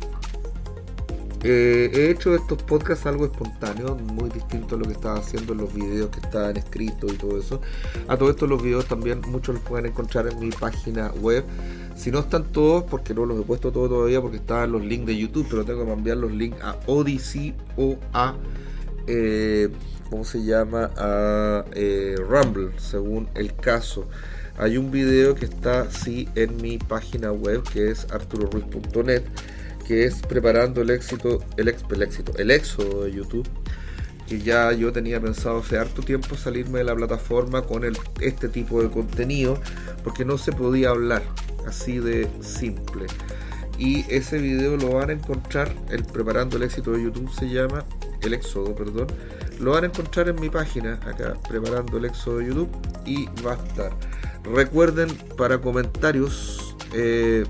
Eh, 1.47 1.91
he 1.93 2.09
hecho 2.09 2.33
estos 2.33 2.63
podcasts 2.63 3.05
algo 3.05 3.25
espontáneo, 3.25 3.95
muy 3.95 4.31
distinto 4.31 4.75
a 4.75 4.79
lo 4.79 4.85
que 4.85 4.93
estaba 4.93 5.19
haciendo 5.19 5.53
en 5.53 5.59
los 5.59 5.71
videos 5.71 6.09
que 6.09 6.19
estaban 6.19 6.57
escritos 6.57 7.13
y 7.13 7.17
todo 7.17 7.37
eso. 7.37 7.61
A 8.07 8.17
todo 8.17 8.31
esto 8.31 8.47
los 8.47 8.63
videos 8.63 8.87
también 8.87 9.21
muchos 9.27 9.53
los 9.53 9.63
pueden 9.63 9.85
encontrar 9.85 10.25
en 10.25 10.39
mi 10.39 10.49
página 10.49 11.11
web. 11.21 11.43
Si 11.95 12.09
no 12.09 12.21
están 12.21 12.45
todos, 12.45 12.85
porque 12.85 13.13
no 13.13 13.27
los 13.27 13.39
he 13.39 13.43
puesto 13.43 13.71
todos 13.71 13.89
todavía, 13.89 14.21
porque 14.21 14.37
estaban 14.37 14.71
los 14.71 14.83
links 14.83 15.05
de 15.05 15.17
YouTube, 15.17 15.45
pero 15.47 15.63
tengo 15.63 15.83
que 15.83 15.89
cambiar 15.91 16.17
los 16.17 16.31
links 16.31 16.59
a 16.63 16.79
Odyssey 16.87 17.53
o 17.77 17.95
a, 18.11 18.33
eh, 19.05 19.69
¿cómo 20.09 20.25
se 20.25 20.43
llama? 20.43 20.89
A 20.97 21.63
Rumble, 22.27 22.71
según 22.79 23.29
el 23.35 23.55
caso. 23.55 24.07
Hay 24.57 24.77
un 24.77 24.89
video 24.89 25.35
que 25.35 25.45
está 25.45 25.91
sí 25.91 26.27
en 26.33 26.57
mi 26.57 26.79
página 26.79 27.31
web 27.31 27.61
que 27.71 27.91
es 27.91 28.07
arturoruiz.net 28.11 29.21
que 29.88 30.05
es 30.05 30.21
preparando 30.21 30.81
el 30.81 30.89
éxito, 30.89 31.43
el, 31.57 31.67
el 31.69 32.01
éxito, 32.01 32.31
el 32.38 32.51
éxodo 32.51 33.03
de 33.03 33.11
YouTube. 33.11 33.47
Que 34.27 34.39
ya 34.39 34.71
yo 34.71 34.91
tenía 34.91 35.21
pensado 35.21 35.59
hace 35.59 35.77
harto 35.77 36.01
tiempo 36.01 36.36
salirme 36.36 36.79
de 36.79 36.86
la 36.86 36.95
plataforma 36.95 37.61
con 37.61 37.83
el, 37.83 37.95
este 38.21 38.49
tipo 38.49 38.81
de 38.81 38.89
contenido 38.89 39.61
porque 40.03 40.25
no 40.25 40.39
se 40.39 40.51
podía 40.51 40.89
hablar 40.89 41.21
así 41.67 41.99
de 41.99 42.27
simple. 42.41 43.05
Y 43.77 44.05
ese 44.11 44.39
video 44.39 44.77
lo 44.77 44.95
van 44.95 45.09
a 45.11 45.13
encontrar 45.13 45.71
el 45.89 46.03
preparando 46.05 46.57
el 46.57 46.63
éxito 46.63 46.91
de 46.93 47.03
YouTube 47.03 47.31
se 47.38 47.49
llama 47.49 47.86
el 48.21 48.33
éxodo 48.33 48.73
perdón. 48.73 49.07
Lo 49.59 49.71
van 49.71 49.83
a 49.83 49.88
encontrar 49.88 50.27
en 50.29 50.39
mi 50.39 50.49
página 50.49 50.93
acá 51.05 51.36
preparando 51.47 51.97
el 51.97 52.05
éxodo 52.05 52.39
de 52.39 52.47
YouTube 52.47 52.69
y 53.05 53.25
va 53.45 53.53
a 53.53 53.67
estar. 53.67 53.91
Recuerden 54.43 55.09
para 55.38 55.59
comentarios, 55.59 56.75
eh, 56.93 57.45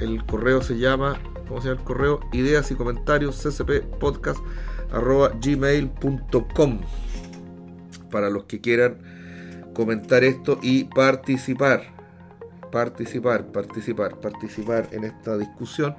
el 0.00 0.24
correo 0.24 0.62
se 0.62 0.78
llama, 0.78 1.20
¿cómo 1.48 1.60
se 1.60 1.68
llama 1.68 1.80
el 1.80 1.86
correo? 1.86 2.20
Ideas 2.32 2.70
y 2.70 2.74
comentarios 2.74 3.42
ccppodcast 3.42 4.40
arroba 4.92 5.32
gmail.com 5.40 6.80
para 8.10 8.30
los 8.30 8.44
que 8.44 8.60
quieran 8.60 8.98
comentar 9.74 10.24
esto 10.24 10.58
y 10.62 10.84
participar, 10.84 11.82
participar, 12.72 13.46
participar, 13.52 14.20
participar 14.20 14.88
en 14.92 15.04
esta 15.04 15.36
discusión. 15.36 15.96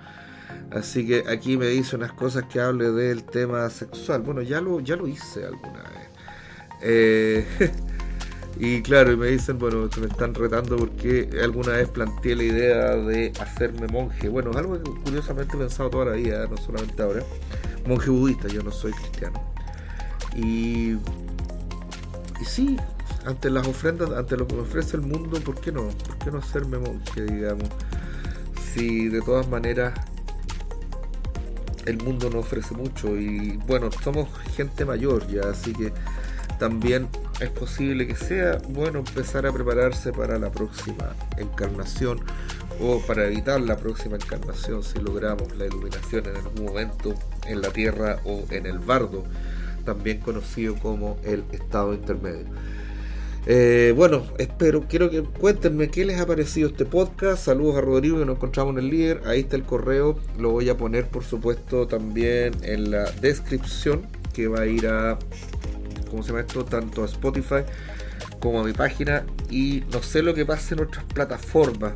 Así 0.71 1.05
que 1.05 1.23
aquí 1.29 1.57
me 1.57 1.67
dice 1.67 1.95
unas 1.95 2.13
cosas 2.13 2.45
que 2.45 2.59
hable 2.59 2.91
del 2.91 3.23
tema 3.23 3.69
sexual. 3.69 4.21
Bueno, 4.21 4.41
ya 4.41 4.61
lo, 4.61 4.79
ya 4.79 4.95
lo 4.95 5.07
hice 5.07 5.45
alguna 5.45 5.83
vez. 5.83 6.09
Eh, 6.81 7.45
Y 8.59 8.81
claro, 8.81 9.11
y 9.11 9.17
me 9.17 9.27
dicen, 9.27 9.59
bueno, 9.59 9.87
me 9.99 10.07
están 10.07 10.33
retando 10.33 10.77
porque 10.77 11.29
alguna 11.43 11.73
vez 11.73 11.89
planteé 11.89 12.35
la 12.35 12.43
idea 12.43 12.95
de 12.95 13.31
hacerme 13.39 13.87
monje. 13.87 14.29
Bueno, 14.29 14.51
es 14.51 14.57
algo 14.57 14.81
que 14.81 14.89
curiosamente 15.01 15.55
he 15.55 15.59
pensado 15.59 15.89
toda 15.89 16.05
la 16.05 16.11
vida, 16.13 16.47
no 16.47 16.57
solamente 16.57 17.01
ahora. 17.03 17.23
Monje 17.85 18.09
budista, 18.09 18.47
yo 18.47 18.63
no 18.63 18.71
soy 18.71 18.93
cristiano. 18.93 19.41
Y, 20.35 20.93
y 22.41 22.45
sí, 22.45 22.77
ante 23.25 23.49
las 23.51 23.67
ofrendas, 23.67 24.09
ante 24.11 24.35
lo 24.37 24.47
que 24.47 24.55
me 24.55 24.61
ofrece 24.61 24.97
el 24.97 25.03
mundo, 25.03 25.39
¿por 25.41 25.59
qué 25.61 25.71
no? 25.71 25.89
¿Por 25.89 26.17
qué 26.17 26.31
no 26.31 26.39
hacerme 26.39 26.79
monje, 26.79 27.25
digamos? 27.25 27.69
Si 28.73 29.09
de 29.09 29.21
todas 29.21 29.47
maneras 29.47 29.93
el 31.85 31.97
mundo 32.03 32.29
no 32.29 32.39
ofrece 32.39 32.75
mucho 32.75 33.17
y 33.17 33.57
bueno, 33.67 33.89
somos 34.03 34.27
gente 34.55 34.83
mayor 34.83 35.25
ya, 35.27 35.49
así 35.49 35.73
que 35.73 35.93
también 36.59 37.07
es 37.39 37.49
posible 37.49 38.07
que 38.07 38.15
sea 38.15 38.57
bueno 38.69 38.99
empezar 38.99 39.45
a 39.45 39.51
prepararse 39.51 40.11
para 40.11 40.39
la 40.39 40.49
próxima 40.49 41.15
encarnación 41.37 42.19
o 42.81 42.99
para 43.05 43.27
evitar 43.27 43.61
la 43.61 43.77
próxima 43.77 44.15
encarnación 44.15 44.83
si 44.83 44.99
logramos 44.99 45.55
la 45.55 45.65
iluminación 45.65 46.25
en 46.27 46.35
algún 46.35 46.65
momento 46.65 47.13
en 47.45 47.61
la 47.61 47.69
tierra 47.69 48.19
o 48.25 48.43
en 48.49 48.65
el 48.65 48.79
bardo, 48.79 49.23
también 49.85 50.19
conocido 50.19 50.75
como 50.75 51.17
el 51.23 51.43
estado 51.51 51.93
intermedio. 51.93 52.45
Eh, 53.49 53.93
bueno, 53.95 54.23
espero, 54.39 54.85
quiero 54.89 55.09
que 55.09 55.23
cuéntenme 55.23 55.89
qué 55.89 56.05
les 56.05 56.19
ha 56.19 56.25
parecido 56.25 56.67
este 56.67 56.83
podcast. 56.83 57.45
Saludos 57.45 57.77
a 57.77 57.81
Rodrigo 57.81 58.19
que 58.19 58.25
nos 58.25 58.35
encontramos 58.35 58.73
en 58.73 58.79
el 58.79 58.89
líder. 58.89 59.21
Ahí 59.25 59.41
está 59.41 59.55
el 59.55 59.63
correo. 59.63 60.19
Lo 60.37 60.51
voy 60.51 60.67
a 60.67 60.75
poner 60.75 61.07
por 61.07 61.23
supuesto 61.23 61.87
también 61.87 62.53
en 62.63 62.91
la 62.91 63.09
descripción 63.21 64.01
que 64.33 64.49
va 64.49 64.61
a 64.61 64.65
ir 64.65 64.87
a 64.87 65.17
¿cómo 66.09 66.23
se 66.23 66.29
llama 66.29 66.41
esto? 66.41 66.65
Tanto 66.65 67.03
a 67.03 67.05
Spotify 67.05 67.63
como 68.39 68.61
a 68.61 68.63
mi 68.63 68.73
página 68.73 69.25
y 69.49 69.83
no 69.91 70.01
sé 70.01 70.21
lo 70.21 70.33
que 70.33 70.45
pasa 70.45 70.75
en 70.75 70.81
otras 70.81 71.03
plataformas. 71.05 71.93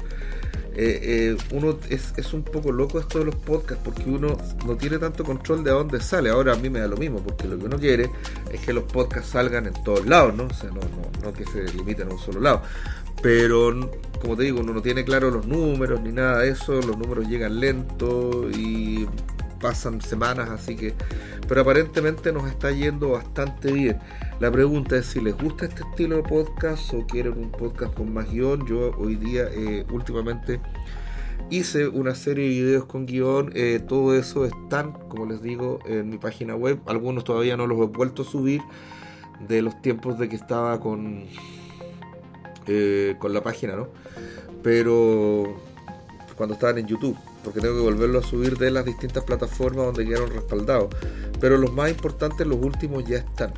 eh, 0.73 1.35
uno 1.51 1.77
es, 1.89 2.33
un 2.33 2.43
poco 2.43 2.71
loco 2.71 2.99
esto 2.99 3.19
de 3.19 3.25
los 3.25 3.35
podcasts 3.35 3.83
porque 3.83 4.03
uno 4.09 4.37
no 4.65 4.77
tiene 4.77 4.97
tanto 4.99 5.23
control 5.23 5.63
de 5.63 5.71
a 5.71 5.73
dónde 5.73 5.99
sale. 5.99 6.29
Ahora 6.29 6.53
a 6.53 6.55
mí 6.55 6.69
me 6.69 6.79
da 6.79 6.87
lo 6.87 6.97
mismo 6.97 7.19
porque 7.21 7.47
lo 7.47 7.57
que 7.57 7.65
uno 7.65 7.77
quiere 7.77 8.09
es 8.51 8.61
que 8.61 8.73
los 8.73 8.85
podcasts 8.85 9.31
salgan 9.31 9.67
en 9.67 9.73
todos 9.83 10.05
lados, 10.05 10.33
¿no? 10.35 10.43
No, 10.43 10.73
no, 10.73 11.23
no 11.23 11.33
que 11.33 11.45
se 11.45 11.63
limiten 11.73 12.09
a 12.09 12.13
un 12.13 12.19
solo 12.19 12.39
lado. 12.39 12.63
Pero, 13.21 13.91
como 14.19 14.35
te 14.35 14.43
digo, 14.43 14.61
uno 14.61 14.73
no 14.73 14.81
tiene 14.81 15.03
claro 15.03 15.29
los 15.29 15.45
números 15.45 16.01
ni 16.01 16.11
nada 16.11 16.39
de 16.39 16.49
eso, 16.49 16.73
los 16.73 16.97
números 16.97 17.27
llegan 17.27 17.59
lento 17.59 18.49
y 18.49 19.07
pasan 19.61 20.01
semanas, 20.01 20.49
así 20.49 20.75
que, 20.75 20.93
pero 21.47 21.61
aparentemente 21.61 22.31
nos 22.31 22.49
está 22.49 22.71
yendo 22.71 23.11
bastante 23.11 23.71
bien. 23.71 23.99
La 24.39 24.51
pregunta 24.51 24.97
es 24.97 25.05
si 25.05 25.21
les 25.21 25.37
gusta 25.37 25.65
este 25.65 25.83
estilo 25.83 26.17
de 26.17 26.23
podcast 26.23 26.93
o 26.93 27.05
quieren 27.05 27.37
un 27.37 27.51
podcast 27.51 27.93
con 27.93 28.13
más 28.13 28.29
guion. 28.29 28.65
Yo 28.67 28.91
hoy 28.97 29.15
día, 29.15 29.43
eh, 29.51 29.85
últimamente, 29.91 30.59
hice 31.49 31.87
una 31.87 32.15
serie 32.15 32.45
de 32.45 32.49
videos 32.49 32.85
con 32.85 33.05
guion. 33.05 33.51
Eh, 33.53 33.79
todo 33.87 34.15
eso 34.15 34.45
están, 34.45 34.93
como 35.09 35.27
les 35.27 35.41
digo, 35.41 35.79
en 35.85 36.09
mi 36.09 36.17
página 36.17 36.55
web. 36.55 36.79
Algunos 36.87 37.23
todavía 37.23 37.55
no 37.55 37.67
los 37.67 37.77
he 37.79 37.85
vuelto 37.85 38.23
a 38.23 38.25
subir 38.25 38.61
de 39.47 39.61
los 39.61 39.79
tiempos 39.81 40.17
de 40.17 40.27
que 40.27 40.35
estaba 40.35 40.79
con, 40.79 41.25
eh, 42.67 43.15
con 43.19 43.33
la 43.33 43.41
página, 43.41 43.75
¿no? 43.75 43.89
Pero 44.63 45.55
cuando 46.35 46.55
estaban 46.55 46.79
en 46.79 46.87
YouTube 46.87 47.17
porque 47.43 47.59
tengo 47.59 47.75
que 47.75 47.81
volverlo 47.81 48.19
a 48.19 48.23
subir 48.23 48.57
de 48.57 48.71
las 48.71 48.85
distintas 48.85 49.23
plataformas 49.23 49.85
donde 49.87 50.05
quedaron 50.05 50.29
respaldados. 50.31 50.95
Pero 51.39 51.57
los 51.57 51.73
más 51.73 51.89
importantes, 51.89 52.45
los 52.45 52.59
últimos 52.61 53.03
ya 53.05 53.17
están. 53.17 53.53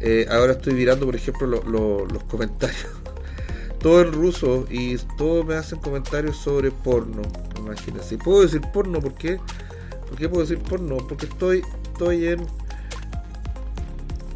Eh, 0.00 0.26
ahora 0.30 0.52
estoy 0.52 0.74
mirando, 0.74 1.06
por 1.06 1.16
ejemplo, 1.16 1.46
los 1.46 2.24
comentarios. 2.24 2.86
Todo 3.78 4.00
en 4.02 4.12
ruso 4.12 4.64
y 4.70 4.96
todos 5.18 5.44
me 5.44 5.54
hacen 5.54 5.80
comentarios 5.80 6.36
sobre 6.36 6.70
porno. 6.70 7.22
Imagínense. 7.58 8.16
¿Puedo 8.16 8.42
decir 8.42 8.60
porno? 8.72 9.00
¿Por 9.00 9.14
qué? 9.14 9.38
¿Por 10.08 10.16
qué 10.16 10.28
puedo 10.28 10.42
decir 10.42 10.58
porno? 10.58 10.98
Porque 10.98 11.26
estoy, 11.26 11.62
estoy 11.82 12.26
en, 12.26 12.46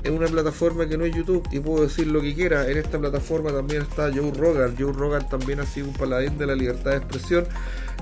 en 0.07 0.15
una 0.15 0.29
plataforma 0.29 0.87
que 0.87 0.97
no 0.97 1.05
es 1.05 1.15
YouTube 1.15 1.47
y 1.51 1.59
puedo 1.59 1.83
decir 1.83 2.07
lo 2.07 2.21
que 2.21 2.35
quiera. 2.35 2.69
En 2.71 2.79
esta 2.79 2.99
plataforma 2.99 3.53
también 3.53 3.83
está 3.83 4.11
Joe 4.13 4.31
Rogan. 4.33 4.77
Joe 4.79 4.93
Rogan 4.93 5.29
también 5.29 5.61
ha 5.61 5.67
sido 5.67 5.89
un 5.89 5.95
paladín 5.95 6.39
de 6.39 6.47
la 6.47 6.55
libertad 6.55 6.93
de 6.93 6.97
expresión 6.99 7.47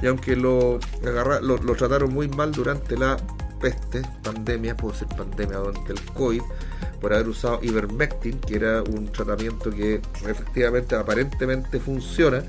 y 0.02 0.06
aunque 0.06 0.36
lo, 0.36 0.78
lo, 1.02 1.74
trataron 1.74 2.12
muy 2.12 2.28
mal 2.28 2.52
durante 2.52 2.96
la 2.96 3.16
peste, 3.60 4.02
pandemia, 4.22 4.76
puedo 4.76 4.92
decir 4.92 5.08
pandemia, 5.16 5.58
durante 5.58 5.92
el 5.92 6.02
COVID, 6.12 6.42
por 7.00 7.14
haber 7.14 7.28
usado 7.28 7.60
ivermectin, 7.62 8.38
que 8.40 8.56
era 8.56 8.82
un 8.82 9.10
tratamiento 9.10 9.70
que 9.70 10.02
efectivamente 10.28 10.94
aparentemente 10.94 11.80
funciona, 11.80 12.42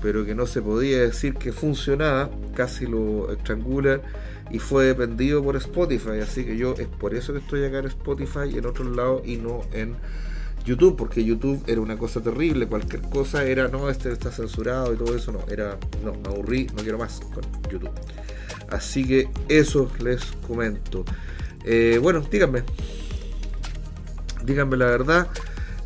pero 0.00 0.24
que 0.24 0.34
no 0.34 0.46
se 0.46 0.62
podía 0.62 1.00
decir 1.00 1.34
que 1.34 1.52
funcionaba, 1.52 2.30
casi 2.54 2.86
lo 2.86 3.32
estrangulan 3.32 4.02
y 4.50 4.58
fue 4.58 4.86
dependido 4.86 5.42
por 5.42 5.56
Spotify, 5.56 6.20
así 6.22 6.44
que 6.44 6.56
yo 6.56 6.74
es 6.78 6.86
por 6.86 7.14
eso 7.14 7.32
que 7.32 7.40
estoy 7.40 7.64
acá 7.64 7.78
en 7.78 7.86
Spotify 7.86 8.56
en 8.56 8.66
otros 8.66 8.94
lados 8.94 9.22
y 9.24 9.36
no 9.36 9.62
en 9.72 9.96
YouTube, 10.64 10.96
porque 10.96 11.24
YouTube 11.24 11.62
era 11.66 11.80
una 11.80 11.96
cosa 11.96 12.20
terrible, 12.20 12.66
cualquier 12.66 13.02
cosa 13.02 13.44
era, 13.44 13.68
no, 13.68 13.88
este 13.88 14.12
está 14.12 14.32
censurado 14.32 14.92
y 14.92 14.96
todo 14.96 15.16
eso, 15.16 15.32
no, 15.32 15.40
era, 15.50 15.78
no, 16.04 16.12
me 16.12 16.28
aburrí, 16.28 16.66
no 16.76 16.82
quiero 16.82 16.98
más 16.98 17.20
con 17.20 17.44
YouTube. 17.70 17.90
Así 18.68 19.06
que 19.06 19.28
eso 19.48 19.90
les 20.00 20.24
comento. 20.46 21.04
Eh, 21.64 21.98
bueno, 22.02 22.20
díganme, 22.20 22.64
díganme 24.44 24.76
la 24.76 24.86
verdad, 24.86 25.28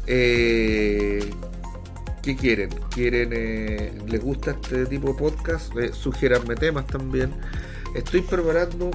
eh, 0.06 1.30
¿qué 2.22 2.36
quieren? 2.36 2.70
¿Quieren, 2.90 3.30
eh, 3.32 3.92
les 4.08 4.20
gusta 4.22 4.52
este 4.52 4.86
tipo 4.86 5.08
de 5.08 5.14
podcast? 5.14 5.72
Eh, 5.76 5.92
temas 6.58 6.86
también. 6.86 7.32
Estoy 7.94 8.22
preparando 8.22 8.90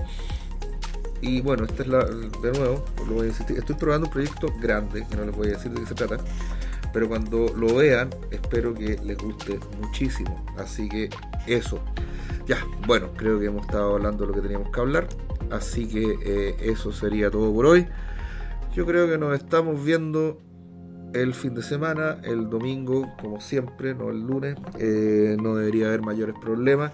y 1.21 1.41
bueno, 1.41 1.65
esta 1.65 1.83
es 1.83 1.89
la, 1.89 2.05
de 2.05 2.51
nuevo, 2.51 2.85
lo 3.07 3.15
voy 3.15 3.21
a 3.21 3.31
decir, 3.31 3.45
estoy 3.57 3.75
probando 3.75 4.07
un 4.07 4.13
proyecto 4.13 4.47
grande, 4.61 5.05
que 5.09 5.15
no 5.15 5.25
les 5.25 5.35
voy 5.35 5.47
a 5.47 5.51
decir 5.51 5.71
de 5.71 5.81
qué 5.81 5.87
se 5.87 5.95
trata, 5.95 6.17
pero 6.95 7.09
cuando 7.09 7.47
lo 7.57 7.75
vean, 7.75 8.09
espero 8.31 8.73
que 8.73 8.97
les 9.03 9.17
guste 9.17 9.59
muchísimo. 9.81 10.45
Así 10.57 10.87
que 10.87 11.09
eso. 11.45 11.81
Ya, 12.47 12.57
bueno, 12.87 13.09
creo 13.17 13.37
que 13.37 13.47
hemos 13.47 13.65
estado 13.65 13.95
hablando 13.95 14.23
de 14.23 14.27
lo 14.27 14.33
que 14.33 14.41
teníamos 14.41 14.71
que 14.71 14.79
hablar. 14.79 15.07
Así 15.51 15.87
que 15.87 16.17
eh, 16.23 16.55
eso 16.61 16.93
sería 16.93 17.29
todo 17.29 17.53
por 17.53 17.65
hoy. 17.65 17.85
Yo 18.73 18.85
creo 18.85 19.09
que 19.09 19.17
nos 19.17 19.35
estamos 19.35 19.83
viendo 19.83 20.39
el 21.13 21.33
fin 21.33 21.53
de 21.53 21.63
semana, 21.63 22.17
el 22.23 22.49
domingo, 22.49 23.13
como 23.21 23.41
siempre, 23.41 23.93
no 23.93 24.09
el 24.09 24.21
lunes. 24.21 24.55
Eh, 24.79 25.35
no 25.41 25.55
debería 25.55 25.87
haber 25.87 26.01
mayores 26.01 26.35
problemas. 26.39 26.93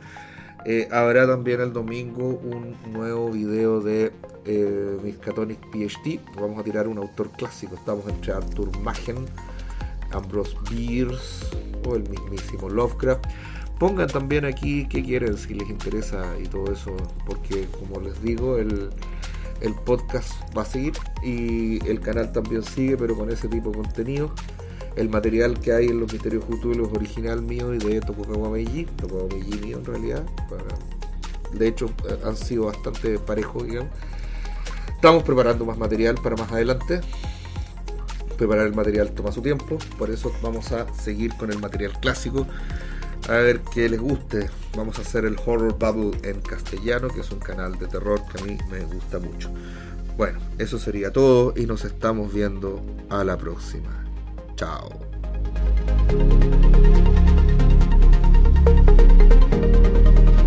Eh, 0.65 0.87
habrá 0.91 1.25
también 1.25 1.59
el 1.61 1.73
domingo 1.73 2.39
un 2.43 2.75
nuevo 2.93 3.31
video 3.31 3.81
de 3.81 4.11
eh, 4.45 4.97
Miskatonic 5.03 5.59
PhD. 5.71 6.19
Vamos 6.35 6.59
a 6.59 6.63
tirar 6.63 6.87
un 6.87 6.97
autor 6.97 7.31
clásico. 7.31 7.75
Estamos 7.75 8.07
entre 8.07 8.33
Arthur 8.33 8.77
Machen, 8.79 9.25
Ambrose 10.11 10.55
Bierce 10.69 11.47
o 11.87 11.95
el 11.95 12.07
mismísimo 12.07 12.69
Lovecraft. 12.69 13.25
Pongan 13.79 14.07
también 14.07 14.45
aquí 14.45 14.87
qué 14.87 15.03
quieren 15.03 15.35
si 15.35 15.55
les 15.55 15.67
interesa 15.67 16.23
y 16.39 16.47
todo 16.47 16.71
eso, 16.71 16.95
porque 17.25 17.65
como 17.79 17.99
les 17.99 18.21
digo, 18.21 18.57
el, 18.57 18.91
el 19.61 19.73
podcast 19.85 20.31
va 20.55 20.61
a 20.61 20.65
seguir 20.65 20.93
y 21.23 21.83
el 21.87 21.99
canal 21.99 22.31
también 22.31 22.61
sigue, 22.61 22.95
pero 22.95 23.15
con 23.15 23.31
ese 23.31 23.47
tipo 23.47 23.71
de 23.71 23.77
contenido 23.77 24.31
el 24.95 25.09
material 25.09 25.59
que 25.59 25.73
hay 25.73 25.87
en 25.87 25.99
los 25.99 26.11
Misterios 26.11 26.43
Futuros 26.45 26.89
original 26.93 27.41
mío 27.41 27.73
y 27.73 27.77
de 27.77 28.01
Tokugawa 28.01 28.49
Meiji, 28.49 28.85
Tokugawa 28.85 29.29
Meiji 29.29 29.59
mío 29.59 29.77
en 29.77 29.85
realidad. 29.85 30.23
de 31.53 31.67
hecho, 31.67 31.87
eh, 32.09 32.17
han 32.25 32.35
sido 32.35 32.65
bastante 32.65 33.19
parejos, 33.19 33.65
digamos. 33.65 33.91
Estamos 34.87 35.23
preparando 35.23 35.65
más 35.65 35.77
material 35.77 36.15
para 36.21 36.35
más 36.35 36.51
adelante. 36.51 37.01
Preparar 38.37 38.67
el 38.67 38.73
material 38.73 39.11
toma 39.11 39.31
su 39.31 39.41
tiempo, 39.41 39.77
por 39.97 40.09
eso 40.09 40.31
vamos 40.41 40.71
a 40.71 40.91
seguir 40.93 41.33
con 41.35 41.51
el 41.51 41.59
material 41.59 41.93
clásico. 41.99 42.47
A 43.29 43.33
ver 43.33 43.61
qué 43.73 43.87
les 43.87 43.99
guste. 43.99 44.49
Vamos 44.75 44.97
a 44.97 45.01
hacer 45.01 45.25
el 45.25 45.37
Horror 45.45 45.77
Bubble 45.77 46.17
en 46.27 46.41
castellano, 46.41 47.07
que 47.09 47.21
es 47.21 47.31
un 47.31 47.39
canal 47.39 47.77
de 47.77 47.87
terror 47.87 48.21
que 48.31 48.41
a 48.41 48.45
mí 48.45 48.57
me 48.69 48.83
gusta 48.85 49.19
mucho. 49.19 49.51
Bueno, 50.17 50.39
eso 50.57 50.79
sería 50.79 51.11
todo 51.11 51.53
y 51.55 51.65
nos 51.65 51.85
estamos 51.85 52.33
viendo 52.33 52.81
a 53.09 53.23
la 53.23 53.37
próxima. 53.37 54.00
Tchau. 54.61 54.91